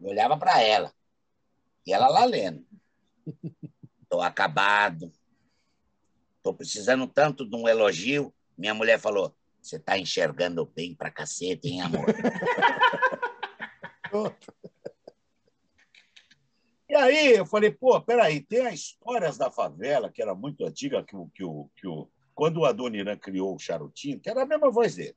Eu 0.00 0.08
olhava 0.08 0.36
para 0.36 0.60
ela 0.62 0.92
e 1.86 1.92
ela 1.92 2.08
lá 2.08 2.24
lendo. 2.24 2.66
Tô 4.08 4.20
acabado. 4.20 5.12
Tô 6.42 6.54
precisando 6.54 7.06
tanto 7.06 7.48
de 7.48 7.54
um 7.54 7.68
elogio. 7.68 8.34
Minha 8.56 8.74
mulher 8.74 8.98
falou: 8.98 9.34
você 9.60 9.76
está 9.76 9.98
enxergando 9.98 10.64
bem 10.64 10.94
pra 10.94 11.10
cacete, 11.10 11.68
hein, 11.68 11.82
amor? 11.82 12.06
e 16.88 16.94
aí 16.94 17.36
eu 17.36 17.46
falei, 17.46 17.70
pô, 17.70 18.00
peraí, 18.00 18.40
tem 18.40 18.66
as 18.66 18.74
histórias 18.74 19.36
da 19.36 19.50
favela, 19.50 20.10
que 20.10 20.22
era 20.22 20.34
muito 20.34 20.64
antiga, 20.64 21.04
que 21.04 21.14
o, 21.14 21.28
que 21.28 21.44
o, 21.44 21.70
que 21.76 21.86
o, 21.86 22.10
quando 22.34 22.58
o 22.58 22.64
Adoniran 22.64 23.16
criou 23.16 23.54
o 23.54 23.58
charutinho, 23.58 24.18
que 24.18 24.30
era 24.30 24.42
a 24.42 24.46
mesma 24.46 24.70
voz 24.70 24.96
dele. 24.96 25.16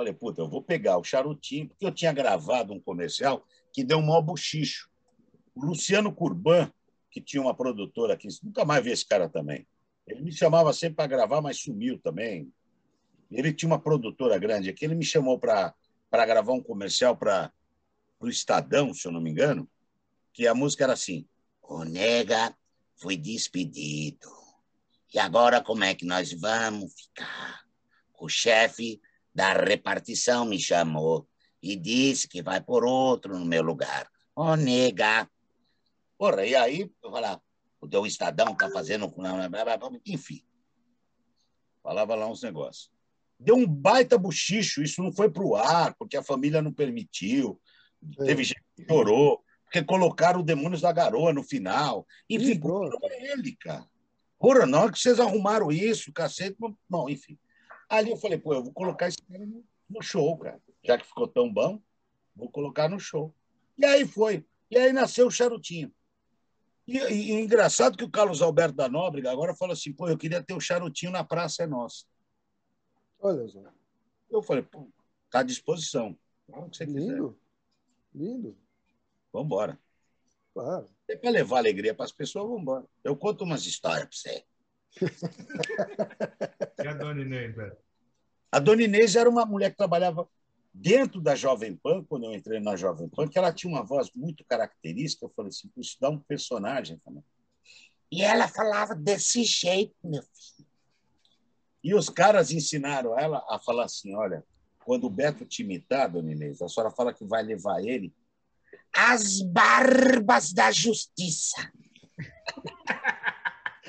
Falei, 0.00 0.14
puta, 0.14 0.40
eu 0.40 0.48
vou 0.48 0.62
pegar 0.62 0.96
o 0.96 1.04
charutinho, 1.04 1.68
porque 1.68 1.84
eu 1.84 1.92
tinha 1.92 2.10
gravado 2.10 2.72
um 2.72 2.80
comercial 2.80 3.46
que 3.70 3.84
deu 3.84 3.98
um 3.98 4.06
maior 4.06 4.22
buchicho. 4.22 4.88
O 5.54 5.62
Luciano 5.62 6.10
Curban, 6.10 6.72
que 7.10 7.20
tinha 7.20 7.42
uma 7.42 7.54
produtora 7.54 8.14
aqui, 8.14 8.26
nunca 8.42 8.64
mais 8.64 8.82
vi 8.82 8.92
esse 8.92 9.06
cara 9.06 9.28
também. 9.28 9.68
Ele 10.06 10.22
me 10.22 10.32
chamava 10.32 10.72
sempre 10.72 10.96
para 10.96 11.06
gravar, 11.06 11.42
mas 11.42 11.60
sumiu 11.60 11.98
também. 11.98 12.50
Ele 13.30 13.52
tinha 13.52 13.66
uma 13.66 13.78
produtora 13.78 14.38
grande 14.38 14.70
aqui, 14.70 14.86
ele 14.86 14.94
me 14.94 15.04
chamou 15.04 15.38
para 15.38 15.74
gravar 16.10 16.54
um 16.54 16.62
comercial 16.62 17.14
para 17.14 17.52
o 18.18 18.26
Estadão, 18.26 18.94
se 18.94 19.06
eu 19.06 19.12
não 19.12 19.20
me 19.20 19.30
engano, 19.30 19.68
que 20.32 20.46
a 20.46 20.54
música 20.54 20.84
era 20.84 20.94
assim: 20.94 21.26
O 21.60 21.84
nega 21.84 22.56
foi 22.96 23.18
despedido. 23.18 24.30
E 25.12 25.18
agora 25.18 25.62
como 25.62 25.84
é 25.84 25.94
que 25.94 26.06
nós 26.06 26.32
vamos 26.32 26.90
ficar? 26.94 27.60
O 28.18 28.30
chefe 28.30 28.98
da 29.40 29.54
repartição 29.54 30.44
me 30.44 30.60
chamou 30.60 31.26
e 31.62 31.74
disse 31.74 32.28
que 32.28 32.42
vai 32.42 32.60
por 32.60 32.84
outro 32.84 33.38
no 33.38 33.46
meu 33.46 33.62
lugar. 33.62 34.06
Ô, 34.36 34.54
nega. 34.54 35.26
Porra, 36.18 36.44
e 36.44 36.54
aí 36.54 36.90
eu 37.02 37.10
falava, 37.10 37.42
o 37.80 38.06
Estadão 38.06 38.52
está 38.52 38.70
fazendo. 38.70 39.10
Enfim. 40.06 40.42
Falava 41.82 42.14
lá 42.14 42.26
uns 42.26 42.42
negócios. 42.42 42.90
Deu 43.38 43.56
um 43.56 43.66
baita 43.66 44.18
buchicho, 44.18 44.82
isso 44.82 45.02
não 45.02 45.10
foi 45.10 45.30
para 45.30 45.42
o 45.42 45.56
ar, 45.56 45.94
porque 45.94 46.18
a 46.18 46.22
família 46.22 46.60
não 46.60 46.72
permitiu. 46.72 47.58
É. 48.18 48.24
Teve 48.26 48.44
gente 48.44 48.62
que 48.76 48.84
chorou, 48.84 49.42
porque 49.64 49.82
colocaram 49.82 50.40
o 50.40 50.44
Demônios 50.44 50.82
da 50.82 50.92
Garoa 50.92 51.32
no 51.32 51.42
final. 51.42 52.06
Enfim, 52.28 52.52
Ih, 52.52 52.60
é 53.04 53.32
ele, 53.32 53.56
cara. 53.56 53.88
Porra, 54.38 54.66
não 54.66 54.84
é 54.84 54.92
que 54.92 54.98
vocês 54.98 55.18
arrumaram 55.18 55.72
isso, 55.72 56.12
cacete. 56.12 56.58
Bom, 56.86 57.08
enfim. 57.08 57.38
Ali 57.90 58.12
eu 58.12 58.16
falei, 58.16 58.38
pô, 58.38 58.54
eu 58.54 58.62
vou 58.62 58.72
colocar 58.72 59.08
esse 59.08 59.20
cara 59.20 59.44
no, 59.44 60.00
show, 60.00 60.38
cara. 60.38 60.62
Já 60.84 60.96
que 60.96 61.04
ficou 61.04 61.26
tão 61.26 61.52
bom, 61.52 61.82
vou 62.36 62.48
colocar 62.48 62.88
no 62.88 63.00
show. 63.00 63.34
E 63.76 63.84
aí 63.84 64.06
foi. 64.06 64.46
E 64.70 64.78
aí 64.78 64.92
nasceu 64.92 65.26
o 65.26 65.30
Charutinho. 65.30 65.92
E, 66.86 66.96
e, 66.98 67.30
e, 67.30 67.32
engraçado 67.32 67.96
que 67.96 68.04
o 68.04 68.10
Carlos 68.10 68.40
Alberto 68.40 68.76
da 68.76 68.88
Nóbrega 68.88 69.30
agora 69.30 69.54
fala 69.56 69.72
assim: 69.72 69.92
pô, 69.92 70.08
eu 70.08 70.16
queria 70.16 70.42
ter 70.42 70.54
o 70.54 70.60
charutinho 70.60 71.12
na 71.12 71.24
Praça 71.24 71.64
é 71.64 71.66
Nossa. 71.66 72.04
Olha 73.20 73.46
só. 73.48 73.62
Eu 74.30 74.42
falei, 74.42 74.62
pô, 74.62 74.88
tá 75.30 75.40
à 75.40 75.42
disposição. 75.42 76.16
O 76.48 76.68
que 76.68 76.76
você 76.76 76.84
Lindo. 76.84 77.38
Quiser. 78.12 78.26
Lindo. 78.26 78.58
Vamos 79.32 79.46
embora. 79.46 79.78
Claro. 80.54 80.88
É 81.08 81.16
para 81.16 81.30
levar 81.30 81.58
alegria 81.58 81.94
para 81.94 82.04
as 82.04 82.12
pessoas, 82.12 82.46
vamos 82.46 82.62
embora. 82.62 82.84
Eu 83.04 83.16
conto 83.16 83.44
umas 83.44 83.66
histórias 83.66 84.08
para 84.08 84.16
você. 84.16 84.44
E 86.82 86.86
a 86.86 86.94
Dona 86.94 87.22
Inês, 87.22 87.54
velho? 87.54 87.76
A 88.50 88.58
Dona 88.58 88.82
Inês 88.82 89.14
era 89.14 89.30
uma 89.30 89.46
mulher 89.46 89.70
que 89.70 89.76
trabalhava 89.76 90.28
dentro 90.72 91.20
da 91.20 91.34
Jovem 91.34 91.76
Pan, 91.76 92.04
quando 92.04 92.24
eu 92.24 92.34
entrei 92.34 92.60
na 92.60 92.76
Jovem 92.76 93.08
Pan, 93.08 93.28
que 93.28 93.38
ela 93.38 93.52
tinha 93.52 93.72
uma 93.72 93.84
voz 93.84 94.10
muito 94.14 94.44
característica, 94.44 95.24
eu 95.24 95.32
falei 95.34 95.50
assim, 95.50 95.70
isso 95.76 95.96
dá 96.00 96.08
um 96.08 96.18
personagem 96.18 96.98
também. 97.04 97.24
E 98.10 98.22
ela 98.22 98.48
falava 98.48 98.94
desse 98.94 99.44
jeito, 99.44 99.94
meu 100.02 100.22
filho. 100.22 100.68
E 101.82 101.94
os 101.94 102.10
caras 102.10 102.50
ensinaram 102.50 103.18
ela 103.18 103.44
a 103.48 103.58
falar 103.58 103.84
assim, 103.84 104.14
olha, 104.14 104.44
quando 104.84 105.04
o 105.04 105.10
Beto 105.10 105.44
te 105.44 105.62
imitar, 105.62 106.10
dona 106.10 106.32
Inês, 106.32 106.60
a 106.60 106.68
senhora 106.68 106.92
fala 106.92 107.14
que 107.14 107.24
vai 107.24 107.42
levar 107.42 107.80
ele 107.82 108.12
às 108.92 109.40
barbas 109.40 110.52
da 110.52 110.70
justiça. 110.72 111.72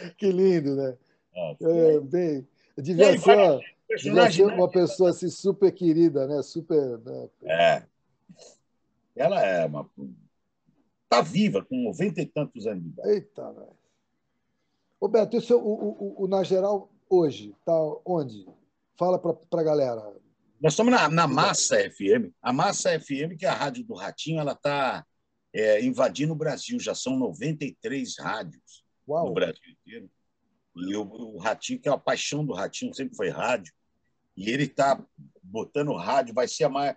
que 0.17 0.31
lindo, 0.31 0.75
né? 0.75 0.97
Ah, 1.35 1.55
é, 1.61 1.99
bem, 1.99 2.47
devia 2.77 3.17
ser, 3.17 3.61
personagem. 3.87 4.45
Né? 4.45 4.53
uma 4.53 4.69
pessoa 4.69 5.09
assim, 5.09 5.29
super 5.29 5.71
querida, 5.71 6.27
né? 6.27 6.41
Super. 6.41 6.97
Né? 6.99 7.29
É. 7.43 7.83
Ela 9.15 9.45
é 9.45 9.65
uma. 9.65 9.89
Está 11.03 11.21
viva, 11.21 11.63
com 11.63 11.75
90 11.83 12.21
e 12.21 12.25
tantos 12.25 12.65
anos 12.65 12.83
de 12.83 12.89
idade. 12.89 13.09
Eita, 13.09 13.51
velho. 13.51 13.81
Roberto, 15.01 15.35
isso, 15.35 15.57
o, 15.57 16.15
o, 16.19 16.23
o, 16.23 16.27
Na 16.27 16.43
Geral, 16.43 16.89
hoje, 17.09 17.55
está 17.59 17.73
onde? 18.05 18.47
Fala 18.95 19.17
para 19.19 19.61
a 19.61 19.63
galera. 19.63 20.13
Nós 20.61 20.73
estamos 20.73 20.93
na, 20.93 21.09
na, 21.09 21.27
Massa 21.27 21.77
FM. 21.89 22.31
A 22.41 22.53
Massa 22.53 22.99
FM, 22.99 23.35
que 23.37 23.45
é 23.45 23.49
a 23.49 23.53
rádio 23.53 23.83
do 23.83 23.95
Ratinho, 23.95 24.39
ela 24.39 24.51
está 24.51 25.05
é, 25.51 25.83
invadindo 25.83 26.33
o 26.33 26.35
Brasil. 26.35 26.79
Já 26.79 26.93
são 26.93 27.17
93 27.17 28.17
rádios 28.19 28.80
Uau. 29.11 29.27
no 29.27 29.33
Brasil 29.33 29.61
inteiro. 29.69 30.09
E 30.75 30.95
o, 30.95 31.03
o 31.03 31.37
Ratinho, 31.37 31.79
que 31.79 31.89
é 31.89 31.91
a 31.91 31.97
paixão 31.97 32.45
do 32.45 32.53
Ratinho, 32.53 32.93
sempre 32.93 33.15
foi 33.15 33.29
rádio. 33.29 33.73
E 34.35 34.49
ele 34.49 34.63
está 34.63 35.03
botando 35.43 35.93
rádio, 35.95 36.33
vai 36.33 36.47
ser 36.47 36.65
a 36.65 36.69
maior. 36.69 36.95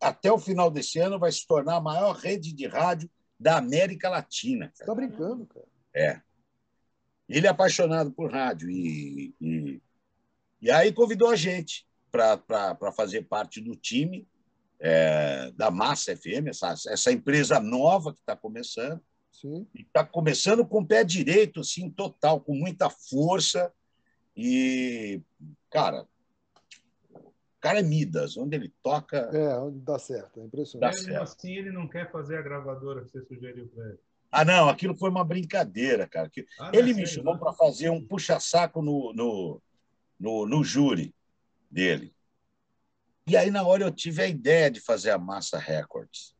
Até 0.00 0.30
o 0.30 0.38
final 0.38 0.70
desse 0.70 0.98
ano, 0.98 1.18
vai 1.18 1.30
se 1.32 1.46
tornar 1.46 1.76
a 1.76 1.80
maior 1.80 2.12
rede 2.14 2.52
de 2.52 2.66
rádio 2.66 3.10
da 3.38 3.56
América 3.58 4.08
Latina. 4.08 4.70
Você 4.72 4.82
está 4.82 4.94
brincando, 4.94 5.46
cara. 5.46 5.66
É. 5.94 6.20
Ele 7.28 7.46
é 7.46 7.50
apaixonado 7.50 8.12
por 8.12 8.30
rádio 8.30 8.70
e, 8.70 9.34
e, 9.40 9.80
e 10.60 10.70
aí 10.70 10.92
convidou 10.92 11.28
a 11.28 11.36
gente 11.36 11.86
para 12.10 12.92
fazer 12.94 13.22
parte 13.22 13.60
do 13.60 13.74
time 13.74 14.28
é, 14.78 15.50
da 15.52 15.70
Massa 15.70 16.14
FM, 16.16 16.48
essa, 16.48 16.74
essa 16.88 17.12
empresa 17.12 17.58
nova 17.60 18.12
que 18.12 18.20
está 18.20 18.36
começando. 18.36 19.00
Sim. 19.42 19.66
Está 19.74 20.04
começando 20.04 20.64
com 20.64 20.78
o 20.78 20.86
pé 20.86 21.02
direito, 21.02 21.60
assim, 21.60 21.90
total, 21.90 22.40
com 22.40 22.54
muita 22.54 22.88
força. 22.88 23.72
E, 24.36 25.20
cara, 25.68 26.06
o 27.12 27.60
cara 27.60 27.80
é 27.80 27.82
Midas, 27.82 28.36
onde 28.36 28.54
ele 28.54 28.72
toca. 28.80 29.18
É, 29.32 29.58
onde 29.58 29.80
dá 29.80 29.98
certo, 29.98 30.40
é 30.40 30.44
impressionante. 30.44 30.94
Mesmo 30.94 31.06
certo. 31.06 31.22
assim, 31.22 31.56
ele 31.56 31.72
não 31.72 31.88
quer 31.88 32.10
fazer 32.12 32.36
a 32.36 32.42
gravadora 32.42 33.04
que 33.04 33.10
você 33.10 33.20
sugeriu 33.24 33.66
para 33.74 33.88
ele. 33.88 33.98
Ah, 34.30 34.44
não, 34.44 34.68
aquilo 34.68 34.96
foi 34.96 35.10
uma 35.10 35.24
brincadeira, 35.24 36.06
cara. 36.06 36.30
Ah, 36.58 36.70
Ele 36.72 36.94
me 36.94 37.06
sério, 37.06 37.08
chamou 37.08 37.34
né? 37.34 37.40
para 37.40 37.52
fazer 37.52 37.90
um 37.90 38.02
puxa-saco 38.02 38.80
no, 38.80 39.12
no, 39.12 39.60
no, 40.18 40.46
no 40.46 40.64
júri 40.64 41.14
dele. 41.70 42.14
E 43.26 43.36
aí, 43.36 43.50
na 43.50 43.62
hora, 43.62 43.82
eu 43.82 43.90
tive 43.90 44.22
a 44.22 44.26
ideia 44.26 44.70
de 44.70 44.80
fazer 44.80 45.10
a 45.10 45.18
Massa 45.18 45.58
Records. 45.58 46.34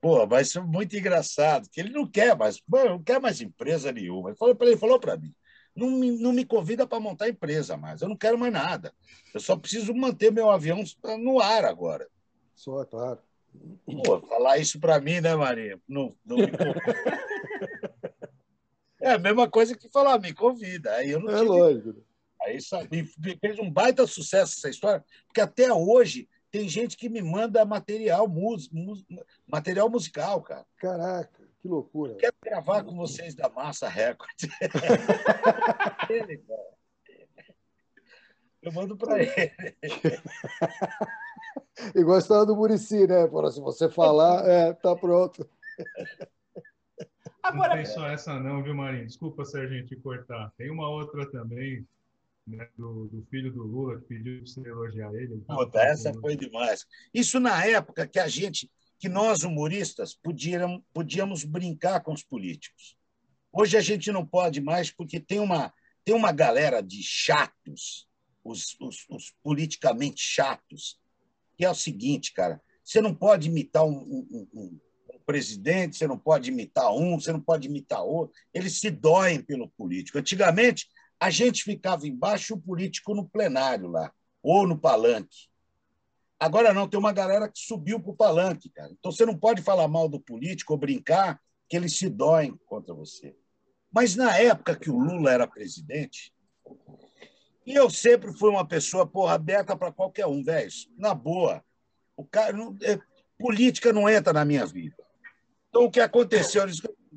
Pô, 0.00 0.26
vai 0.26 0.44
ser 0.44 0.62
muito 0.62 0.96
engraçado, 0.96 1.68
que 1.70 1.80
ele 1.80 1.90
não 1.90 2.06
quer 2.06 2.36
mais, 2.36 2.62
não 2.68 3.02
quer 3.02 3.20
mais 3.20 3.40
empresa 3.40 3.90
nenhuma. 3.90 4.30
Ele 4.30 4.38
falou 4.38 4.54
para 4.54 4.66
ele 4.68 4.76
falou 4.76 5.00
para 5.00 5.16
mim, 5.16 5.34
não 5.74 5.90
me, 5.90 6.10
não 6.12 6.32
me 6.32 6.44
convida 6.44 6.86
para 6.86 7.00
montar 7.00 7.28
empresa 7.28 7.76
mais, 7.76 8.00
eu 8.00 8.08
não 8.08 8.16
quero 8.16 8.38
mais 8.38 8.52
nada. 8.52 8.92
Eu 9.34 9.40
só 9.40 9.56
preciso 9.56 9.92
manter 9.94 10.30
meu 10.30 10.50
avião 10.50 10.82
no 11.18 11.40
ar 11.40 11.64
agora. 11.64 12.08
Só, 12.54 12.84
claro. 12.84 13.20
Pô, 14.04 14.20
falar 14.20 14.58
isso 14.58 14.78
para 14.78 15.00
mim, 15.00 15.20
né, 15.20 15.34
Maria? 15.34 15.80
Não, 15.88 16.14
não 16.24 16.36
me. 16.36 16.46
É 19.00 19.12
a 19.12 19.18
mesma 19.18 19.48
coisa 19.48 19.76
que 19.76 19.88
falar, 19.88 20.18
me 20.18 20.34
convida. 20.34 20.92
Aí 20.96 21.10
eu 21.10 21.20
não 21.20 21.30
É 21.30 21.36
tive 21.36 21.48
lógico. 21.48 22.04
Aí 22.42 22.60
sabe, 22.60 23.04
fez 23.40 23.58
um 23.58 23.70
baita 23.70 24.06
sucesso 24.06 24.54
essa 24.58 24.68
história, 24.68 25.04
porque 25.26 25.40
até 25.40 25.72
hoje 25.72 26.28
tem 26.50 26.68
gente 26.68 26.96
que 26.96 27.08
me 27.08 27.20
manda 27.22 27.64
material, 27.64 28.26
mus, 28.28 28.68
mus- 28.70 29.04
material 29.46 29.88
musical, 29.90 30.40
cara. 30.42 30.64
Caraca, 30.76 31.42
que 31.60 31.68
loucura. 31.68 32.14
Quero 32.16 32.34
gravar 32.42 32.84
com 32.84 32.96
vocês 32.96 33.34
da 33.34 33.48
Massa 33.48 33.88
Record. 33.88 34.36
Ele, 36.08 36.38
cara. 36.46 36.78
Eu 38.62 38.72
mando 38.72 38.96
para 38.96 39.22
ele. 39.22 39.52
Igual 41.94 42.16
a 42.16 42.18
história 42.18 42.44
do 42.46 42.56
Murici, 42.56 43.06
né? 43.06 43.28
Fala, 43.28 43.50
se 43.52 43.60
você 43.60 43.88
falar, 43.88 44.44
é, 44.48 44.72
tá 44.72 44.96
pronto. 44.96 45.48
Não 46.98 47.06
Agora, 47.42 47.74
tem 47.76 47.86
só 47.86 48.06
essa 48.08 48.38
não, 48.38 48.62
viu, 48.62 48.74
Marinho? 48.74 49.06
Desculpa, 49.06 49.44
Serginho, 49.44 49.86
te 49.86 49.96
cortar. 49.96 50.52
Tem 50.56 50.70
uma 50.70 50.88
outra 50.90 51.30
também, 51.30 51.86
né, 52.48 52.68
do, 52.76 53.06
do 53.08 53.26
filho 53.30 53.52
do 53.52 53.62
Lula, 53.62 54.00
que 54.00 54.06
pediu 54.06 54.38
para 54.38 54.46
você 54.46 54.60
elogiar 54.68 55.14
ele. 55.14 55.42
Puta, 55.46 55.80
essa 55.80 56.12
foi 56.14 56.36
demais. 56.36 56.84
Isso 57.12 57.38
na 57.38 57.64
época 57.64 58.06
que 58.06 58.18
a 58.18 58.28
gente, 58.28 58.70
que 58.98 59.08
nós 59.08 59.42
humoristas 59.42 60.14
podíamos, 60.14 60.82
podíamos 60.92 61.44
brincar 61.44 62.00
com 62.00 62.12
os 62.12 62.22
políticos. 62.22 62.96
Hoje 63.52 63.76
a 63.76 63.80
gente 63.80 64.10
não 64.12 64.26
pode 64.26 64.60
mais 64.60 64.90
porque 64.90 65.20
tem 65.20 65.40
uma, 65.40 65.72
tem 66.04 66.14
uma 66.14 66.32
galera 66.32 66.80
de 66.82 67.02
chatos, 67.02 68.08
os, 68.44 68.76
os, 68.80 69.04
os 69.08 69.34
politicamente 69.42 70.20
chatos, 70.20 70.98
que 71.56 71.64
é 71.64 71.70
o 71.70 71.74
seguinte, 71.74 72.32
cara, 72.32 72.60
você 72.84 73.00
não 73.00 73.14
pode 73.14 73.48
imitar 73.48 73.84
um, 73.84 73.98
um- 73.98 74.48
um- 74.54 74.80
um 75.14 75.18
presidente, 75.26 75.96
você 75.96 76.06
não 76.06 76.18
pode 76.18 76.50
imitar 76.50 76.90
um, 76.94 77.20
você 77.20 77.30
não 77.32 77.40
pode 77.40 77.68
imitar 77.68 78.02
outro. 78.02 78.34
Eles 78.54 78.80
se 78.80 78.90
doem 78.90 79.42
pelo 79.42 79.68
político. 79.70 80.16
Antigamente, 80.18 80.88
a 81.20 81.30
gente 81.30 81.64
ficava 81.64 82.06
embaixo 82.06 82.54
o 82.54 82.60
político 82.60 83.14
no 83.14 83.28
plenário 83.28 83.88
lá, 83.88 84.12
ou 84.42 84.66
no 84.66 84.78
palanque. 84.78 85.48
Agora 86.38 86.72
não, 86.72 86.88
tem 86.88 86.98
uma 86.98 87.12
galera 87.12 87.48
que 87.48 87.58
subiu 87.58 88.00
para 88.00 88.10
o 88.12 88.16
palanque, 88.16 88.70
cara. 88.70 88.92
Então 88.92 89.10
você 89.10 89.26
não 89.26 89.36
pode 89.36 89.60
falar 89.62 89.88
mal 89.88 90.08
do 90.08 90.20
político 90.20 90.72
ou 90.72 90.78
brincar 90.78 91.40
que 91.68 91.76
eles 91.76 91.96
se 91.96 92.08
doem 92.08 92.56
contra 92.66 92.94
você. 92.94 93.36
Mas 93.90 94.14
na 94.14 94.36
época 94.36 94.76
que 94.76 94.90
o 94.90 94.98
Lula 94.98 95.32
era 95.32 95.46
presidente, 95.46 96.32
e 97.66 97.74
eu 97.74 97.90
sempre 97.90 98.32
fui 98.32 98.48
uma 98.48 98.66
pessoa 98.66 99.06
porra, 99.06 99.34
aberta 99.34 99.76
para 99.76 99.92
qualquer 99.92 100.26
um, 100.26 100.42
velho. 100.42 100.70
Na 100.96 101.14
boa. 101.14 101.62
O 102.16 102.24
cara 102.24 102.52
não, 102.52 102.74
é, 102.82 102.98
política 103.38 103.92
não 103.92 104.08
entra 104.08 104.32
na 104.32 104.44
minha 104.44 104.64
vida. 104.64 104.96
Então 105.68 105.84
o 105.84 105.90
que 105.90 106.00
aconteceu? 106.00 106.64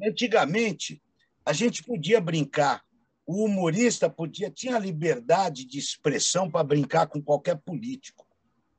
Antigamente, 0.04 1.02
a 1.46 1.54
gente 1.54 1.84
podia 1.84 2.20
brincar. 2.20 2.84
O 3.26 3.46
humorista 3.46 4.10
podia 4.10 4.50
tinha 4.50 4.78
liberdade 4.80 5.66
de 5.66 5.78
expressão 5.80 6.50
para 6.50 6.64
brincar 6.64 7.08
com 7.08 7.22
qualquer 7.22 7.58
político. 7.58 8.26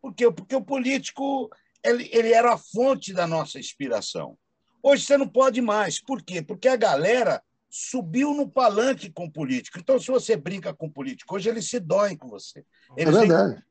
Por 0.01 0.13
quê? 0.15 0.31
Porque 0.31 0.55
o 0.57 0.63
político 0.65 1.49
ele, 1.83 2.09
ele 2.13 2.33
era 2.33 2.55
a 2.55 2.59
fonte 2.59 3.13
da 3.13 3.27
nossa 3.27 3.59
inspiração. 3.59 4.37
Hoje 4.83 5.05
você 5.05 5.17
não 5.17 5.29
pode 5.29 5.61
mais. 5.61 6.01
Por 6.01 6.23
quê? 6.23 6.43
Porque 6.43 6.69
a 6.69 6.77
galera 6.77 7.43
subiu 7.71 8.35
no 8.35 8.49
palanque 8.51 9.11
com 9.11 9.25
o 9.27 9.33
político. 9.33 9.79
Então, 9.79 9.99
se 9.99 10.09
você 10.09 10.37
brinca 10.37 10.75
com 10.75 10.87
o 10.87 10.93
político, 10.93 11.35
hoje 11.35 11.49
eles 11.49 11.69
se 11.71 11.81
doem 11.81 12.17
com 12.17 12.29
você. 12.29 12.61
É 12.97 13.03
Eles 13.03 13.15
vêm- 13.17 13.29
verdade. 13.29 13.65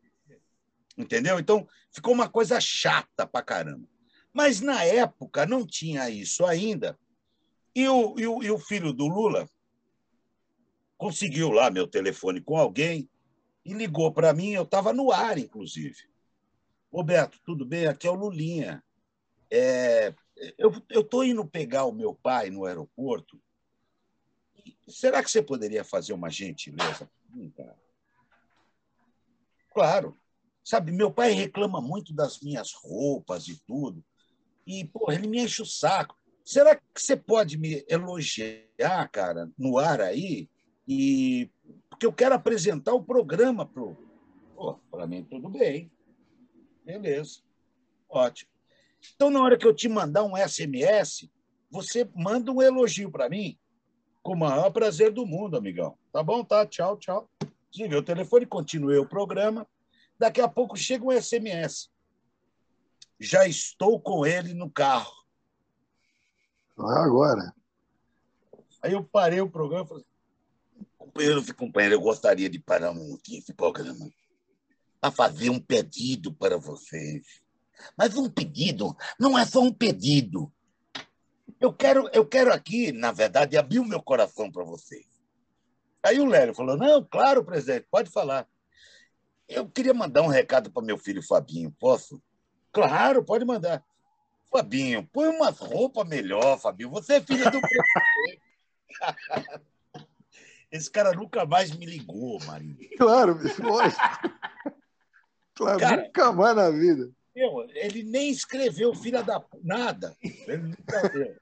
entendeu? 0.98 1.38
Então, 1.40 1.68
ficou 1.94 2.14
uma 2.14 2.28
coisa 2.30 2.60
chata 2.60 3.28
pra 3.28 3.42
caramba. 3.44 3.88
Mas, 4.34 4.62
na 4.62 4.84
época, 4.84 5.46
não 5.46 5.68
tinha 5.68 6.10
isso 6.10 6.46
ainda. 6.46 6.98
E 7.76 7.88
o, 7.88 8.18
e 8.18 8.26
o, 8.28 8.44
e 8.44 8.50
o 8.52 8.58
filho 8.58 8.92
do 8.94 9.08
Lula 9.08 9.48
conseguiu 11.02 11.50
lá 11.50 11.72
meu 11.72 11.88
telefone 11.88 12.40
com 12.40 12.56
alguém 12.56 13.10
e 13.66 13.74
ligou 13.74 14.14
para 14.14 14.32
mim. 14.34 14.52
Eu 14.52 14.62
estava 14.62 14.94
no 14.94 15.12
ar, 15.12 15.40
inclusive. 15.40 15.98
Roberto, 16.94 17.40
tudo 17.44 17.66
bem? 17.66 17.88
Aqui 17.88 18.06
é 18.06 18.12
o 18.12 18.14
Lulinha. 18.14 18.84
É, 19.50 20.14
eu 20.60 20.72
estou 20.92 21.24
indo 21.24 21.44
pegar 21.44 21.86
o 21.86 21.92
meu 21.92 22.14
pai 22.14 22.52
no 22.52 22.66
aeroporto. 22.66 23.42
Será 24.88 25.24
que 25.24 25.32
você 25.32 25.42
poderia 25.42 25.84
fazer 25.84 26.14
uma 26.14 26.30
gentileza? 26.30 27.10
Claro. 29.74 30.16
Sabe, 30.64 30.92
meu 30.92 31.12
pai 31.12 31.32
reclama 31.32 31.82
muito 31.82 32.14
das 32.14 32.40
minhas 32.42 32.74
roupas 32.74 33.48
e 33.48 33.60
tudo. 33.66 34.06
E, 34.68 34.86
pô, 34.86 35.12
ele 35.12 35.28
me 35.28 35.40
enche 35.40 35.64
o 35.64 35.66
saco. 35.66 36.16
Será 36.46 36.76
que 36.76 36.84
você 36.96 37.18
pode 37.18 37.58
me 37.58 37.84
elogiar, 37.90 39.10
cara, 39.12 39.50
no 39.58 39.80
ar 39.80 40.00
aí? 40.00 40.51
E 40.88 41.50
porque 41.90 42.06
eu 42.06 42.14
quero 42.14 42.36
apresentar 42.36 42.94
o 42.94 43.04
programa 43.04 43.66
pro. 43.66 43.96
Pô, 44.56 44.76
para 44.90 45.06
mim 45.06 45.24
tudo 45.24 45.50
bem. 45.50 45.92
Beleza. 46.84 47.40
Ótimo. 48.10 48.50
Então, 49.16 49.30
na 49.30 49.42
hora 49.42 49.58
que 49.58 49.66
eu 49.66 49.74
te 49.74 49.88
mandar 49.88 50.24
um 50.24 50.36
SMS, 50.36 51.30
você 51.70 52.10
manda 52.16 52.52
um 52.52 52.62
elogio 52.62 53.12
para 53.12 53.30
mim, 53.30 53.58
com 54.22 54.34
o 54.34 54.38
maior 54.38 54.72
prazer 54.72 55.12
do 55.12 55.26
mundo, 55.26 55.58
amigão. 55.58 55.98
Tá 56.12 56.22
bom? 56.22 56.44
Tá. 56.44 56.66
Tchau, 56.66 56.98
tchau. 56.98 57.30
Desliguei 57.72 57.98
o 57.98 58.04
telefone, 58.04 58.46
continuei 58.46 58.98
o 58.98 59.08
programa. 59.08 59.66
Daqui 60.20 60.42
a 60.42 60.48
pouco 60.48 60.78
chega 60.78 61.06
um 61.06 61.12
SMS. 61.12 61.90
Já 63.20 63.48
estou 63.48 64.00
com 64.00 64.26
ele 64.26 64.54
no 64.54 64.70
carro. 64.70 65.14
Agora. 66.78 67.54
Aí 68.82 68.94
eu 68.94 69.04
parei 69.04 69.40
o 69.40 69.50
programa 69.50 69.86
e 69.86 69.88
falei: 69.88 70.06
companheiro, 71.12 71.56
companheiro, 71.56 71.96
eu 71.96 72.02
gostaria 72.02 72.50
de 72.50 72.58
parar 72.60 72.92
um 72.92 72.96
minutinho 72.96 73.40
esse 73.40 73.54
programa 73.54 74.10
a 75.02 75.12
fazer 75.12 75.50
um 75.50 75.60
pedido 75.60 76.34
para 76.34 76.58
vocês. 76.58 77.42
Mas 77.98 78.16
um 78.16 78.30
pedido 78.30 78.96
não 79.20 79.38
é 79.38 79.46
só 79.46 79.60
um 79.62 79.74
pedido. 79.74 80.52
Eu 81.60 81.74
quero, 81.74 82.10
eu 82.14 82.26
quero 82.26 82.54
aqui, 82.54 82.92
na 82.92 83.12
verdade, 83.12 83.58
abrir 83.58 83.80
o 83.80 83.86
meu 83.86 84.02
coração 84.02 84.52
para 84.52 84.64
vocês. 84.64 85.06
Aí 86.04 86.20
o 86.20 86.26
Lélio 86.26 86.54
falou: 86.54 86.78
Não, 86.78 87.04
claro, 87.04 87.44
presidente, 87.44 87.88
pode 87.90 88.10
falar. 88.10 88.48
Eu 89.48 89.68
queria 89.68 89.94
mandar 89.94 90.22
um 90.22 90.28
recado 90.28 90.72
para 90.72 90.84
meu 90.84 90.98
filho 90.98 91.22
Fabinho, 91.22 91.76
posso? 91.78 92.22
Claro, 92.72 93.24
pode 93.24 93.44
mandar. 93.44 93.84
Fabinho, 94.50 95.08
põe 95.12 95.28
umas 95.28 95.58
roupas 95.58 96.08
melhor, 96.08 96.58
Fabinho. 96.60 96.90
Você 96.92 97.16
é 97.16 97.22
filho 97.22 97.52
do 97.52 97.60
presidente. 97.62 98.42
Esse 100.72 100.90
cara 100.90 101.12
nunca 101.12 101.46
mais 101.46 101.76
me 101.76 101.86
ligou, 101.86 102.40
Marinho. 102.46 102.78
Claro, 102.98 103.36
bicho, 103.36 103.62
lógico. 103.62 104.02
Claro, 105.54 105.80
Cara- 105.80 106.02
nunca 106.04 106.32
mais 106.32 106.56
na 106.56 106.70
vida. 106.72 107.12
Meu, 107.36 107.68
ele 107.76 108.04
nem 108.04 108.32
escreveu 108.32 108.96
filha 108.96 109.22
da 109.22 109.44
nada. 109.62 110.16
Ele 110.24 110.58
nunca 110.58 111.10
deu. 111.10 111.36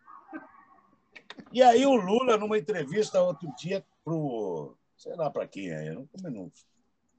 E 1.53 1.63
aí 1.63 1.85
o 1.85 1.95
Lula, 1.95 2.35
numa 2.37 2.57
entrevista 2.57 3.21
outro 3.21 3.47
dia 3.55 3.85
pro. 4.03 4.75
sei 4.97 5.15
lá 5.15 5.29
para 5.29 5.47
quem 5.47 5.71
é, 5.71 5.89
eu 5.89 6.07
não, 6.21 6.31
não 6.31 6.51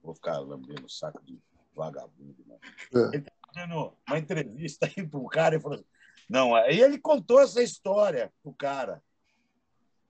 vou 0.02 0.14
ficar 0.14 0.38
lambendo 0.40 0.84
o 0.84 0.90
saco 0.90 1.24
de 1.24 1.38
vagabundo. 1.74 2.36
Não. 2.46 3.04
É. 3.04 3.08
Ele 3.14 3.22
tá 3.22 3.32
fazendo 3.46 3.92
uma 4.06 4.18
entrevista 4.18 4.86
aí 4.86 5.06
pro 5.06 5.24
cara 5.26 5.56
e 5.56 5.60
falou 5.60 5.76
assim, 5.76 5.86
não, 6.28 6.54
aí 6.54 6.80
ele 6.80 6.98
contou 6.98 7.40
essa 7.40 7.62
história 7.62 8.32
pro 8.42 8.52
cara. 8.52 9.02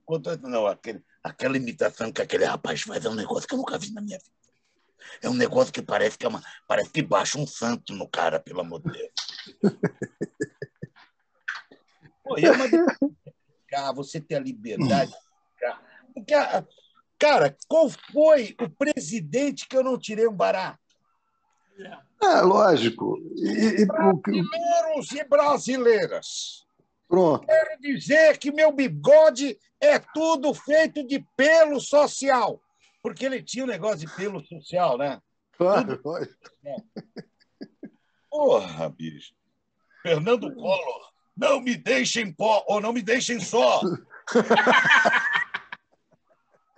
Contou, 0.04 0.36
não, 0.38 0.66
aquele, 0.66 1.02
aquela 1.22 1.56
imitação 1.56 2.12
que 2.12 2.22
aquele 2.22 2.44
rapaz 2.44 2.82
faz 2.82 3.04
é 3.04 3.08
um 3.08 3.14
negócio 3.14 3.48
que 3.48 3.54
eu 3.54 3.58
nunca 3.58 3.78
vi 3.78 3.92
na 3.92 4.00
minha 4.00 4.18
vida. 4.18 4.30
É 5.22 5.28
um 5.28 5.34
negócio 5.34 5.72
que 5.72 5.82
parece 5.82 6.16
que 6.16 6.26
é 6.26 6.28
uma, 6.28 6.42
parece 6.66 6.90
que 6.90 7.02
baixa 7.02 7.38
um 7.38 7.46
santo 7.46 7.92
no 7.94 8.08
cara, 8.08 8.38
pelo 8.38 8.60
amor 8.60 8.80
de 8.82 8.92
Deus. 8.92 9.10
Pô, 12.22 12.36
é 12.38 12.50
uma 12.50 13.92
você 13.94 14.20
ter 14.20 14.36
a 14.36 14.40
liberdade. 14.40 15.12
Porque, 16.14 16.34
cara, 17.18 17.56
qual 17.68 17.88
foi 17.88 18.56
o 18.60 18.68
presidente 18.68 19.66
que 19.68 19.76
eu 19.76 19.84
não 19.84 19.98
tirei 19.98 20.26
um 20.26 20.34
barato? 20.34 20.78
É, 22.22 22.40
lógico. 22.42 23.18
E, 23.36 23.82
e, 23.82 23.86
Brasileiros 23.86 25.12
e 25.12 25.24
brasileiras. 25.24 26.66
Pronto. 27.10 27.44
Quero 27.44 27.80
dizer 27.80 28.38
que 28.38 28.52
meu 28.52 28.70
bigode 28.70 29.58
é 29.80 29.98
tudo 29.98 30.54
feito 30.54 31.04
de 31.04 31.18
pelo 31.36 31.80
social. 31.80 32.62
Porque 33.02 33.26
ele 33.26 33.42
tinha 33.42 33.64
um 33.64 33.66
negócio 33.66 33.98
de 33.98 34.14
pelo 34.14 34.40
social, 34.46 34.96
né? 34.96 35.20
Claro, 35.58 36.00
tudo... 36.00 36.28
Porra, 38.30 38.88
bicho. 38.90 39.34
Fernando 40.02 40.54
Collor, 40.54 41.10
não 41.36 41.60
me 41.60 41.76
deixem 41.76 42.32
pó, 42.32 42.64
ou 42.68 42.80
não 42.80 42.92
me 42.92 43.02
deixem 43.02 43.40
só. 43.40 43.80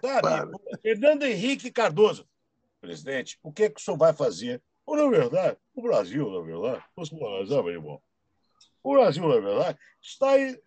Sabe? 0.00 0.20
Claro. 0.20 0.50
Fernando 0.80 1.24
Henrique 1.24 1.70
Cardoso. 1.70 2.26
Presidente, 2.80 3.38
o 3.42 3.52
que, 3.52 3.64
é 3.64 3.70
que 3.70 3.78
o 3.78 3.84
senhor 3.84 3.98
vai 3.98 4.14
fazer? 4.14 4.62
Ou, 4.86 4.96
na 4.96 5.06
verdade, 5.08 5.58
o 5.74 5.82
Brasil, 5.82 6.28
na 6.30 6.40
verdade, 6.40 6.82
você 6.96 7.14
sabe, 7.46 7.68
irmão, 7.72 8.02
o 8.82 8.94
Brasil, 8.94 9.28
na 9.28 9.40
verdade, 9.40 9.78
está 10.00 10.38
em, 10.38 10.58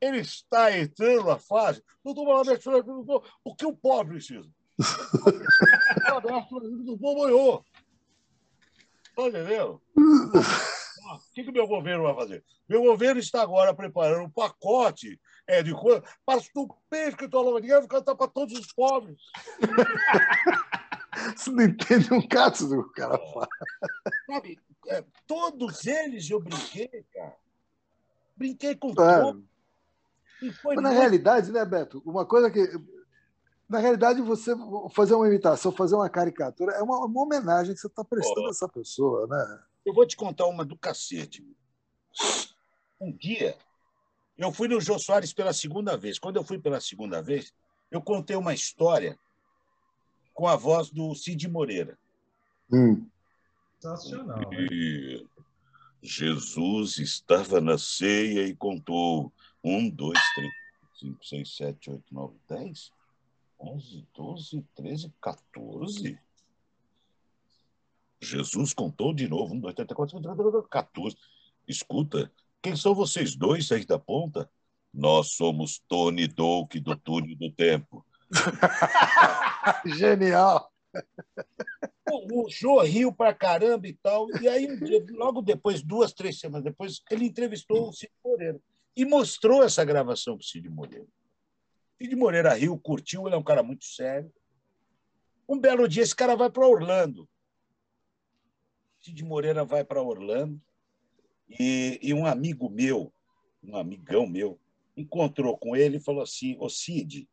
ele 0.00 0.18
está 0.18 0.76
entrando 0.76 1.24
na 1.24 1.38
fase 1.38 1.82
do 2.04 2.12
o 3.44 3.54
que 3.54 3.66
o 3.66 3.76
pobre 3.76 4.14
precisa. 4.14 4.48
o 6.86 6.98
povo 6.98 7.24
ganhou. 7.24 7.64
Está 9.08 9.28
entendendo? 9.28 9.80
O 9.96 11.34
que, 11.34 11.44
que 11.44 11.50
o 11.50 11.52
meu 11.52 11.66
governo 11.66 12.04
vai 12.04 12.14
fazer? 12.14 12.44
Meu 12.68 12.82
governo 12.82 13.20
está 13.20 13.42
agora 13.42 13.74
preparando 13.74 14.24
um 14.24 14.30
pacote 14.30 15.20
é, 15.46 15.62
de 15.62 15.72
coisa 15.72 16.02
para 16.24 16.40
estupendo 16.40 17.16
que 17.16 17.26
estou 17.26 17.54
ninguém 17.54 17.78
vai 17.78 17.86
cantar 17.86 18.14
para 18.14 18.28
todos 18.28 18.58
os 18.58 18.72
pobres. 18.72 19.20
Você 21.36 21.50
não 21.50 21.64
entende 21.64 22.12
um 22.12 22.26
caso 22.26 22.68
do 22.68 22.82
que 22.82 22.90
o 22.90 22.92
cara 22.92 23.18
fala. 23.18 23.48
Sabe, 24.26 24.58
é, 24.88 25.04
todos 25.26 25.86
eles 25.86 26.28
eu 26.28 26.40
brinquei, 26.40 27.04
cara. 27.12 27.36
Brinquei 28.36 28.74
com 28.74 28.94
claro. 28.94 29.44
Mas, 30.64 30.82
na 30.82 30.90
realidade, 30.90 31.50
né, 31.52 31.64
Beto? 31.64 32.02
Uma 32.04 32.26
coisa 32.26 32.50
que. 32.50 32.60
Na 33.68 33.78
realidade, 33.78 34.20
você 34.20 34.54
fazer 34.92 35.14
uma 35.14 35.26
imitação, 35.26 35.72
fazer 35.72 35.94
uma 35.94 36.08
caricatura, 36.10 36.72
é 36.72 36.82
uma, 36.82 37.06
uma 37.06 37.22
homenagem 37.22 37.74
que 37.74 37.80
você 37.80 37.86
está 37.86 38.04
prestando 38.04 38.42
oh. 38.42 38.46
a 38.46 38.50
essa 38.50 38.68
pessoa, 38.68 39.26
né? 39.26 39.62
Eu 39.86 39.94
vou 39.94 40.06
te 40.06 40.16
contar 40.16 40.46
uma 40.46 40.64
do 40.64 40.76
cacete. 40.76 41.44
Um 43.00 43.10
dia, 43.10 43.56
eu 44.36 44.52
fui 44.52 44.68
no 44.68 44.80
Jô 44.80 44.98
Soares 44.98 45.32
pela 45.32 45.52
segunda 45.52 45.96
vez. 45.96 46.18
Quando 46.18 46.36
eu 46.36 46.44
fui 46.44 46.58
pela 46.58 46.80
segunda 46.80 47.22
vez, 47.22 47.54
eu 47.90 48.02
contei 48.02 48.36
uma 48.36 48.52
história 48.52 49.18
com 50.34 50.46
a 50.46 50.56
voz 50.56 50.90
do 50.90 51.14
Cid 51.14 51.48
Moreira. 51.48 51.98
Hum. 52.70 53.06
Sensacional. 53.78 54.52
E 54.52 55.26
Jesus 56.04 56.98
estava 56.98 57.62
na 57.62 57.78
ceia 57.78 58.46
e 58.46 58.54
contou 58.54 59.32
um, 59.64 59.88
dois, 59.88 60.18
três, 60.34 60.52
cinco, 61.00 61.24
seis, 61.24 61.56
sete, 61.56 61.90
oito, 61.90 62.04
nove, 62.12 62.36
dez, 62.46 62.92
onze, 63.58 64.06
doze, 64.14 64.62
treze, 64.74 65.10
quatorze. 65.18 66.18
Jesus 68.20 68.74
contou 68.74 69.14
de 69.14 69.26
novo. 69.26 69.54
Um, 69.54 69.60
dois, 69.60 69.74
três, 69.74 69.88
quatro, 69.88 70.18
cinco, 70.20 70.62
quatorze. 70.68 71.16
Escuta, 71.66 72.30
quem 72.60 72.76
são 72.76 72.94
vocês 72.94 73.34
dois 73.34 73.72
aí 73.72 73.86
da 73.86 73.98
ponta? 73.98 74.50
Nós 74.92 75.32
somos 75.32 75.78
Tony 75.88 76.28
Doak 76.28 76.80
do 76.80 76.94
Túnel 76.96 77.34
do 77.34 77.50
Tempo. 77.50 78.04
Genial! 79.86 80.73
O, 82.10 82.44
o 82.44 82.50
Jô 82.50 82.80
riu 82.82 83.12
pra 83.12 83.34
caramba 83.34 83.88
e 83.88 83.94
tal. 83.94 84.26
E 84.40 84.48
aí, 84.48 84.70
um 84.70 84.78
dia, 84.78 85.04
logo 85.10 85.42
depois, 85.42 85.82
duas, 85.82 86.12
três 86.12 86.38
semanas 86.38 86.64
depois, 86.64 87.02
ele 87.10 87.24
entrevistou 87.24 87.88
o 87.88 87.92
Cid 87.92 88.12
Moreira 88.24 88.60
e 88.96 89.04
mostrou 89.04 89.62
essa 89.62 89.84
gravação 89.84 90.36
para 90.36 90.44
o 90.44 90.46
Cid 90.46 90.68
Moreira. 90.68 91.06
Cid 91.98 92.14
Moreira 92.14 92.52
riu, 92.54 92.78
curtiu, 92.78 93.26
ele 93.26 93.34
é 93.34 93.38
um 93.38 93.42
cara 93.42 93.62
muito 93.62 93.84
sério. 93.84 94.32
Um 95.48 95.58
belo 95.58 95.88
dia, 95.88 96.02
esse 96.02 96.14
cara 96.14 96.36
vai 96.36 96.50
para 96.50 96.66
Orlando. 96.66 97.28
Cid 99.00 99.22
Moreira 99.24 99.64
vai 99.64 99.84
para 99.84 100.02
Orlando 100.02 100.60
e, 101.48 101.98
e, 102.02 102.14
um 102.14 102.24
amigo 102.24 102.70
meu, 102.70 103.12
um 103.62 103.76
amigão 103.76 104.26
meu, 104.26 104.58
encontrou 104.96 105.56
com 105.58 105.76
ele 105.76 105.98
e 105.98 106.02
falou 106.02 106.22
assim: 106.22 106.56
Ô 106.58 106.68
Cid, 106.68 107.28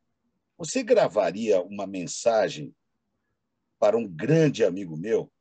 você 0.57 0.83
gravaria 0.83 1.61
uma 1.61 1.87
mensagem 1.87 2.75
para 3.81 3.97
um 3.97 4.07
grande 4.07 4.63
amigo 4.63 4.95
meu? 4.95 5.31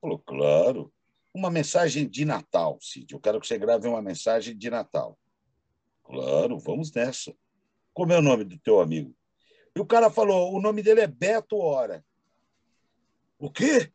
Falou, 0.00 0.18
claro. 0.18 0.92
Uma 1.32 1.48
mensagem 1.50 2.08
de 2.08 2.24
Natal, 2.24 2.78
Cid. 2.80 3.14
Eu 3.14 3.20
quero 3.20 3.40
que 3.40 3.46
você 3.46 3.56
grave 3.56 3.86
uma 3.86 4.02
mensagem 4.02 4.58
de 4.58 4.68
Natal. 4.68 5.16
Claro, 6.02 6.58
vamos 6.58 6.92
nessa. 6.92 7.32
Como 7.92 8.12
é 8.12 8.18
o 8.18 8.22
nome 8.22 8.42
do 8.42 8.58
teu 8.58 8.80
amigo? 8.80 9.14
E 9.74 9.80
o 9.80 9.86
cara 9.86 10.10
falou: 10.10 10.52
o 10.52 10.60
nome 10.60 10.82
dele 10.82 11.02
é 11.02 11.06
Beto 11.06 11.56
Hora. 11.56 12.04
O 13.38 13.48
quê? 13.48 13.92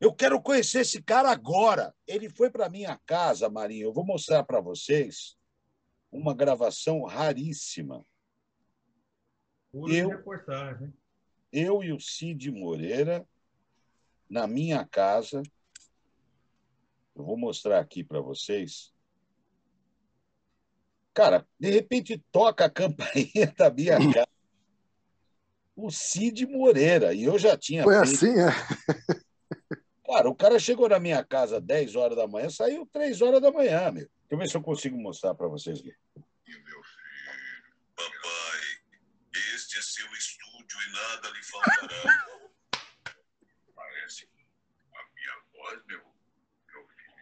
Eu 0.00 0.12
quero 0.12 0.42
conhecer 0.42 0.80
esse 0.80 1.00
cara 1.00 1.30
agora. 1.30 1.94
Ele 2.08 2.28
foi 2.28 2.50
para 2.50 2.68
minha 2.68 3.00
casa, 3.06 3.48
Marinho. 3.48 3.86
Eu 3.86 3.92
vou 3.92 4.04
mostrar 4.04 4.42
para 4.42 4.60
vocês 4.60 5.36
uma 6.10 6.34
gravação 6.34 7.04
raríssima 7.04 8.04
eu, 9.72 10.08
reportagem. 10.08 10.92
Eu 11.52 11.84
e 11.84 11.92
o 11.92 12.00
Cid 12.00 12.50
Moreira, 12.50 13.26
na 14.28 14.46
minha 14.46 14.86
casa, 14.86 15.42
eu 17.14 17.22
vou 17.22 17.36
mostrar 17.36 17.78
aqui 17.78 18.02
para 18.02 18.20
vocês. 18.20 18.92
Cara, 21.12 21.46
de 21.60 21.70
repente 21.70 22.24
toca 22.32 22.64
a 22.64 22.70
campainha 22.72 23.52
da 23.56 23.70
minha 23.70 23.98
casa. 23.98 24.28
O 25.76 25.90
Cid 25.90 26.46
Moreira, 26.46 27.12
e 27.12 27.24
eu 27.24 27.38
já 27.38 27.56
tinha. 27.56 27.82
Foi 27.82 27.94
feito... 27.94 28.14
assim, 28.14 28.40
é? 28.40 29.22
Cara, 30.06 30.28
o 30.28 30.34
cara 30.34 30.58
chegou 30.58 30.88
na 30.88 30.98
minha 30.98 31.22
casa 31.24 31.58
às 31.58 31.64
10 31.64 31.96
horas 31.96 32.16
da 32.16 32.26
manhã, 32.26 32.48
saiu 32.48 32.86
3 32.86 33.20
horas 33.20 33.40
da 33.40 33.50
manhã, 33.50 33.90
meu. 33.90 34.04
Deixa 34.04 34.10
eu 34.30 34.38
ver 34.38 34.48
se 34.48 34.56
eu 34.56 34.62
consigo 34.62 34.96
mostrar 34.96 35.34
para 35.34 35.48
vocês 35.48 35.78
aqui. 35.78 35.94
Meu 36.46 36.82
filho, 36.82 37.74
papai 37.94 38.52
este 39.54 39.78
é 39.78 39.82
seu 39.82 40.06
e 40.80 40.92
nada 40.92 41.28
lhe 41.30 41.42
faltará. 41.42 42.26
Parece 43.74 44.28
a 44.94 45.04
minha 45.14 45.42
voz, 45.52 45.82
meu, 45.86 45.98
meu 45.98 46.86
filho. 46.88 47.12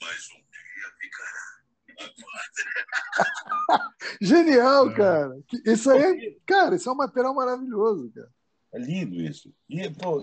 Mais 0.00 0.30
um 0.30 0.42
dia 0.50 0.92
ficará. 1.00 1.60
Genial, 4.20 4.90
é. 4.90 4.94
cara. 4.94 5.40
Isso 5.66 5.90
aí, 5.90 6.26
é, 6.26 6.36
cara, 6.46 6.76
isso 6.76 6.88
é 6.88 6.92
um 6.92 6.96
material 6.96 7.34
maravilhoso, 7.34 8.10
cara. 8.12 8.30
É 8.72 8.78
lindo 8.78 9.20
isso. 9.20 9.52
E, 9.68 9.90
pô, 9.90 10.22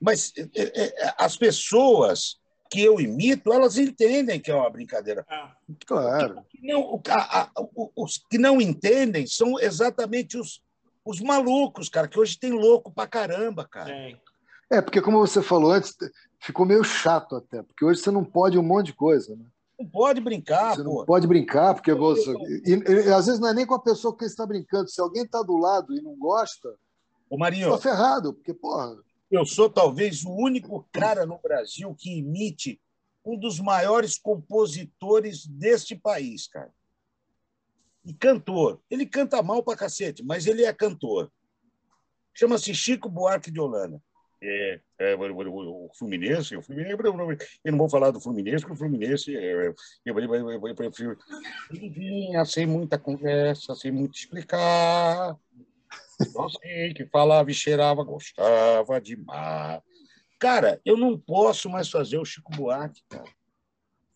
mas 0.00 0.32
é, 0.36 0.48
é, 0.54 1.14
as 1.18 1.36
pessoas 1.36 2.40
que 2.70 2.82
eu 2.82 3.00
imito, 3.00 3.52
elas 3.52 3.76
entendem 3.76 4.40
que 4.40 4.50
é 4.50 4.54
uma 4.54 4.70
brincadeira. 4.70 5.26
Ah, 5.28 5.56
claro. 5.86 6.44
Não, 6.60 7.00
a, 7.08 7.42
a, 7.42 7.50
os 7.96 8.18
que 8.18 8.38
não 8.38 8.60
entendem 8.60 9.26
são 9.26 9.58
exatamente 9.58 10.38
os, 10.38 10.62
os 11.10 11.20
malucos, 11.20 11.88
cara, 11.88 12.06
que 12.06 12.18
hoje 12.18 12.38
tem 12.38 12.52
louco 12.52 12.92
pra 12.92 13.06
caramba, 13.06 13.66
cara. 13.66 13.92
É, 14.70 14.80
porque 14.80 15.02
como 15.02 15.18
você 15.18 15.42
falou 15.42 15.72
antes, 15.72 15.96
ficou 16.38 16.64
meio 16.64 16.84
chato 16.84 17.34
até, 17.34 17.62
porque 17.62 17.84
hoje 17.84 18.00
você 18.00 18.10
não 18.10 18.24
pode 18.24 18.56
um 18.56 18.62
monte 18.62 18.86
de 18.86 18.92
coisa, 18.92 19.34
né? 19.34 19.44
Não 19.78 19.86
pode 19.86 20.20
brincar, 20.20 20.76
Você 20.76 20.84
pô. 20.84 20.98
não 20.98 21.06
pode 21.06 21.26
brincar, 21.26 21.74
porque 21.74 21.92
você. 21.94 22.32
E, 22.66 22.74
e, 22.74 23.12
às 23.12 23.26
vezes 23.26 23.40
não 23.40 23.48
é 23.48 23.54
nem 23.54 23.66
com 23.66 23.74
a 23.74 23.82
pessoa 23.82 24.16
que 24.16 24.26
está 24.26 24.46
brincando. 24.46 24.90
Se 24.90 25.00
alguém 25.00 25.24
está 25.24 25.42
do 25.42 25.56
lado 25.56 25.96
e 25.96 26.02
não 26.02 26.14
gosta, 26.16 26.68
Ô, 27.30 27.38
Marinho, 27.38 27.70
tá 27.70 27.78
ferrado, 27.78 28.34
porque, 28.34 28.52
porra. 28.52 28.94
Eu 29.30 29.46
sou 29.46 29.70
talvez 29.70 30.22
o 30.24 30.30
único 30.30 30.86
cara 30.92 31.24
no 31.24 31.38
Brasil 31.38 31.94
que 31.98 32.18
imite 32.18 32.78
um 33.24 33.38
dos 33.38 33.58
maiores 33.58 34.18
compositores 34.18 35.46
deste 35.46 35.96
país, 35.96 36.46
cara 36.46 36.70
e 36.70 36.79
cantor. 38.18 38.80
Ele 38.90 39.06
canta 39.06 39.42
mal 39.42 39.62
pra 39.62 39.76
cacete, 39.76 40.24
mas 40.24 40.46
ele 40.46 40.64
é 40.64 40.72
cantor. 40.72 41.30
Chama-se 42.34 42.74
Chico 42.74 43.08
Buarque 43.08 43.50
de 43.50 43.60
Holanda. 43.60 44.00
É, 44.42 44.80
é 44.98 45.14
o, 45.14 45.90
Fluminense, 45.98 46.56
o 46.56 46.62
Fluminense, 46.62 46.96
eu 47.62 47.72
não 47.72 47.78
vou 47.78 47.90
falar 47.90 48.10
do 48.10 48.20
Fluminense, 48.20 48.60
porque 48.64 48.72
o 48.72 48.78
Fluminense 48.78 49.36
é, 49.36 49.52
eu, 49.52 49.74
eu, 50.06 50.34
eu, 50.34 50.66
eu 50.68 50.74
prefiro. 50.74 51.18
Vinha 51.70 52.42
sem 52.46 52.64
muita 52.64 52.98
conversa, 52.98 53.74
sem 53.74 53.92
muito 53.92 54.16
explicar. 54.16 55.36
Só 56.32 56.48
sei 56.48 56.94
que 56.94 57.04
falava 57.06 57.50
e 57.50 57.54
cheirava, 57.54 58.02
gostava 58.02 59.00
demais. 59.00 59.82
Cara, 60.38 60.80
eu 60.86 60.96
não 60.96 61.18
posso 61.18 61.68
mais 61.68 61.90
fazer 61.90 62.16
o 62.16 62.24
Chico 62.24 62.50
Buarque, 62.52 63.02
cara. 63.10 63.28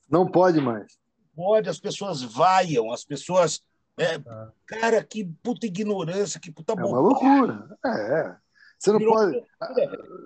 Não 0.08 0.26
pode 0.26 0.60
mais. 0.60 0.98
pode, 1.34 1.68
as 1.68 1.78
pessoas 1.78 2.22
vaiam, 2.22 2.90
as 2.90 3.04
pessoas. 3.04 3.62
É, 3.96 4.18
Tá. 4.18 4.52
cara, 4.66 5.04
que 5.04 5.24
puta 5.42 5.66
ignorância, 5.66 6.40
que 6.40 6.50
puta 6.50 6.72
É 6.72 6.76
uma 6.76 6.82
bobagem. 7.00 7.28
loucura. 7.38 7.78
É. 7.86 8.36
Você 8.78 8.90
não 8.92 8.98
Virou 8.98 9.14
pode. 9.14 9.44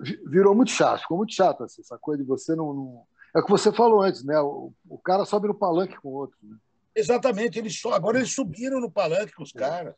Vi- 0.01 0.21
Virou 0.25 0.55
muito 0.55 0.71
chato, 0.71 1.01
ficou 1.01 1.17
muito 1.17 1.33
chato 1.33 1.63
assim, 1.63 1.81
essa 1.81 1.97
coisa 1.97 2.21
de 2.23 2.27
você 2.27 2.55
não. 2.55 2.73
não- 2.73 3.07
É 3.35 3.39
o 3.39 3.43
que 3.45 3.51
você 3.51 3.71
falou 3.71 4.01
antes, 4.01 4.23
né? 4.23 4.39
O, 4.39 4.73
o 4.89 4.97
cara 4.97 5.23
sobe 5.23 5.47
no 5.47 5.53
palanque 5.53 5.95
com 5.97 6.09
o 6.09 6.13
outro. 6.13 6.35
Né? 6.41 6.57
Exatamente, 6.95 7.59
eles 7.59 7.79
só, 7.79 7.93
agora 7.93 8.17
eles 8.17 8.33
subiram 8.33 8.81
no 8.81 8.89
palanque 8.91 9.33
com 9.33 9.43
os 9.43 9.51
caras, 9.51 9.95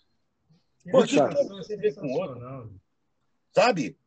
Que 0.84 0.92
Pô, 0.92 1.04
que 1.04 1.16
você 1.18 1.78
vê 1.78 1.94
com 1.94 2.06
o 2.08 2.12
outro? 2.12 2.80
sabe? 3.56 3.98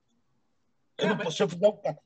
Eu 0.99 1.07
É, 1.07 1.09
não 1.09 1.17
posso 1.19 1.49
fizer 1.49 1.69
um 1.69 1.77
ca- 1.77 1.97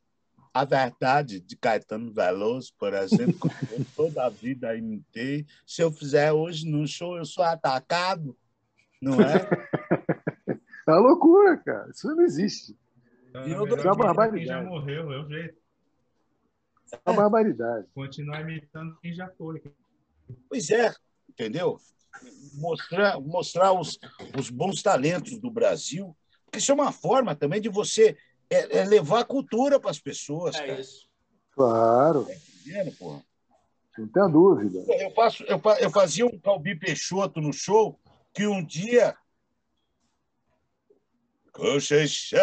A 0.58 0.64
verdade 0.64 1.38
de 1.38 1.54
Caetano 1.54 2.12
Veloso, 2.12 2.74
por 2.76 2.92
exemplo, 2.92 3.48
que 3.48 3.74
eu 3.74 3.86
toda 3.94 4.26
a 4.26 4.28
vida 4.28 4.74
imitei, 4.74 5.46
se 5.64 5.80
eu 5.80 5.92
fizer 5.92 6.32
hoje 6.32 6.68
no 6.68 6.84
show, 6.84 7.16
eu 7.16 7.24
sou 7.24 7.44
atacado, 7.44 8.36
não 9.00 9.20
é? 9.20 9.38
É 10.84 10.90
uma 10.90 11.00
loucura, 11.00 11.58
cara. 11.58 11.90
Isso 11.90 12.08
não 12.08 12.24
existe. 12.24 12.74
É 13.34 13.44
Virou 13.44 13.66
melhor 13.66 13.94
uma 13.94 13.94
barbaridade. 13.94 14.38
Quem 14.38 14.46
já 14.46 14.62
morreu, 14.62 15.12
é 15.12 15.20
o 15.20 15.28
jeito. 15.28 15.58
É 16.92 17.10
uma 17.10 17.16
barbaridade. 17.22 17.86
Continuar 17.94 18.40
imitando 18.40 18.98
quem 19.00 19.14
já 19.14 19.28
foi. 19.28 19.62
Pois 20.48 20.70
é, 20.70 20.92
entendeu? 21.28 21.78
Mostrar, 22.54 23.20
mostrar 23.20 23.72
os, 23.74 23.98
os 24.36 24.48
bons 24.48 24.82
talentos 24.82 25.38
do 25.38 25.50
Brasil, 25.50 26.16
porque 26.46 26.58
isso 26.58 26.72
é 26.72 26.74
uma 26.74 26.90
forma 26.90 27.36
também 27.36 27.60
de 27.60 27.68
você 27.68 28.16
é, 28.50 28.78
é 28.78 28.84
levar 28.84 29.20
a 29.20 29.24
cultura 29.24 29.78
para 29.80 29.90
as 29.90 29.98
pessoas, 29.98 30.56
É 30.56 30.66
cara. 30.66 30.80
isso. 30.80 31.08
Claro, 31.52 32.26
Entendendo, 32.60 32.96
porra? 32.96 33.22
não 33.98 34.06
tenha 34.08 34.28
dúvida. 34.28 34.78
Eu, 34.94 35.10
faço, 35.10 35.42
eu, 35.44 35.60
eu 35.80 35.90
fazia 35.90 36.24
um 36.24 36.38
Calbi 36.38 36.78
Peixoto 36.78 37.40
no 37.40 37.52
show 37.52 37.98
que 38.32 38.46
um 38.46 38.64
dia. 38.64 39.16
Conceição, 41.52 42.38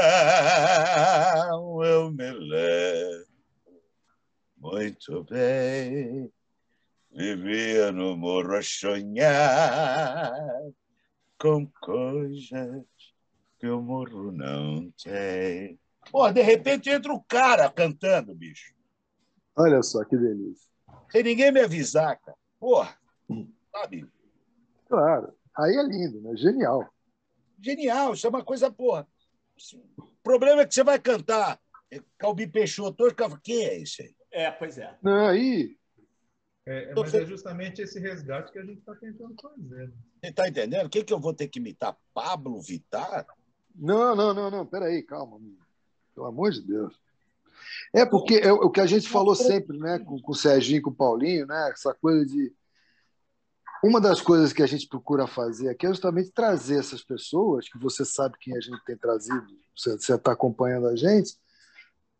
eu 1.83 2.11
me 2.11 2.31
lembro 2.31 3.25
muito 4.57 5.23
bem. 5.23 6.29
Vivia 7.11 7.93
no 7.93 8.17
morro 8.17 8.55
a 8.57 8.61
sonhar 8.61 10.33
com 11.39 11.65
coisas 11.79 12.83
que 13.57 13.67
o 13.67 13.81
morro 13.81 14.33
não 14.33 14.91
tem. 15.01 15.79
Pô, 16.11 16.31
de 16.31 16.41
repente 16.41 16.89
entra 16.89 17.11
o 17.11 17.23
cara 17.23 17.69
cantando, 17.69 18.33
bicho. 18.33 18.73
Olha 19.55 19.81
só 19.81 20.03
que 20.03 20.17
delícia. 20.17 20.69
Sem 21.11 21.23
ninguém 21.23 21.51
me 21.51 21.61
avisar, 21.61 22.19
cara. 22.19 22.37
Porra, 22.59 22.97
sabe? 23.71 24.07
Claro. 24.87 25.33
Aí 25.57 25.75
é 25.75 25.83
lindo, 25.83 26.21
né? 26.21 26.35
Genial. 26.35 26.89
Genial, 27.59 28.13
isso 28.13 28.27
é 28.27 28.29
uma 28.29 28.43
coisa, 28.43 28.71
porra. 28.71 29.07
O 29.97 30.05
problema 30.23 30.61
é 30.61 30.65
que 30.65 30.73
você 30.73 30.83
vai 30.83 30.99
cantar 30.99 31.59
é, 31.91 32.01
Calbi 32.17 32.47
Peixoto, 32.47 33.03
hoje, 33.03 33.15
quem 33.43 33.63
é 33.63 33.81
esse 33.81 34.01
aí? 34.01 34.15
É, 34.31 34.51
pois 34.51 34.77
é. 34.77 34.97
Não, 35.01 35.27
aí. 35.27 35.77
É, 36.67 36.93
mas 36.95 37.13
é 37.13 37.25
justamente 37.25 37.81
esse 37.81 37.99
resgate 37.99 38.51
que 38.51 38.57
a 38.57 38.65
gente 38.65 38.79
está 38.79 38.95
tentando 38.95 39.35
fazer. 39.39 39.87
né? 39.87 39.93
Você 40.23 40.31
tá 40.33 40.47
entendendo? 40.47 40.89
Quem 40.89 41.05
que 41.05 41.13
eu 41.13 41.19
vou 41.19 41.33
ter 41.33 41.47
que 41.47 41.59
imitar? 41.59 41.95
Pablo 42.13 42.59
Vittar? 42.59 43.25
Não, 43.75 44.15
não, 44.15 44.33
não, 44.33 44.49
não. 44.49 44.65
Peraí, 44.65 45.03
calma. 45.03 45.39
Pelo 46.15 46.27
amor 46.27 46.51
de 46.51 46.61
Deus. 46.61 46.95
É 47.93 48.05
porque 48.05 48.35
é 48.35 48.51
o 48.51 48.69
que 48.69 48.81
a 48.81 48.85
gente 48.85 49.07
falou 49.07 49.35
sempre, 49.35 49.77
né? 49.77 49.99
Com, 49.99 50.19
com 50.19 50.31
o 50.31 50.35
Serginho, 50.35 50.81
com 50.81 50.89
o 50.89 50.95
Paulinho, 50.95 51.45
né? 51.45 51.71
Essa 51.71 51.93
coisa 51.93 52.25
de. 52.25 52.53
Uma 53.83 54.01
das 54.01 54.19
coisas 54.19 54.51
que 54.51 54.63
a 54.63 54.65
gente 54.65 54.87
procura 54.87 55.27
fazer 55.27 55.69
aqui 55.69 55.85
é 55.85 55.89
justamente 55.89 56.31
trazer 56.31 56.79
essas 56.79 57.03
pessoas, 57.03 57.69
que 57.69 57.77
você 57.77 58.03
sabe 58.03 58.35
quem 58.39 58.55
a 58.57 58.59
gente 58.59 58.83
tem 58.83 58.97
trazido, 58.97 59.45
você 59.77 59.93
está 59.93 60.31
acompanhando 60.31 60.87
a 60.87 60.95
gente, 60.95 61.35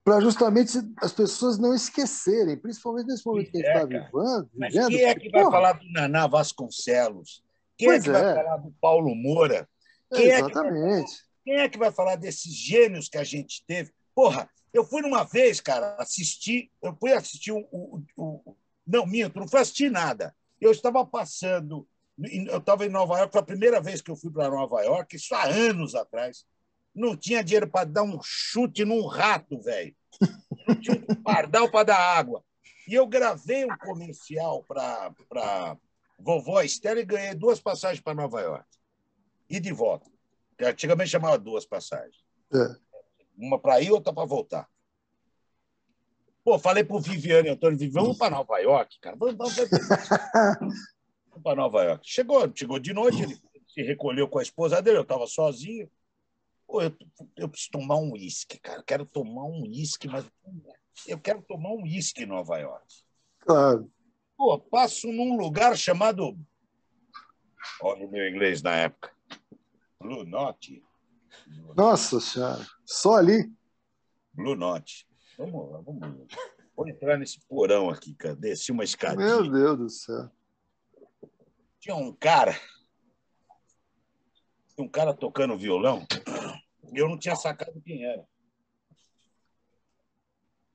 para 0.04 0.22
justamente 0.22 0.78
as 1.02 1.12
pessoas 1.12 1.58
não 1.58 1.74
esquecerem, 1.74 2.56
principalmente 2.56 3.08
nesse 3.08 3.26
momento 3.26 3.50
que 3.50 3.58
a 3.58 3.60
gente 3.62 3.68
É, 3.68 3.74
está 3.74 3.88
cara. 3.88 4.10
vivendo. 4.12 4.50
Mas 4.54 4.74
vivendo, 4.74 4.90
quem 4.90 5.06
é 5.06 5.16
que 5.16 5.30
vai 5.30 5.42
porra, 5.42 5.52
falar 5.52 5.74
do 5.74 5.92
Naná 5.92 6.28
Vasconcelos? 6.28 7.44
Quem 7.78 7.88
Pois 7.88 8.02
é 8.02 8.04
que 8.04 8.12
vai 8.12 8.32
é. 8.32 8.36
falar 8.36 8.58
do 8.58 8.72
Paulo 8.80 9.16
Moura? 9.16 9.68
Quem 10.14 10.28
é 10.28 10.42
vai 10.42 10.52
Exatamente. 10.52 11.25
Quem 11.46 11.58
é 11.58 11.70
que 11.70 11.78
vai 11.78 11.92
falar 11.92 12.16
desses 12.16 12.52
gênios 12.52 13.08
que 13.08 13.20
a 13.20 13.24
gente 13.24 13.64
teve? 13.68 13.94
Porra, 14.16 14.50
eu 14.74 14.84
fui 14.84 15.02
numa 15.02 15.24
vez, 15.24 15.62
cara, 15.62 15.96
assistir. 16.00 16.72
Eu 16.82 16.96
fui 17.00 17.14
assistir 17.14 17.52
o. 17.52 17.60
o, 17.72 18.04
o 18.18 18.58
não, 18.86 19.06
minto, 19.06 19.40
não 19.40 19.48
fui 19.48 19.60
assistir 19.60 19.92
nada. 19.92 20.36
Eu 20.60 20.72
estava 20.72 21.06
passando. 21.06 21.88
Eu 22.18 22.58
estava 22.58 22.86
em 22.86 22.90
Nova 22.90 23.18
York, 23.20 23.32
foi 23.32 23.42
a 23.42 23.46
primeira 23.46 23.80
vez 23.80 24.02
que 24.02 24.10
eu 24.10 24.16
fui 24.16 24.32
para 24.32 24.50
Nova 24.50 24.82
York, 24.82 25.16
isso 25.16 25.36
há 25.36 25.46
anos 25.46 25.94
atrás. 25.94 26.46
Não 26.94 27.16
tinha 27.16 27.44
dinheiro 27.44 27.70
para 27.70 27.86
dar 27.86 28.04
um 28.04 28.20
chute 28.24 28.84
num 28.86 29.06
rato, 29.06 29.62
velho. 29.62 29.96
Não 30.68 30.76
tinha 30.76 30.96
um 30.98 31.16
pardal 31.16 31.70
para 31.70 31.84
dar 31.84 32.00
água. 32.00 32.44
E 32.88 32.94
eu 32.94 33.06
gravei 33.06 33.66
um 33.66 33.78
comercial 33.78 34.64
para 34.64 35.78
Vovó 36.18 36.62
Estela 36.62 37.02
e 37.02 37.06
ganhei 37.06 37.36
duas 37.36 37.60
passagens 37.60 38.02
para 38.02 38.14
Nova 38.16 38.42
York. 38.42 38.66
E 39.50 39.60
de 39.60 39.74
volta. 39.74 40.10
Que 40.58 40.66
antigamente 40.66 41.10
chamava 41.10 41.38
duas 41.38 41.66
passagens. 41.66 42.24
É. 42.54 42.76
Uma 43.38 43.60
para 43.60 43.82
ir, 43.82 43.92
outra 43.92 44.14
para 44.14 44.26
voltar. 44.26 44.70
Pô, 46.44 46.60
falei 46.60 46.84
pro 46.84 47.00
Viviane 47.00 47.50
Antônio, 47.50 47.78
Viviane, 47.78 48.06
vamos 48.06 48.18
para 48.20 48.36
Nova 48.36 48.60
York, 48.60 49.00
cara. 49.00 49.16
Vamos, 49.16 49.36
vamos, 49.36 49.56
vamos 49.56 50.76
para 51.44 51.56
Nova 51.56 51.84
York. 51.84 52.08
Chegou, 52.08 52.52
chegou 52.56 52.78
de 52.78 52.94
noite, 52.94 53.24
ele 53.24 53.42
se 53.68 53.82
recolheu 53.82 54.28
com 54.28 54.40
a 54.40 54.44
esposa 54.44 54.82
dele, 54.82 54.98
eu 54.98 55.02
estava 55.02 55.26
sozinho. 55.26 55.90
Pô, 56.68 56.82
eu, 56.82 56.96
eu 57.36 57.50
preciso 57.50 57.72
tomar 57.72 57.98
um 57.98 58.14
uísque, 58.14 58.60
cara. 58.60 58.84
Quero 58.84 59.06
tomar 59.06 59.44
um 59.46 59.64
uísque, 59.64 60.08
mas 60.08 60.24
eu 61.08 61.20
quero 61.20 61.42
tomar 61.42 61.72
um 61.72 61.84
uísque 61.84 62.24
em 62.24 62.28
Nova 62.28 62.58
York. 62.58 62.86
Claro. 63.40 63.92
Pô, 64.38 64.60
passo 64.60 65.12
num 65.12 65.38
lugar 65.38 65.76
chamado. 65.78 66.38
Olha 67.82 68.06
o 68.06 68.12
meu 68.12 68.30
inglês 68.30 68.62
na 68.62 68.76
época. 68.76 69.12
Blue 70.06 70.24
Note. 70.24 70.84
Nossa 71.76 72.20
Senhora. 72.20 72.64
Só 72.86 73.16
ali. 73.16 73.52
Blue 74.32 74.56
Note. 74.56 75.08
Vamos 75.36 75.72
lá, 75.72 75.82
vamos 75.82 76.02
lá. 76.02 76.16
Vou 76.76 76.88
entrar 76.88 77.18
nesse 77.18 77.40
porão 77.48 77.90
aqui, 77.90 78.14
cara. 78.14 78.36
Desci 78.36 78.72
uma 78.72 78.84
escadinha. 78.84 79.26
Meu 79.26 79.50
Deus 79.50 79.78
do 79.78 79.90
céu. 79.90 80.30
Tinha 81.80 81.96
um 81.96 82.14
cara. 82.14 82.54
tinha 84.76 84.86
Um 84.86 84.88
cara 84.88 85.14
tocando 85.14 85.58
violão. 85.58 86.06
E 86.94 86.98
eu 86.98 87.10
não 87.10 87.18
tinha 87.18 87.36
sacado 87.36 87.82
quem 87.82 88.06
era. 88.06 88.24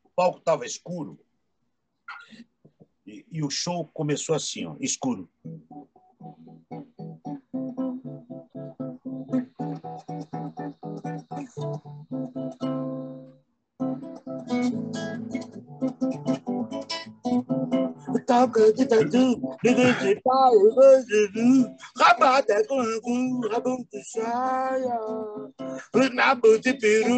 O 0.02 0.10
palco 0.10 0.38
estava 0.38 0.66
escuro. 0.66 1.20
E, 3.06 3.24
e 3.30 3.44
o 3.44 3.50
show 3.50 3.86
começou 3.92 4.34
assim, 4.34 4.66
ó, 4.66 4.76
escuro. 4.80 5.30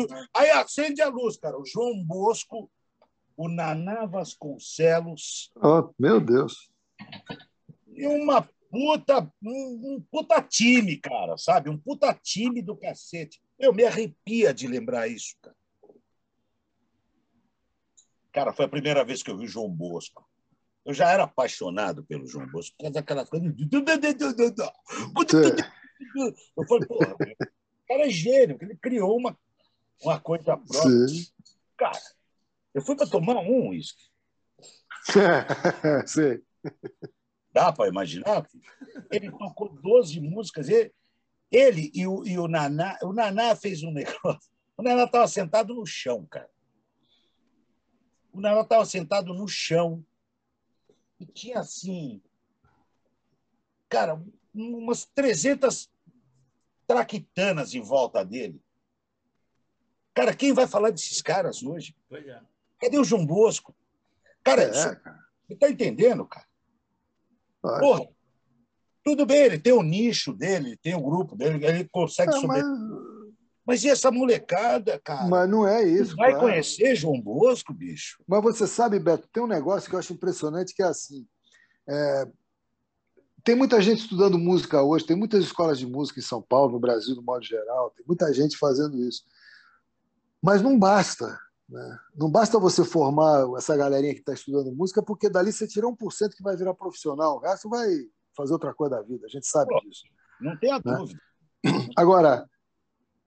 De. 0.07 0.15
Aí 0.35 0.51
acende 0.51 1.03
a 1.03 1.09
luz, 1.09 1.37
cara. 1.37 1.59
O 1.59 1.67
João 1.67 2.03
Bosco, 2.05 2.71
o 3.37 3.49
Naná 3.49 4.07
Vasconcelos 4.07 5.53
Oh, 5.57 5.91
meu 5.99 6.21
Deus. 6.21 6.71
e 7.95 8.07
uma 8.07 8.49
puta, 8.71 9.31
um, 9.43 9.97
um 9.97 10.05
puta 10.11 10.41
time, 10.41 10.97
cara, 10.97 11.37
sabe? 11.37 11.69
Um 11.69 11.77
puta 11.79 12.13
time 12.15 12.63
do 12.63 12.77
cacete. 12.77 13.41
Eu 13.59 13.73
me 13.73 13.85
arrepia 13.85 14.55
de 14.55 14.67
lembrar 14.67 15.09
isso, 15.09 15.37
cara. 15.43 15.57
Cara, 18.33 18.53
foi 18.53 18.65
a 18.65 18.69
primeira 18.69 19.05
vez 19.05 19.23
que 19.23 19.31
eu 19.31 19.37
vi 19.37 19.47
João 19.47 19.69
Bosco. 19.69 20.27
Eu 20.85 20.93
já 20.93 21.11
era 21.11 21.25
apaixonado 21.25 22.05
pelo 22.05 22.27
João 22.27 22.47
Bosco, 22.49 22.77
por 22.77 22.85
causa 22.85 22.95
daquela 22.95 23.25
coisa. 23.25 23.55
Eu 26.57 26.67
falei, 26.67 26.87
porra, 26.87 27.15
o 27.15 27.87
cara 27.87 28.07
é 28.07 28.11
gênio, 28.11 28.59
ele 28.61 28.77
criou 28.77 29.17
uma, 29.17 29.39
uma 30.03 30.19
coisa 30.19 30.57
própria. 30.57 31.09
Sim. 31.09 31.27
Cara, 31.77 32.01
eu 32.75 32.83
fui 32.83 32.97
para 32.97 33.07
tomar 33.07 33.37
um 33.37 33.69
uísque. 33.69 34.03
Sim. 36.07 36.43
Dá 37.53 37.73
para 37.73 37.89
imaginar? 37.89 38.49
Ele 39.11 39.31
tocou 39.31 39.69
12 39.69 40.21
músicas. 40.21 40.69
Ele, 40.69 40.93
ele 41.51 41.91
e, 41.95 42.07
o, 42.07 42.27
e 42.27 42.39
o 42.39 42.49
Naná. 42.49 42.99
O 43.03 43.13
Naná 43.13 43.55
fez 43.55 43.83
um 43.83 43.93
negócio. 43.93 44.51
O 44.77 44.83
Naná 44.83 45.05
estava 45.05 45.29
sentado 45.29 45.75
no 45.75 45.85
chão, 45.85 46.27
cara. 46.27 46.49
O 48.33 48.41
Naná 48.41 48.63
estava 48.63 48.87
sentado 48.87 49.35
no 49.35 49.47
chão. 49.47 50.05
E 51.23 51.27
tinha 51.27 51.61
assim. 51.61 52.21
cara, 53.89 54.21
umas 54.53 55.05
300 55.15 55.89
traquitanas 56.87 57.75
em 57.75 57.81
volta 57.81 58.25
dele. 58.25 58.61
Cara, 60.15 60.35
quem 60.35 60.53
vai 60.53 60.67
falar 60.67 60.91
desses 60.91 61.23
caras 61.23 61.63
hoje? 61.63 61.95
Pois 62.09 62.27
é. 62.27 62.41
Cadê 62.81 62.99
o 62.99 63.05
João 63.05 63.25
Bosco? 63.25 63.73
Cara, 64.43 64.63
É, 64.63 64.97
cara. 64.97 65.25
você 65.47 65.55
tá 65.57 65.71
entendendo, 65.71 66.27
cara? 66.27 66.47
Porra, 67.63 68.09
tudo 69.05 69.25
bem, 69.25 69.43
ele 69.45 69.59
tem 69.61 69.73
o 69.73 69.83
nicho 69.83 70.33
dele, 70.33 70.71
ele 70.71 70.77
tem 70.77 70.95
o 70.97 71.01
grupo 71.03 71.37
dele, 71.37 71.65
ele 71.65 71.89
consegue 71.89 72.35
É, 72.35 72.41
sobreviver. 72.41 72.69
mas, 72.69 72.92
Mas 73.65 73.85
e 73.85 73.89
essa 73.89 74.11
molecada, 74.11 74.99
cara? 75.05 75.29
mas 75.29 75.49
não 75.49 75.67
é 75.67 75.85
isso. 75.85 76.17
vai 76.17 76.31
claro. 76.33 76.47
conhecer 76.47 76.97
João 76.97 77.21
Bosco, 77.21 77.73
bicho? 77.73 78.23
Mas 78.27 78.43
você 78.43 78.67
sabe, 78.67 78.99
Beto, 78.99 79.29
tem 79.33 79.43
um 79.43 79.47
negócio 79.47 79.89
que 79.89 79.95
eu 79.95 79.99
acho 80.01 80.13
impressionante 80.13 80.75
que 80.75 80.83
é 80.83 80.87
assim. 80.87 81.27
é, 81.89 82.27
tem 83.45 83.55
muita 83.57 83.81
gente 83.81 84.01
estudando 84.01 84.39
música 84.39 84.83
hoje, 84.83 85.05
tem 85.07 85.17
muitas 85.17 85.43
escolas 85.45 85.79
de 85.79 85.87
música 85.87 86.21
em 86.21 86.23
São 86.23 86.41
Paulo, 86.41 86.73
no 86.73 86.79
Brasil, 86.81 87.15
no 87.17 87.23
modo 87.23 87.45
geral, 87.45 87.91
tem 87.97 88.05
muita 88.07 88.33
gente 88.33 88.57
fazendo 88.57 88.97
isso. 88.97 89.23
Mas 90.41 90.63
não 90.63 90.79
basta. 90.79 91.39
Né? 91.69 91.99
Não 92.17 92.31
basta 92.31 92.59
você 92.59 92.85
formar 92.85 93.47
essa 93.57 93.77
galerinha 93.77 94.13
que 94.15 94.21
está 94.21 94.33
estudando 94.33 94.75
música, 94.75 95.03
porque 95.03 95.29
dali 95.29 95.53
você 95.53 95.67
tira 95.67 95.87
1% 95.87 95.97
que 96.37 96.43
vai 96.43 96.57
virar 96.57 96.75
profissional, 96.75 97.37
o 97.37 97.41
resto 97.41 97.69
vai 97.69 97.89
fazer 98.37 98.53
outra 98.53 98.73
coisa 98.75 98.97
da 98.97 99.03
vida, 99.03 99.27
a 99.27 99.29
gente 99.29 99.47
sabe 99.47 99.75
disso. 99.81 100.03
Não 100.41 100.57
tenha 100.59 100.81
Né? 100.85 100.97
dúvida. 100.97 101.21
Agora, 101.97 102.49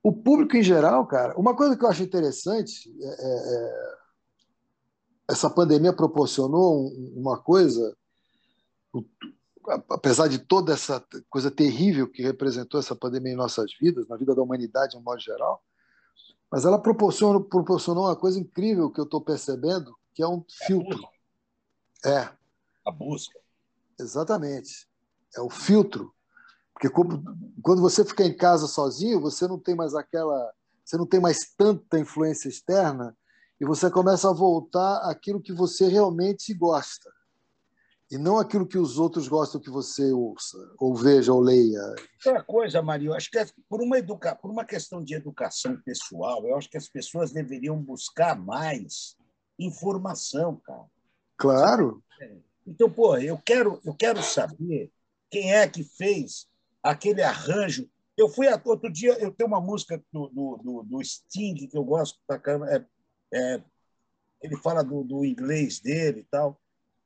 o 0.07 0.13
público 0.13 0.55
em 0.55 0.61
geral, 0.61 1.07
cara, 1.07 1.35
uma 1.35 1.55
coisa 1.55 1.75
que 1.75 1.83
eu 1.83 1.89
acho 1.89 2.03
interessante, 2.03 2.95
é, 3.01 3.07
é, 3.07 3.55
é, 3.55 3.95
essa 5.31 5.49
pandemia 5.49 5.91
proporcionou 5.91 6.85
um- 6.85 7.13
uma 7.17 7.41
coisa, 7.41 7.97
a- 9.67 9.83
apesar 9.89 10.27
de 10.27 10.37
toda 10.37 10.73
essa 10.73 11.03
coisa 11.27 11.49
terrível 11.49 12.07
que 12.07 12.21
representou 12.21 12.79
essa 12.79 12.95
pandemia 12.95 13.33
em 13.33 13.35
nossas 13.35 13.71
vidas, 13.81 14.07
na 14.07 14.15
vida 14.15 14.35
da 14.35 14.43
humanidade 14.43 14.91
de 14.91 14.97
um 14.97 15.01
modo 15.01 15.19
geral, 15.19 15.63
mas 16.51 16.65
ela 16.65 16.79
proporcionou, 16.79 17.43
proporcionou 17.43 18.05
uma 18.05 18.15
coisa 18.15 18.39
incrível 18.39 18.91
que 18.91 18.99
eu 18.99 19.05
estou 19.05 19.19
percebendo, 19.19 19.91
que 20.13 20.21
é 20.21 20.27
um 20.27 20.45
filtro. 20.67 20.99
É, 22.05 22.29
A 22.85 22.91
busca. 22.91 23.39
Exatamente. 23.99 24.87
É 25.35 25.41
o 25.41 25.49
filtro. 25.49 26.13
Porque 26.75 26.89
quando 26.89 27.81
você 27.81 28.03
fica 28.03 28.25
em 28.25 28.35
casa 28.35 28.67
sozinho, 28.67 29.21
você 29.21 29.47
não 29.47 29.57
tem 29.57 29.73
mais 29.73 29.95
aquela. 29.95 30.53
Você 30.83 30.97
não 30.97 31.07
tem 31.07 31.19
mais 31.19 31.53
tanta 31.57 31.97
influência 31.97 32.49
externa 32.49 33.17
e 33.59 33.65
você 33.65 33.89
começa 33.89 34.29
a 34.29 34.33
voltar 34.33 34.97
àquilo 35.09 35.41
que 35.41 35.53
você 35.53 35.87
realmente 35.87 36.53
gosta. 36.53 37.09
E 38.11 38.17
não 38.19 38.37
aquilo 38.37 38.67
que 38.67 38.77
os 38.77 38.99
outros 38.99 39.27
gostam 39.27 39.59
que 39.59 39.69
você 39.69 40.11
ouça, 40.11 40.57
ou 40.77 40.95
veja, 40.95 41.33
ou 41.33 41.39
leia. 41.39 41.81
Outra 42.23 42.43
coisa, 42.43 42.81
Maria, 42.81 43.09
eu 43.09 43.13
acho 43.15 43.31
que 43.31 43.39
é 43.39 43.47
por 43.67 43.81
uma, 43.81 43.97
educa... 43.97 44.35
por 44.35 44.51
uma 44.51 44.63
questão 44.63 45.03
de 45.03 45.15
educação 45.15 45.81
pessoal, 45.83 46.45
eu 46.45 46.55
acho 46.55 46.69
que 46.69 46.77
as 46.77 46.87
pessoas 46.87 47.31
deveriam 47.31 47.81
buscar 47.81 48.37
mais 48.37 49.17
informação, 49.57 50.61
cara. 50.63 50.85
Claro, 51.35 52.03
Então, 52.67 52.91
pô, 52.91 53.17
eu 53.17 53.39
quero, 53.43 53.81
eu 53.83 53.95
quero 53.95 54.21
saber 54.21 54.91
quem 55.31 55.53
é 55.53 55.67
que 55.67 55.83
fez 55.83 56.47
aquele 56.85 57.21
arranjo. 57.23 57.89
Eu 58.15 58.29
fui 58.29 58.47
a- 58.47 58.61
outro 58.63 58.91
dia, 58.91 59.13
eu 59.19 59.31
tenho 59.31 59.47
uma 59.47 59.59
música 59.59 60.01
do, 60.13 60.29
do, 60.29 60.83
do, 60.83 61.03
Sting 61.03 61.67
que 61.67 61.77
eu 61.77 61.83
gosto 61.83 62.19
pra 62.27 62.39
caramba. 62.39 62.69
É, 62.69 62.85
é, 63.33 63.61
ele 64.41 64.55
fala 64.57 64.83
do, 64.83 65.03
do 65.03 65.25
inglês 65.25 65.79
dele 65.79 66.21
e 66.21 66.23
tal, 66.25 66.59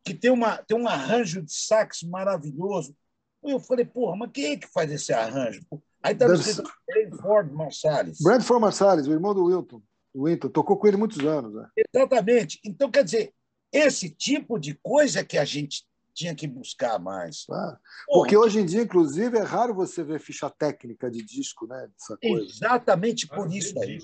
que 0.03 0.13
tem, 0.13 0.29
uma, 0.29 0.57
tem 0.57 0.77
um 0.77 0.87
arranjo 0.87 1.41
de 1.41 1.53
sax 1.53 2.03
maravilhoso. 2.03 2.95
Eu 3.41 3.59
falei, 3.59 3.85
porra, 3.85 4.17
mas 4.17 4.31
quem 4.33 4.51
é 4.51 4.57
que 4.57 4.67
faz 4.67 4.91
esse 4.91 5.13
arranjo? 5.13 5.61
Aí 6.03 6.13
Deve 6.13 6.33
escrito 6.33 7.17
Ford 7.21 7.51
Marsalis. 7.51 8.19
Bradford 8.21 8.61
Marsalis, 8.61 9.07
o 9.07 9.13
irmão 9.13 9.33
do 9.33 9.45
Wilton. 9.45 9.81
O 10.13 10.25
Winton, 10.25 10.49
tocou 10.49 10.77
com 10.77 10.87
ele 10.87 10.97
muitos 10.97 11.19
anos. 11.19 11.53
Né? 11.53 11.67
Exatamente. 11.93 12.59
Então, 12.65 12.91
quer 12.91 13.03
dizer, 13.03 13.33
esse 13.71 14.09
tipo 14.09 14.59
de 14.59 14.73
coisa 14.75 15.23
que 15.23 15.37
a 15.37 15.45
gente 15.45 15.85
tinha 16.19 16.35
que 16.35 16.45
buscar 16.45 16.99
mais. 16.99 17.45
Claro. 17.45 17.77
Pô, 18.05 18.19
Porque 18.19 18.35
hoje 18.35 18.59
em 18.59 18.65
dia, 18.65 18.81
inclusive, 18.81 19.37
é 19.37 19.41
raro 19.41 19.73
você 19.73 20.03
ver 20.03 20.19
ficha 20.19 20.49
técnica 20.49 21.09
de 21.09 21.23
disco, 21.23 21.65
né? 21.65 21.87
Dessa 21.93 22.17
coisa. 22.17 22.45
Exatamente 22.45 23.25
por 23.25 23.37
Raro 23.47 23.53
isso 23.53 23.79
aí. 23.81 23.99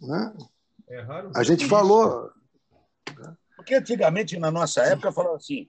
Né? 0.00 0.36
É 0.88 1.00
raro 1.02 1.30
A 1.34 1.42
ver 1.42 1.44
gente 1.44 1.66
falou, 1.66 2.30
Porque 3.56 3.74
antigamente, 3.74 4.38
na 4.38 4.50
nossa 4.50 4.80
época, 4.82 5.12
falava 5.12 5.36
assim: 5.36 5.68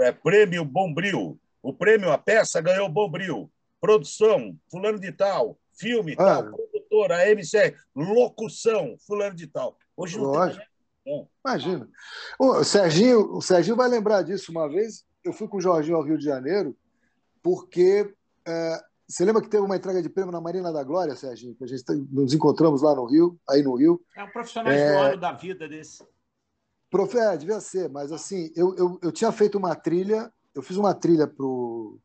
é, 0.00 0.10
prêmio 0.10 0.64
Bombril. 0.64 1.38
O 1.62 1.72
prêmio, 1.72 2.10
a 2.10 2.18
peça 2.18 2.60
ganhou 2.60 2.88
Bombril. 2.88 3.48
Produção, 3.80 4.58
fulano 4.68 4.98
de 4.98 5.12
tal. 5.12 5.56
Filme, 5.78 6.14
Ah. 6.18 6.42
tal. 6.42 6.50
Produtora, 6.50 7.30
MC, 7.30 7.76
locução, 7.94 8.96
fulano 9.06 9.36
de 9.36 9.46
tal. 9.46 9.78
Hoje 9.96 10.16
não 10.18 10.24
Lógico. 10.24 10.58
tem 11.04 11.16
mais. 11.16 11.28
Imagina. 11.44 11.88
O 12.36 12.64
Serginho, 12.64 13.36
o 13.36 13.40
Serginho 13.40 13.76
vai 13.76 13.88
lembrar 13.88 14.22
disso 14.22 14.50
uma 14.50 14.68
vez. 14.68 15.04
Eu 15.26 15.32
fui 15.32 15.48
com 15.48 15.56
o 15.56 15.60
Jorginho 15.60 15.96
ao 15.96 16.02
Rio 16.02 16.16
de 16.16 16.24
Janeiro, 16.24 16.76
porque 17.42 18.14
é, 18.46 18.80
você 19.08 19.24
lembra 19.24 19.42
que 19.42 19.48
teve 19.48 19.64
uma 19.64 19.76
entrega 19.76 20.00
de 20.02 20.08
prêmio 20.08 20.32
na 20.32 20.40
Marina 20.40 20.72
da 20.72 20.82
Glória, 20.82 21.14
Serginho? 21.16 21.54
Que 21.54 21.64
a 21.64 21.66
gente 21.66 21.84
nos 22.10 22.32
encontramos 22.32 22.82
lá 22.82 22.94
no 22.94 23.04
Rio, 23.06 23.38
aí 23.48 23.62
no 23.62 23.74
Rio. 23.74 24.00
É 24.16 24.24
um 24.24 24.30
profissional 24.30 24.72
É. 24.72 24.92
do 24.92 24.98
ano 24.98 25.20
da 25.20 25.32
vida 25.32 25.68
desse. 25.68 26.04
Profe, 26.88 27.18
é, 27.18 27.36
devia 27.36 27.60
ser, 27.60 27.90
mas 27.90 28.12
assim, 28.12 28.52
eu, 28.54 28.74
eu, 28.76 28.98
eu 29.02 29.12
tinha 29.12 29.32
feito 29.32 29.58
uma 29.58 29.74
trilha, 29.74 30.32
eu 30.54 30.62
fiz 30.62 30.76
uma 30.76 30.94
trilha 30.94 31.26
pro. 31.26 31.98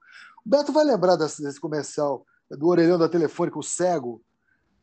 O 0.44 0.50
Beto 0.50 0.72
vai 0.74 0.84
lembrar 0.84 1.16
desse, 1.16 1.42
desse 1.44 1.60
comercial 1.60 2.26
do 2.50 2.68
orelhão 2.68 2.98
da 2.98 3.08
telefônica, 3.08 3.60
o 3.60 3.64
cego, 3.64 4.22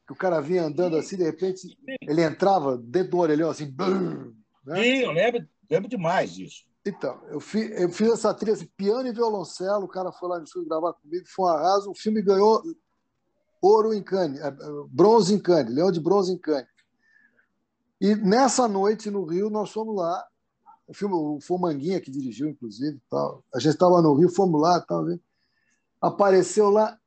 que 0.07 0.12
o 0.12 0.16
cara 0.16 0.41
vinha 0.41 0.62
andando 0.62 0.97
assim, 0.97 1.16
de 1.16 1.24
repente 1.24 1.76
ele 2.03 2.22
entrava 2.22 2.78
dentro 2.78 3.11
do 3.11 3.18
orelhão 3.18 3.51
assim. 3.51 3.68
brum, 3.70 4.32
né? 4.64 4.82
Sim, 4.82 4.99
eu 5.01 5.11
lembro, 5.12 5.49
lembro 5.68 5.89
demais 5.89 6.32
disso. 6.32 6.68
Então, 6.89 7.20
eu 7.28 7.39
fiz, 7.39 7.70
eu 7.78 7.91
fiz 7.91 8.09
essa 8.09 8.32
trilha, 8.32 8.55
assim, 8.55 8.68
piano 8.76 9.07
e 9.07 9.12
violoncelo, 9.12 9.84
o 9.84 9.89
cara 9.89 10.11
foi 10.11 10.28
lá 10.28 10.39
no 10.39 10.45
estúdio 10.45 10.68
gravar 10.68 10.95
comigo, 10.95 11.26
foi 11.28 11.45
um 11.45 11.49
arraso, 11.49 11.91
o 11.91 11.95
filme 11.95 12.22
ganhou 12.22 12.62
ouro 13.61 13.93
em 13.93 14.03
Cannes, 14.03 14.41
é, 14.41 14.49
é, 14.49 14.55
bronze 14.89 15.34
em 15.34 15.39
Cannes, 15.39 15.74
leão 15.74 15.93
de 15.93 16.01
bronze 16.01 16.32
em 16.32 16.39
Cannes. 16.39 16.68
E 18.01 18.14
nessa 18.14 18.66
noite 18.66 19.11
no 19.11 19.24
Rio, 19.24 19.51
nós 19.51 19.70
fomos 19.70 19.95
lá, 19.97 20.26
o 20.86 20.95
filme, 20.95 21.14
o 21.14 21.39
que 22.01 22.11
dirigiu, 22.11 22.49
inclusive, 22.49 22.99
tal. 23.11 23.45
a 23.55 23.59
gente 23.59 23.74
estava 23.74 24.01
no 24.01 24.14
Rio, 24.14 24.30
fomos 24.30 24.61
lá, 24.61 24.80
tal, 24.80 25.05
né? 25.05 25.18
apareceu 26.01 26.70
lá, 26.70 26.99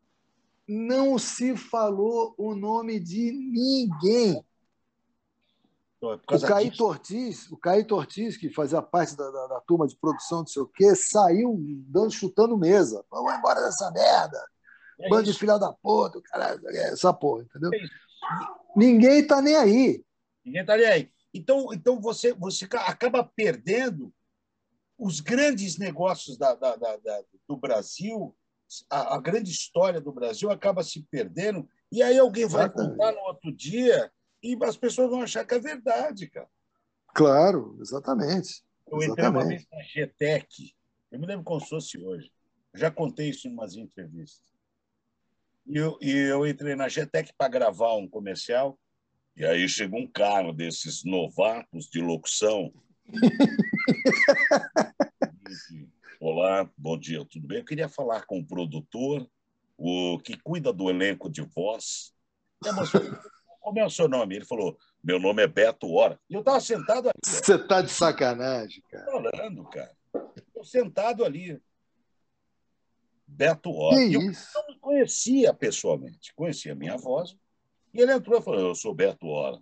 não 0.68 1.18
se 1.18 1.56
falou 1.58 2.36
o 2.38 2.54
nome 2.54 3.00
de 3.00 3.32
ninguém. 3.32 4.46
O 6.02 6.18
disso. 6.72 6.86
Ortiz, 6.86 7.52
o 7.52 7.58
Caíto 7.58 7.96
Ortiz, 7.96 8.36
que 8.36 8.50
fazia 8.50 8.82
parte 8.82 9.16
da, 9.16 9.30
da- 9.30 9.48
da 9.48 9.60
turma 9.62 9.88
de 9.88 9.96
produção, 9.96 10.40
não 10.40 10.48
sei 10.48 10.62
o 10.62 10.68
quê, 10.68 10.96
saiu 10.96 11.56
dando, 11.88 12.10
chutando 12.12 12.58
mesa. 12.58 13.06
Vamos 13.12 13.34
embora 13.36 13.62
dessa 13.62 13.92
merda. 13.92 14.44
É 15.00 15.10
Bando 15.10 15.24
de 15.24 15.30
isso. 15.32 15.40
filha 15.40 15.58
da 15.60 15.72
puta, 15.74 16.20
caralho, 16.24 16.60
essa 16.70 17.14
porra, 17.14 17.44
entendeu? 17.44 17.72
É. 17.74 17.78
Ninguém 18.76 19.26
tá 19.26 19.42
nem 19.42 19.56
aí. 19.56 20.04
Ninguém 20.44 20.62
está 20.62 20.74
aí. 20.74 21.12
Então, 21.34 21.68
então 21.74 22.02
você, 22.02 22.34
você 22.34 22.68
ca- 22.68 22.88
acaba 22.88 23.24
perdendo 23.24 24.12
os 24.98 25.20
grandes 25.20 25.78
negócios 25.78 26.38
da, 26.38 26.54
da- 26.56 26.76
da- 26.76 26.98
da- 26.98 27.24
do 27.48 27.56
Brasil, 27.58 28.36
a, 28.90 29.16
a 29.16 29.22
grande 29.22 29.52
história 29.52 30.00
do 30.02 30.12
Brasil 30.12 30.50
acaba 30.52 30.84
se 30.84 31.04
perdendo, 31.12 31.68
e 31.92 32.02
aí 32.02 32.18
alguém 32.18 32.46
vai 32.48 32.66
Exatamente. 32.66 32.92
contar 32.98 33.12
no 33.12 33.20
outro 33.28 33.52
dia 33.52 34.12
e 34.42 34.58
as 34.64 34.78
pessoas 34.78 35.10
vão 35.10 35.22
achar 35.22 35.46
que 35.46 35.54
é 35.54 35.60
verdade, 35.60 36.30
cara. 36.30 36.50
Claro, 37.14 37.78
exatamente. 37.80 38.64
Eu 38.88 39.04
entrei 39.04 39.28
uma 39.28 39.46
vez 39.46 39.66
na 39.72 39.82
GTEC, 39.84 40.74
eu 41.12 41.20
me 41.20 41.26
lembro 41.26 41.44
como 41.44 41.60
se 41.60 41.70
fosse 41.70 41.98
hoje. 41.98 42.32
Já 42.74 42.90
contei 42.90 43.30
isso 43.30 43.48
em 43.48 43.52
umas 43.52 43.76
entrevistas. 43.76 44.52
E 45.66 45.78
eu, 45.78 45.98
e 46.02 46.12
eu 46.12 46.48
entrei 46.48 46.76
na 46.76 46.88
GTEC 46.88 47.34
para 47.38 47.50
gravar 47.50 47.96
um 47.96 48.08
comercial, 48.08 48.80
e 49.36 49.46
aí 49.46 49.68
chegou 49.70 50.00
um 50.00 50.08
cara 50.08 50.54
desses 50.54 51.04
novatos 51.04 51.86
de 51.86 52.02
locução. 52.02 52.74
Disse, 55.48 55.90
Olá, 56.20 56.70
bom 56.78 56.98
dia, 56.98 57.26
tudo 57.26 57.48
bem? 57.48 57.60
Eu 57.60 57.66
queria 57.66 57.90
falar 57.90 58.26
com 58.26 58.40
o 58.40 58.46
produtor, 58.46 59.28
o 59.78 60.20
que 60.20 60.38
cuida 60.38 60.72
do 60.72 60.90
elenco 60.90 61.30
de 61.30 61.42
voz. 61.42 62.14
E, 62.64 62.72
moça, 62.72 63.00
Como 63.62 63.80
é 63.80 63.86
o 63.86 63.90
seu 63.90 64.10
nome? 64.10 64.36
Ele 64.36 64.46
falou: 64.46 64.78
Meu 65.04 65.20
nome 65.20 65.44
é 65.44 65.48
Beto 65.48 65.90
Hora. 65.94 66.20
E 66.30 66.34
eu 66.34 66.40
estava 66.42 66.60
sentado 66.60 67.08
ali. 67.08 67.20
Você 67.24 67.58
tá 67.58 67.82
de 67.82 67.92
sacanagem, 67.92 68.84
cara. 68.90 69.06
falando, 69.06 69.64
cara. 69.70 69.96
Eu 70.56 70.64
sentado 70.64 71.24
ali. 71.24 71.62
Beto 73.28 73.72
Hora. 73.72 73.96
Que 73.96 74.14
eu 74.16 74.22
isso? 74.22 74.50
não 74.68 74.80
conhecia 74.80 75.54
pessoalmente, 75.54 76.34
conhecia 76.36 76.74
a 76.74 76.76
minha 76.76 76.98
voz. 76.98 77.38
E 77.94 78.02
ele 78.02 78.12
entrou 78.12 78.40
e 78.40 78.42
falou: 78.42 78.60
Eu 78.60 78.76
sou 78.76 78.94
Beto 78.94 79.28
Hora. 79.28 79.62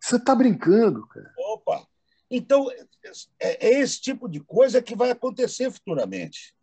Você 0.00 0.18
tá 0.18 0.34
brincando, 0.34 1.06
cara. 1.06 1.32
Opa! 1.38 1.86
Então, 2.30 2.70
é, 3.38 3.68
é 3.68 3.80
esse 3.80 4.00
tipo 4.00 4.28
de 4.28 4.40
coisa 4.40 4.80
que 4.80 4.96
vai 4.96 5.10
acontecer 5.10 5.70
futuramente. 5.70 6.54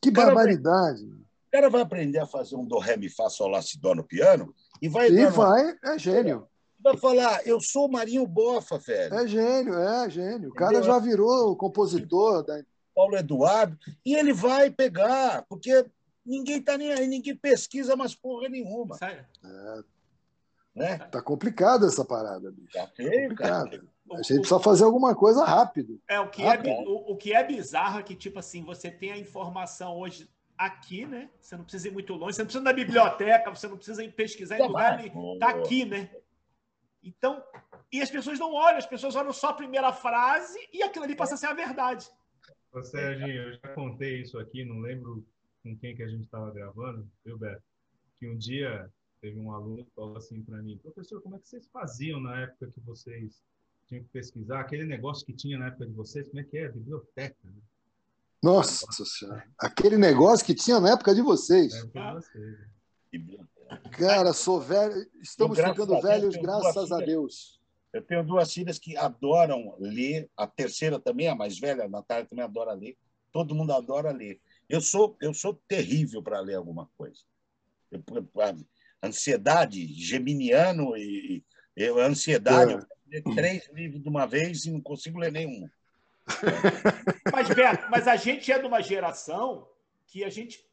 Que 0.00 0.10
vai- 0.10 0.26
barbaridade. 0.26 1.04
O 1.04 1.50
cara 1.52 1.70
vai 1.70 1.82
aprender 1.82 2.18
a 2.18 2.26
fazer 2.26 2.56
um 2.56 2.66
do, 2.66 2.78
ré, 2.78 2.96
mi, 2.96 3.08
fá, 3.08 3.28
sol, 3.30 3.48
lá, 3.48 3.62
si, 3.62 3.78
dó 3.78 3.94
no 3.94 4.04
piano 4.04 4.54
e 4.82 4.88
vai, 4.88 5.08
E 5.08 5.26
vai, 5.26 5.78
é 5.84 5.98
gênio. 5.98 6.46
vai 6.80 6.96
falar, 6.98 7.46
eu 7.46 7.60
sou 7.60 7.86
o 7.86 7.90
Marinho 7.92 8.26
Bofa, 8.26 8.76
velho. 8.78 9.14
É 9.14 9.26
gênio, 9.26 9.74
é 9.78 10.10
gênio. 10.10 10.50
O 10.50 10.54
cara 10.54 10.72
Entendeu? 10.78 10.92
já 10.92 10.98
virou 10.98 11.52
o 11.52 11.56
compositor 11.56 12.42
da 12.44 12.60
Paulo 12.94 13.16
Eduardo, 13.16 13.78
e 14.04 14.14
ele 14.14 14.34
vai 14.34 14.70
pegar, 14.70 15.46
porque 15.48 15.86
ninguém 16.26 16.60
tá 16.60 16.76
nem 16.76 16.92
aí, 16.92 17.06
ninguém 17.06 17.34
pesquisa 17.34 17.96
mais 17.96 18.14
porra 18.14 18.48
nenhuma, 18.50 18.96
Sabe? 18.98 19.24
né? 20.74 20.98
Tá 21.10 21.22
complicada 21.22 21.86
essa 21.86 22.04
parada, 22.04 22.50
bicho. 22.50 22.72
Tá 22.72 22.86
feio, 22.88 23.34
cara. 23.34 23.62
Complicado. 23.62 23.88
A 24.12 24.16
gente 24.16 24.34
precisa 24.40 24.58
fazer 24.60 24.84
alguma 24.84 25.14
coisa 25.14 25.44
rápido. 25.44 25.98
É, 26.08 26.18
o 26.20 26.28
que, 26.28 26.42
é, 26.42 26.56
bi- 26.56 26.70
o, 26.86 27.12
o 27.12 27.16
que 27.16 27.32
é 27.32 27.42
bizarro 27.42 28.00
é 28.00 28.02
que, 28.02 28.14
tipo 28.14 28.38
assim, 28.38 28.62
você 28.62 28.90
tem 28.90 29.12
a 29.12 29.16
informação 29.18 29.96
hoje 29.98 30.28
aqui, 30.66 31.06
né? 31.06 31.30
Você 31.40 31.56
não 31.56 31.64
precisa 31.64 31.88
ir 31.88 31.90
muito 31.90 32.14
longe, 32.14 32.34
você 32.34 32.42
não 32.42 32.46
precisa 32.46 32.62
ir 32.62 32.64
na 32.64 32.72
biblioteca, 32.72 33.50
você 33.54 33.68
não 33.68 33.76
precisa 33.76 34.04
ir 34.04 34.12
pesquisar 34.12 34.58
em 34.58 34.66
lugar 34.66 34.98
nenhum. 34.98 35.38
Tá 35.38 35.50
aqui, 35.50 35.84
né? 35.84 36.10
Então, 37.02 37.42
e 37.90 38.00
as 38.00 38.10
pessoas 38.10 38.38
não 38.38 38.52
olham, 38.52 38.78
as 38.78 38.86
pessoas 38.86 39.16
olham 39.16 39.32
só 39.32 39.48
a 39.48 39.54
primeira 39.54 39.92
frase 39.92 40.58
e 40.72 40.82
aquilo 40.82 41.04
ali 41.04 41.16
passa 41.16 41.34
a 41.34 41.36
ser 41.36 41.46
a 41.46 41.54
verdade. 41.54 42.08
Ô, 42.72 42.82
Serginho, 42.82 43.48
eu 43.48 43.52
já 43.54 43.74
contei 43.74 44.22
isso 44.22 44.38
aqui, 44.38 44.64
não 44.64 44.80
lembro 44.80 45.26
com 45.62 45.76
quem 45.76 45.94
que 45.94 46.02
a 46.02 46.08
gente 46.08 46.22
estava 46.22 46.50
gravando, 46.50 47.06
viu, 47.24 47.36
Beto? 47.36 47.62
Que 48.18 48.28
um 48.28 48.36
dia 48.36 48.88
teve 49.20 49.38
um 49.38 49.52
aluno 49.52 49.84
que 49.84 49.90
falou 49.94 50.16
assim 50.16 50.42
para 50.42 50.62
mim, 50.62 50.78
professor, 50.78 51.20
como 51.22 51.36
é 51.36 51.38
que 51.38 51.48
vocês 51.48 51.66
faziam 51.68 52.20
na 52.20 52.40
época 52.40 52.70
que 52.72 52.80
vocês 52.80 53.42
tinham 53.86 54.02
que 54.04 54.10
pesquisar? 54.10 54.60
Aquele 54.60 54.84
negócio 54.84 55.26
que 55.26 55.32
tinha 55.32 55.58
na 55.58 55.66
época 55.66 55.86
de 55.86 55.92
vocês, 55.92 56.26
como 56.28 56.40
é 56.40 56.44
que 56.44 56.58
é? 56.58 56.68
Biblioteca, 56.68 57.36
né? 57.44 57.60
Nossa 58.42 59.04
Senhora. 59.04 59.44
Aquele 59.58 59.96
negócio 59.96 60.44
que 60.44 60.54
tinha 60.54 60.80
na 60.80 60.92
época 60.92 61.14
de 61.14 61.22
vocês. 61.22 61.72
Vocês. 61.92 62.58
né? 63.12 63.46
Cara, 63.92 64.32
sou 64.32 64.60
velho. 64.60 65.06
Estamos 65.20 65.58
Eu, 65.58 65.66
ficando 65.66 65.92
Deus, 65.92 66.02
velhos, 66.02 66.36
graças 66.36 66.90
a. 66.90 66.98
Deus. 66.98 67.60
Eu 67.92 68.02
tenho 68.02 68.24
duas 68.24 68.52
filhas 68.52 68.78
que 68.78 68.96
adoram 68.96 69.76
ler, 69.78 70.28
a 70.36 70.46
terceira 70.46 70.98
também, 70.98 71.28
a 71.28 71.34
mais 71.34 71.58
velha, 71.58 71.84
a 71.84 71.88
Natália 71.88 72.26
também 72.26 72.44
adora 72.44 72.72
ler. 72.72 72.96
Todo 73.30 73.54
mundo 73.54 73.72
adora 73.72 74.10
ler. 74.10 74.40
Eu 74.68 74.80
sou, 74.80 75.16
eu 75.20 75.32
sou 75.34 75.60
terrível 75.68 76.22
para 76.22 76.40
ler 76.40 76.54
alguma 76.54 76.88
coisa. 76.96 77.20
Eu, 77.90 78.02
ansiedade, 79.02 79.86
geminiano 79.94 80.96
e, 80.96 81.44
eu, 81.76 81.98
ansiedade, 81.98 82.72
É. 82.72 82.76
eu 82.76 82.86
ler 83.06 83.34
três 83.34 83.68
livros 83.72 84.02
de 84.02 84.08
uma 84.08 84.26
vez 84.26 84.64
e 84.64 84.70
não 84.72 84.80
consigo 84.80 85.18
ler 85.18 85.30
nenhum. 85.30 85.68
Mas, 87.32 87.48
Beto, 87.48 87.86
mas 87.90 88.08
a 88.08 88.16
gente 88.16 88.50
é 88.52 88.58
de 88.58 88.66
uma 88.66 88.82
geração 88.82 89.68
que 90.06 90.24
a 90.24 90.30
gente 90.30 90.64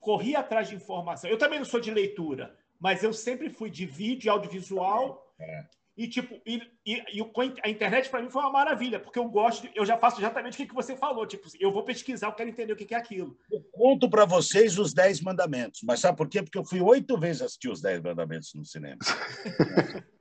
corria 0.00 0.40
atrás 0.40 0.68
de 0.68 0.76
informação. 0.76 1.28
Eu 1.28 1.38
também 1.38 1.58
não 1.58 1.66
sou 1.66 1.80
de 1.80 1.90
leitura, 1.90 2.56
mas 2.78 3.02
eu 3.02 3.12
sempre 3.12 3.48
fui 3.50 3.70
de 3.70 3.86
vídeo, 3.86 4.30
audiovisual. 4.30 5.34
É. 5.38 5.64
E, 5.96 6.08
tipo, 6.08 6.40
e, 6.44 6.60
e, 6.84 7.02
e 7.12 7.32
a 7.62 7.68
internet 7.68 8.10
para 8.10 8.20
mim 8.20 8.28
foi 8.28 8.42
uma 8.42 8.50
maravilha, 8.50 8.98
porque 8.98 9.18
eu 9.18 9.28
gosto, 9.28 9.68
eu 9.76 9.86
já 9.86 9.96
faço 9.96 10.20
exatamente 10.20 10.60
o 10.60 10.66
que, 10.66 10.74
você 10.74 10.96
falou. 10.96 11.24
Tipo, 11.24 11.48
eu 11.60 11.72
vou 11.72 11.84
pesquisar, 11.84 12.26
eu 12.26 12.32
quero 12.32 12.50
entender 12.50 12.72
o 12.72 12.76
que, 12.76 12.84
que 12.84 12.94
é 12.94 12.98
aquilo. 12.98 13.38
Eu 13.50 13.62
conto 13.72 14.10
para 14.10 14.24
vocês 14.24 14.76
os 14.76 14.92
Dez 14.92 15.20
Mandamentos. 15.20 15.82
Mas 15.84 16.00
sabe 16.00 16.18
por 16.18 16.28
quê? 16.28 16.42
Porque 16.42 16.58
eu 16.58 16.64
fui 16.64 16.80
oito 16.80 17.16
vezes 17.18 17.42
assistir 17.42 17.68
os 17.68 17.80
Dez 17.80 18.02
Mandamentos 18.02 18.52
no 18.54 18.64
cinema. 18.64 18.98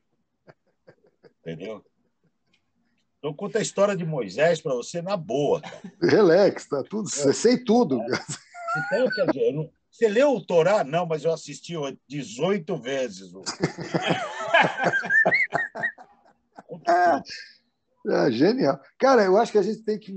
Entendeu? 1.42 1.84
Eu 3.24 3.34
conto 3.34 3.58
a 3.58 3.62
história 3.62 3.96
de 3.96 4.06
Moisés 4.06 4.62
para 4.62 4.74
você 4.76 5.02
na 5.02 5.16
boa. 5.16 5.62
cara. 5.62 5.82
Relax, 6.02 6.68
tá 6.68 6.84
tudo. 6.84 7.08
É. 7.08 7.32
Sei 7.34 7.58
tudo. 7.64 8.00
Então, 8.02 9.10
quer 9.12 9.26
dizer, 9.28 9.48
eu 9.50 9.54
não- 9.54 9.70
você 9.90 10.08
leu 10.10 10.36
o 10.36 10.46
Torá? 10.46 10.84
Não, 10.84 11.06
mas 11.06 11.24
eu 11.24 11.32
assisti 11.32 11.78
ó, 11.78 11.94
18 12.08 12.76
vezes. 12.76 13.32
tudo. 13.32 13.44
É, 18.06 18.32
genial. 18.32 18.80
Cara, 19.00 19.24
eu 19.24 19.38
acho 19.38 19.52
que 19.52 19.58
a 19.58 19.62
gente 19.62 19.82
tem 19.84 19.98
que. 19.98 20.14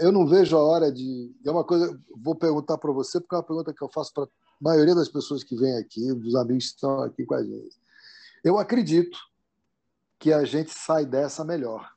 Eu 0.00 0.10
não 0.10 0.26
vejo 0.26 0.56
a 0.56 0.62
hora 0.62 0.90
de. 0.90 1.30
É 1.44 1.50
uma 1.50 1.64
coisa. 1.64 1.98
Vou 2.16 2.34
perguntar 2.34 2.78
para 2.78 2.92
você, 2.92 3.20
porque 3.20 3.34
é 3.34 3.38
uma 3.38 3.44
pergunta 3.44 3.74
que 3.74 3.82
eu 3.82 3.88
faço 3.90 4.12
para 4.14 4.24
a 4.24 4.28
maioria 4.60 4.94
das 4.94 5.08
pessoas 5.08 5.44
que 5.44 5.54
vêm 5.56 5.76
aqui, 5.76 6.12
dos 6.14 6.34
amigos 6.34 6.68
que 6.68 6.74
estão 6.76 7.02
aqui 7.02 7.24
com 7.26 7.34
a 7.34 7.42
gente. 7.42 7.76
Eu 8.42 8.58
acredito 8.58 9.18
que 10.18 10.32
a 10.32 10.44
gente 10.44 10.70
sai 10.70 11.04
dessa 11.04 11.44
melhor. 11.44 11.90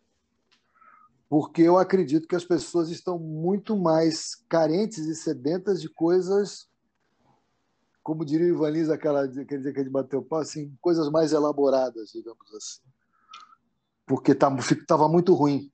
Porque 1.30 1.62
eu 1.62 1.78
acredito 1.78 2.28
que 2.28 2.36
as 2.36 2.44
pessoas 2.44 2.90
estão 2.90 3.20
muito 3.20 3.78
mais 3.78 4.36
carentes 4.50 5.06
e 5.06 5.16
sedentas 5.16 5.80
de 5.80 5.88
coisas, 5.88 6.68
como 8.02 8.26
diria 8.26 8.48
o 8.48 8.56
Ivan 8.56 8.72
Lins, 8.72 8.90
aquela, 8.90 9.24
aquele 9.24 9.62
dia 9.62 9.72
que 9.72 9.80
gente 9.80 9.92
bateu 9.92 10.20
o 10.20 10.26
pau, 10.26 10.40
assim, 10.40 10.76
coisas 10.82 11.10
mais 11.12 11.32
elaboradas, 11.32 12.12
digamos 12.12 12.54
assim 12.56 12.82
porque 14.10 14.32
estava 14.32 15.08
muito 15.08 15.36
ruim. 15.36 15.72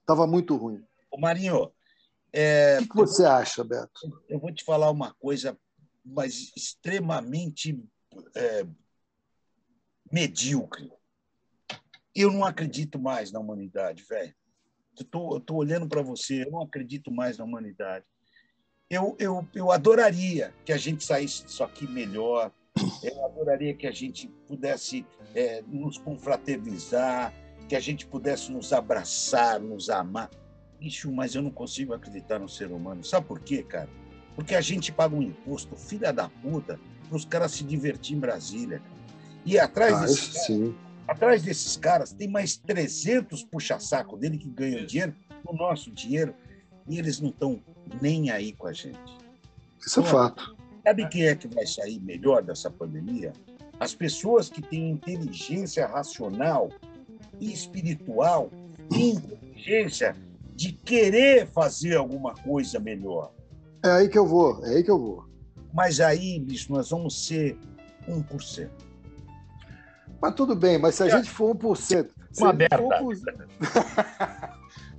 Estava 0.00 0.26
muito 0.26 0.56
ruim. 0.56 0.82
Ô, 1.10 1.20
Marinho, 1.20 1.70
é, 2.32 2.78
O 2.78 2.82
que, 2.82 2.88
que 2.88 2.96
você 2.96 3.26
acha, 3.26 3.62
Beto? 3.62 4.00
eu 4.26 4.40
vou 4.40 4.50
te 4.50 4.64
falar 4.64 4.90
uma 4.90 5.12
coisa, 5.12 5.56
mas 6.02 6.50
extremamente 6.56 7.78
é, 8.34 8.66
medíocre. 10.10 10.90
Eu 12.14 12.30
não 12.32 12.44
acredito 12.44 12.98
mais 12.98 13.30
na 13.30 13.40
humanidade, 13.40 14.04
velho. 14.08 14.34
Eu 14.98 15.04
tô, 15.04 15.34
eu 15.36 15.40
tô 15.40 15.54
olhando 15.54 15.88
para 15.88 16.02
você, 16.02 16.44
eu 16.44 16.50
não 16.50 16.62
acredito 16.62 17.10
mais 17.10 17.38
na 17.38 17.44
humanidade. 17.44 18.04
Eu, 18.88 19.16
eu, 19.20 19.46
eu 19.54 19.70
adoraria 19.70 20.52
que 20.64 20.72
a 20.72 20.76
gente 20.76 21.04
saísse 21.04 21.44
disso 21.44 21.62
aqui 21.62 21.86
melhor. 21.86 22.50
Eu 23.02 23.24
adoraria 23.24 23.74
que 23.74 23.86
a 23.86 23.92
gente 23.92 24.28
pudesse 24.48 25.06
é, 25.34 25.62
nos 25.68 25.96
confraternizar, 25.98 27.32
que 27.68 27.76
a 27.76 27.80
gente 27.80 28.04
pudesse 28.06 28.50
nos 28.50 28.72
abraçar, 28.72 29.60
nos 29.60 29.88
amar. 29.88 30.28
Bicho, 30.78 31.12
mas 31.12 31.34
eu 31.34 31.42
não 31.42 31.50
consigo 31.50 31.94
acreditar 31.94 32.38
no 32.38 32.48
ser 32.48 32.72
humano. 32.72 33.04
Sabe 33.04 33.26
por 33.26 33.38
quê, 33.40 33.62
cara? 33.62 33.88
Porque 34.34 34.54
a 34.54 34.60
gente 34.60 34.90
paga 34.90 35.14
um 35.14 35.22
imposto, 35.22 35.76
filha 35.76 36.12
da 36.12 36.28
puta, 36.28 36.80
para 37.06 37.16
os 37.16 37.24
caras 37.24 37.52
se 37.52 37.62
divertir 37.62 38.16
em 38.16 38.20
Brasília. 38.20 38.80
cara. 38.80 39.00
E 39.44 39.58
atrás, 39.58 39.94
Ah, 39.94 40.00
desses, 40.00 40.18
isso 40.18 40.46
sim. 40.46 40.74
Atrás 41.10 41.42
desses 41.42 41.76
caras 41.76 42.12
tem 42.12 42.28
mais 42.28 42.56
300 42.56 43.42
puxa-saco 43.44 44.16
dele 44.16 44.38
que 44.38 44.48
ganham 44.48 44.86
dinheiro, 44.86 45.14
o 45.44 45.52
nosso 45.52 45.90
dinheiro, 45.90 46.32
e 46.88 46.98
eles 46.98 47.20
não 47.20 47.30
estão 47.30 47.60
nem 48.00 48.30
aí 48.30 48.52
com 48.52 48.68
a 48.68 48.72
gente. 48.72 49.18
Isso 49.84 50.00
é 50.00 50.04
fato. 50.04 50.56
Sabe 50.84 51.08
quem 51.08 51.26
é 51.26 51.34
que 51.34 51.48
vai 51.48 51.66
sair 51.66 51.98
melhor 52.00 52.42
dessa 52.42 52.70
pandemia? 52.70 53.32
As 53.80 53.92
pessoas 53.92 54.48
que 54.48 54.62
têm 54.62 54.90
inteligência 54.90 55.84
racional 55.86 56.70
e 57.40 57.52
espiritual 57.52 58.48
e 58.92 59.10
inteligência 59.10 60.16
de 60.54 60.72
querer 60.72 61.48
fazer 61.48 61.96
alguma 61.96 62.34
coisa 62.34 62.78
melhor. 62.78 63.32
É 63.84 63.90
aí 63.90 64.08
que 64.08 64.18
eu 64.18 64.26
vou. 64.26 64.64
É 64.64 64.76
aí 64.76 64.84
que 64.84 64.90
eu 64.90 64.98
vou. 64.98 65.24
Mas 65.72 65.98
aí, 65.98 66.38
bicho, 66.38 66.72
nós 66.72 66.90
vamos 66.90 67.26
ser 67.26 67.58
1%. 68.08 68.70
Mas 70.20 70.34
tudo 70.34 70.54
bem, 70.54 70.78
mas 70.78 70.94
se 70.96 71.02
a 71.02 71.08
gente 71.08 71.30
for 71.30 71.54
1%. 71.54 72.08
Se 72.32 72.42
Uma 72.42 72.50
a 72.50 72.52
gente 72.52 72.68
for 72.76 72.88
merda. 72.88 73.00
1%. 73.02 74.50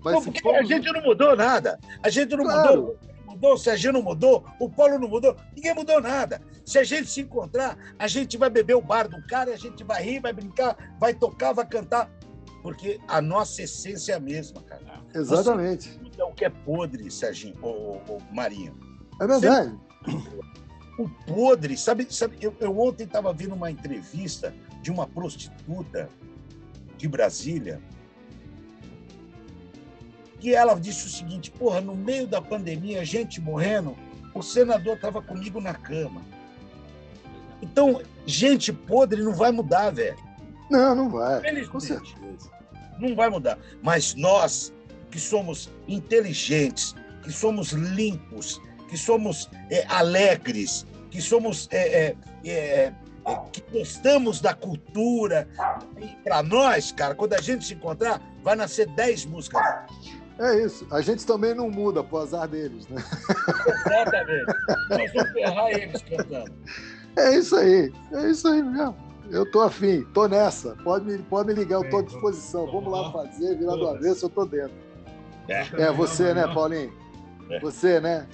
mas 0.03 0.13
Não, 0.13 0.22
se 0.22 0.26
porque 0.26 0.41
for 0.41 0.55
a 0.55 0.63
gente 0.63 0.91
não 0.91 1.01
mudou 1.01 1.36
nada. 1.36 1.80
A 2.03 2.09
gente 2.09 2.36
não 2.36 2.43
Claro. 2.43 2.76
mudou. 2.82 2.97
Mudou, 3.28 3.53
o 3.53 3.57
Serginho 3.57 3.93
não 3.93 4.01
mudou, 4.01 4.45
o 4.59 4.69
Paulo 4.69 4.99
não 4.99 5.07
mudou, 5.07 5.36
ninguém 5.55 5.74
mudou 5.74 6.01
nada. 6.01 6.41
Se 6.65 6.78
a 6.78 6.84
gente 6.84 7.09
se 7.09 7.22
encontrar, 7.22 7.78
a 7.97 8.05
gente 8.05 8.38
vai 8.38 8.49
beber 8.49 8.76
o 8.76 8.82
bar 8.82 9.07
do 9.07 9.26
cara, 9.26 9.53
a 9.53 9.57
gente 9.57 9.84
vai 9.86 10.03
rir, 10.03 10.19
vai 10.19 10.34
brincar, 10.34 10.76
vai 10.99 11.13
tocar, 11.13 11.53
vai 11.53 11.65
cantar. 11.65 12.09
Porque 12.61 12.99
a 13.07 13.22
nossa 13.22 13.63
essência 13.63 14.13
é 14.13 14.15
a 14.17 14.19
mesma, 14.19 14.61
cara. 14.63 14.82
Exatamente. 15.15 15.97
Muda 16.03 16.26
o 16.26 16.34
que 16.34 16.45
é 16.45 16.49
podre, 16.49 17.09
Serginho, 17.09 17.55
o, 17.63 18.22
Marinho. 18.34 18.78
É 19.19 19.26
verdade. 19.26 19.76
O 20.99 21.09
podre, 21.26 21.78
sabe? 21.78 22.05
sabe 22.13 22.38
eu, 22.41 22.53
eu 22.59 22.78
ontem 22.80 23.05
estava 23.05 23.32
vendo 23.34 23.55
uma 23.55 23.72
entrevista 23.72 24.53
de 24.82 24.92
uma 24.92 25.08
prostituta 25.08 26.10
de 26.98 27.08
Brasília 27.08 27.82
que 30.42 30.56
ela 30.56 30.74
disse 30.78 31.06
o 31.06 31.10
seguinte: 31.10 31.52
porra, 31.52 31.80
no 31.80 31.96
meio 31.96 32.28
da 32.28 32.42
pandemia, 32.42 33.06
gente 33.06 33.40
morrendo, 33.40 33.96
o 34.34 34.42
senador 34.42 34.96
estava 34.96 35.22
comigo 35.22 35.62
na 35.62 35.74
cama. 35.74 36.22
Então, 37.62 38.02
gente 38.26 38.74
podre 38.74 39.22
não 39.22 39.34
vai 39.34 39.52
mudar, 39.52 39.92
velho. 39.92 40.18
Não, 40.70 40.96
não 40.96 41.10
vai. 41.10 41.66
Com 41.68 41.80
certeza. 41.80 42.50
Não 43.00 43.16
vai 43.16 43.30
mudar. 43.30 43.58
Mas 43.84 44.16
nós, 44.16 44.74
que 45.12 45.20
somos 45.20 45.70
inteligentes, 45.88 46.96
que 47.22 47.32
somos 47.32 47.72
limpos, 47.72 48.60
que 48.90 48.98
somos 48.98 49.48
é, 49.70 49.86
alegres, 49.88 50.88
que 51.12 51.22
somos. 51.22 51.70
é, 51.72 52.16
é, 52.44 52.94
que 53.51 53.61
gostamos 53.72 54.41
da 54.41 54.53
cultura. 54.53 55.47
Para 56.24 56.41
nós, 56.43 56.91
cara, 56.91 57.15
quando 57.15 57.34
a 57.34 57.41
gente 57.41 57.65
se 57.65 57.74
encontrar, 57.74 58.22
vai 58.43 58.55
nascer 58.55 58.88
10 58.88 59.26
músicas. 59.26 59.61
É 60.39 60.63
isso. 60.63 60.88
A 60.91 61.01
gente 61.01 61.26
também 61.26 61.53
não 61.53 61.69
muda 61.69 62.03
pro 62.03 62.17
azar 62.17 62.47
deles, 62.47 62.88
né? 62.88 63.03
Exatamente. 63.86 64.45
Nós 64.89 65.13
vamos 65.13 65.32
ferrar 65.34 65.69
eles 65.69 66.01
cantando. 66.01 66.53
É 67.15 67.36
isso 67.36 67.55
aí. 67.55 67.93
É 68.11 68.30
isso 68.30 68.47
aí 68.47 68.63
mesmo. 68.63 68.95
Eu 69.30 69.49
tô 69.49 69.61
afim, 69.61 70.03
tô 70.13 70.28
nessa. 70.28 70.76
Pode 70.84 71.05
me, 71.05 71.17
pode 71.19 71.47
me 71.47 71.53
ligar, 71.53 71.78
eu 71.78 71.89
tô 71.89 71.99
à 71.99 72.01
disposição. 72.01 72.65
Vamos 72.65 72.91
lá 72.91 73.11
fazer, 73.11 73.57
virar 73.57 73.76
do 73.76 73.88
avesso, 73.88 74.26
eu 74.26 74.30
tô 74.30 74.45
dentro. 74.45 74.74
É, 75.47 75.91
você, 75.91 76.34
né, 76.34 76.47
Paulinho? 76.53 76.91
Você, 77.61 77.99
né? 77.99 78.28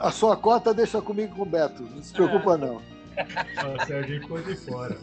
A 0.00 0.10
sua 0.10 0.36
cota 0.36 0.74
deixa 0.74 1.00
comigo 1.00 1.34
com 1.34 1.42
o 1.42 1.46
Beto. 1.46 1.82
Não 1.82 2.02
se 2.02 2.12
preocupa, 2.12 2.56
não. 2.56 2.80
O 3.16 3.86
Serginho 3.86 4.20
ficou 4.22 4.42
de 4.42 4.56
fora. 4.56 4.96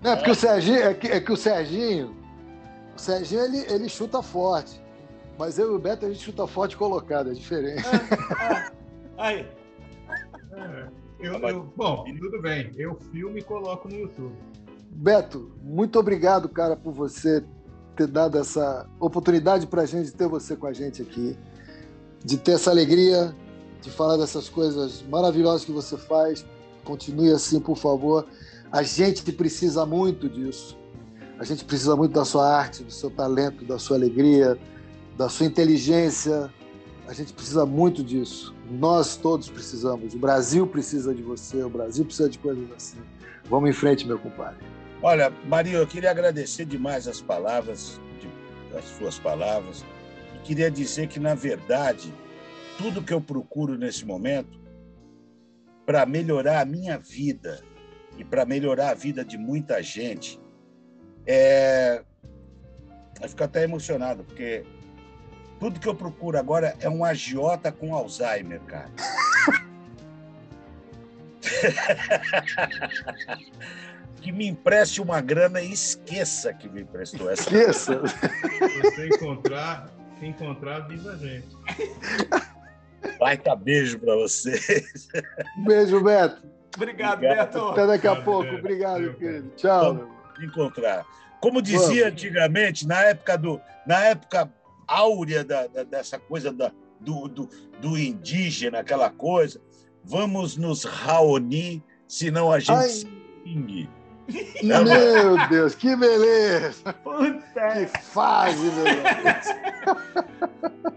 Não, 0.00 0.12
é 0.12 0.16
porque 0.16 0.30
o 0.30 0.34
Serginho, 0.34 0.78
é 0.78 0.94
que, 0.94 1.08
é 1.08 1.20
que 1.20 1.32
o 1.32 1.36
Serginho, 1.36 2.16
o 2.96 3.00
Serginho 3.00 3.42
ele, 3.42 3.58
ele 3.72 3.88
chuta 3.88 4.22
forte. 4.22 4.80
Mas 5.38 5.58
eu 5.58 5.72
e 5.72 5.76
o 5.76 5.78
Beto 5.78 6.06
a 6.06 6.08
gente 6.08 6.22
chuta 6.22 6.46
forte 6.46 6.76
colocado, 6.76 7.30
é 7.30 7.34
diferente. 7.34 7.84
É, 7.86 8.54
é. 8.54 8.72
Aí. 9.18 9.46
É, 10.52 10.88
eu, 11.20 11.34
eu, 11.34 11.72
bom, 11.76 12.04
tudo 12.18 12.40
bem. 12.40 12.70
Eu 12.76 12.96
filme 13.12 13.40
e 13.40 13.42
coloco 13.42 13.88
no 13.88 13.94
YouTube. 13.94 14.34
Beto, 14.90 15.52
muito 15.62 15.98
obrigado, 15.98 16.48
cara, 16.48 16.76
por 16.76 16.92
você 16.92 17.44
ter 17.96 18.06
dado 18.06 18.38
essa 18.38 18.86
oportunidade 18.98 19.66
para 19.66 19.82
a 19.82 19.86
gente 19.86 20.12
ter 20.12 20.26
você 20.26 20.56
com 20.56 20.66
a 20.66 20.72
gente 20.72 21.02
aqui, 21.02 21.38
de 22.24 22.38
ter 22.38 22.52
essa 22.52 22.70
alegria 22.70 23.34
de 23.82 23.90
falar 23.90 24.16
dessas 24.16 24.48
coisas 24.48 25.02
maravilhosas 25.02 25.64
que 25.64 25.72
você 25.72 25.96
faz. 25.96 26.46
Continue 26.84 27.32
assim, 27.32 27.60
por 27.60 27.76
favor. 27.76 28.26
A 28.70 28.82
gente 28.82 29.30
precisa 29.32 29.84
muito 29.86 30.28
disso. 30.28 30.78
A 31.38 31.44
gente 31.44 31.64
precisa 31.64 31.96
muito 31.96 32.12
da 32.12 32.24
sua 32.24 32.48
arte, 32.56 32.84
do 32.84 32.92
seu 32.92 33.10
talento, 33.10 33.64
da 33.64 33.78
sua 33.78 33.96
alegria, 33.96 34.58
da 35.16 35.28
sua 35.28 35.46
inteligência. 35.46 36.52
A 37.08 37.12
gente 37.12 37.32
precisa 37.32 37.66
muito 37.66 38.02
disso. 38.02 38.54
Nós 38.70 39.16
todos 39.16 39.48
precisamos. 39.48 40.14
O 40.14 40.18
Brasil 40.18 40.66
precisa 40.66 41.14
de 41.14 41.22
você, 41.22 41.62
o 41.62 41.68
Brasil 41.68 42.04
precisa 42.04 42.28
de 42.28 42.38
coisas 42.38 42.64
assim. 42.72 42.98
Vamos 43.50 43.70
em 43.70 43.72
frente, 43.72 44.06
meu 44.06 44.18
compadre. 44.18 44.64
Olha, 45.02 45.32
Marinho, 45.46 45.78
eu 45.78 45.86
queria 45.86 46.10
agradecer 46.12 46.64
demais 46.64 47.08
as 47.08 47.20
palavras, 47.20 48.00
as 48.78 48.84
suas 48.96 49.18
palavras. 49.18 49.84
E 50.36 50.38
queria 50.46 50.70
dizer 50.70 51.08
que, 51.08 51.18
na 51.18 51.34
verdade, 51.34 52.14
tudo 52.78 53.02
que 53.02 53.12
eu 53.12 53.20
procuro 53.20 53.76
nesse 53.76 54.06
momento 54.06 54.61
para 55.92 56.06
melhorar 56.06 56.62
a 56.62 56.64
minha 56.64 56.96
vida 56.96 57.62
e 58.16 58.24
para 58.24 58.46
melhorar 58.46 58.92
a 58.92 58.94
vida 58.94 59.22
de 59.22 59.36
muita 59.36 59.82
gente 59.82 60.40
é. 61.26 62.02
Eu 63.20 63.28
fico 63.28 63.44
até 63.44 63.64
emocionado, 63.64 64.24
porque 64.24 64.64
tudo 65.60 65.78
que 65.78 65.86
eu 65.86 65.94
procuro 65.94 66.38
agora 66.38 66.74
é 66.80 66.88
um 66.88 67.04
agiota 67.04 67.70
com 67.70 67.94
Alzheimer, 67.94 68.62
cara. 68.62 68.90
que 74.22 74.32
me 74.32 74.48
empreste 74.48 75.02
uma 75.02 75.20
grana 75.20 75.60
e 75.60 75.70
esqueça 75.70 76.54
que 76.54 76.70
me 76.70 76.80
emprestou 76.80 77.30
essa. 77.30 77.42
Esqueça. 77.42 78.00
Você 78.00 79.08
encontrar, 79.08 79.90
se 80.18 80.24
encontrar, 80.24 80.76
avisa 80.76 81.12
a 81.12 81.16
gente. 81.16 81.54
Baita 83.18 83.54
beijo 83.56 83.98
para 83.98 84.14
vocês. 84.16 85.08
Beijo, 85.64 86.02
Beto. 86.02 86.42
Obrigado, 86.76 87.20
Beto. 87.20 87.58
Até 87.68 87.86
daqui 87.86 88.06
a 88.08 88.16
pouco. 88.16 88.54
Obrigado, 88.54 89.14
querido. 89.14 89.50
Tchau. 89.56 89.94
Vamos 89.94 90.42
encontrar. 90.42 91.04
Como 91.40 91.60
dizia 91.60 92.04
Vamos. 92.04 92.12
antigamente, 92.12 92.86
na 92.86 93.02
época 93.02 93.36
do, 93.36 93.60
na 93.86 94.04
época 94.04 94.50
áurea 94.86 95.44
da, 95.44 95.66
da, 95.66 95.82
dessa 95.82 96.18
coisa 96.18 96.52
da, 96.52 96.72
do, 97.00 97.28
do, 97.28 97.48
do, 97.80 97.98
indígena, 97.98 98.78
aquela 98.78 99.10
coisa, 99.10 99.60
vamos 100.04 100.56
nos 100.56 100.84
raoni, 100.84 101.82
senão 102.06 102.52
a 102.52 102.60
gente 102.60 102.70
Ai. 102.70 102.88
se 102.88 103.08
xingue. 103.44 103.90
Meu 104.62 105.48
Deus, 105.48 105.74
que 105.74 105.96
beleza! 105.96 106.92
Puta. 107.04 107.68
Que 107.72 107.86
fase, 107.86 108.70
meu 108.70 108.84
Deus! 108.84 109.46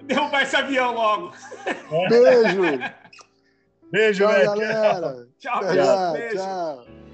Derrubar 0.04 0.44
esse 0.44 0.56
avião 0.56 0.94
logo! 0.94 1.34
Beijo! 2.10 2.62
Beijo, 3.92 4.26
Tchau, 4.26 4.34
galera! 4.34 5.28
Tchau, 5.40 5.62
tchau. 5.62 6.14
tchau. 6.34 7.05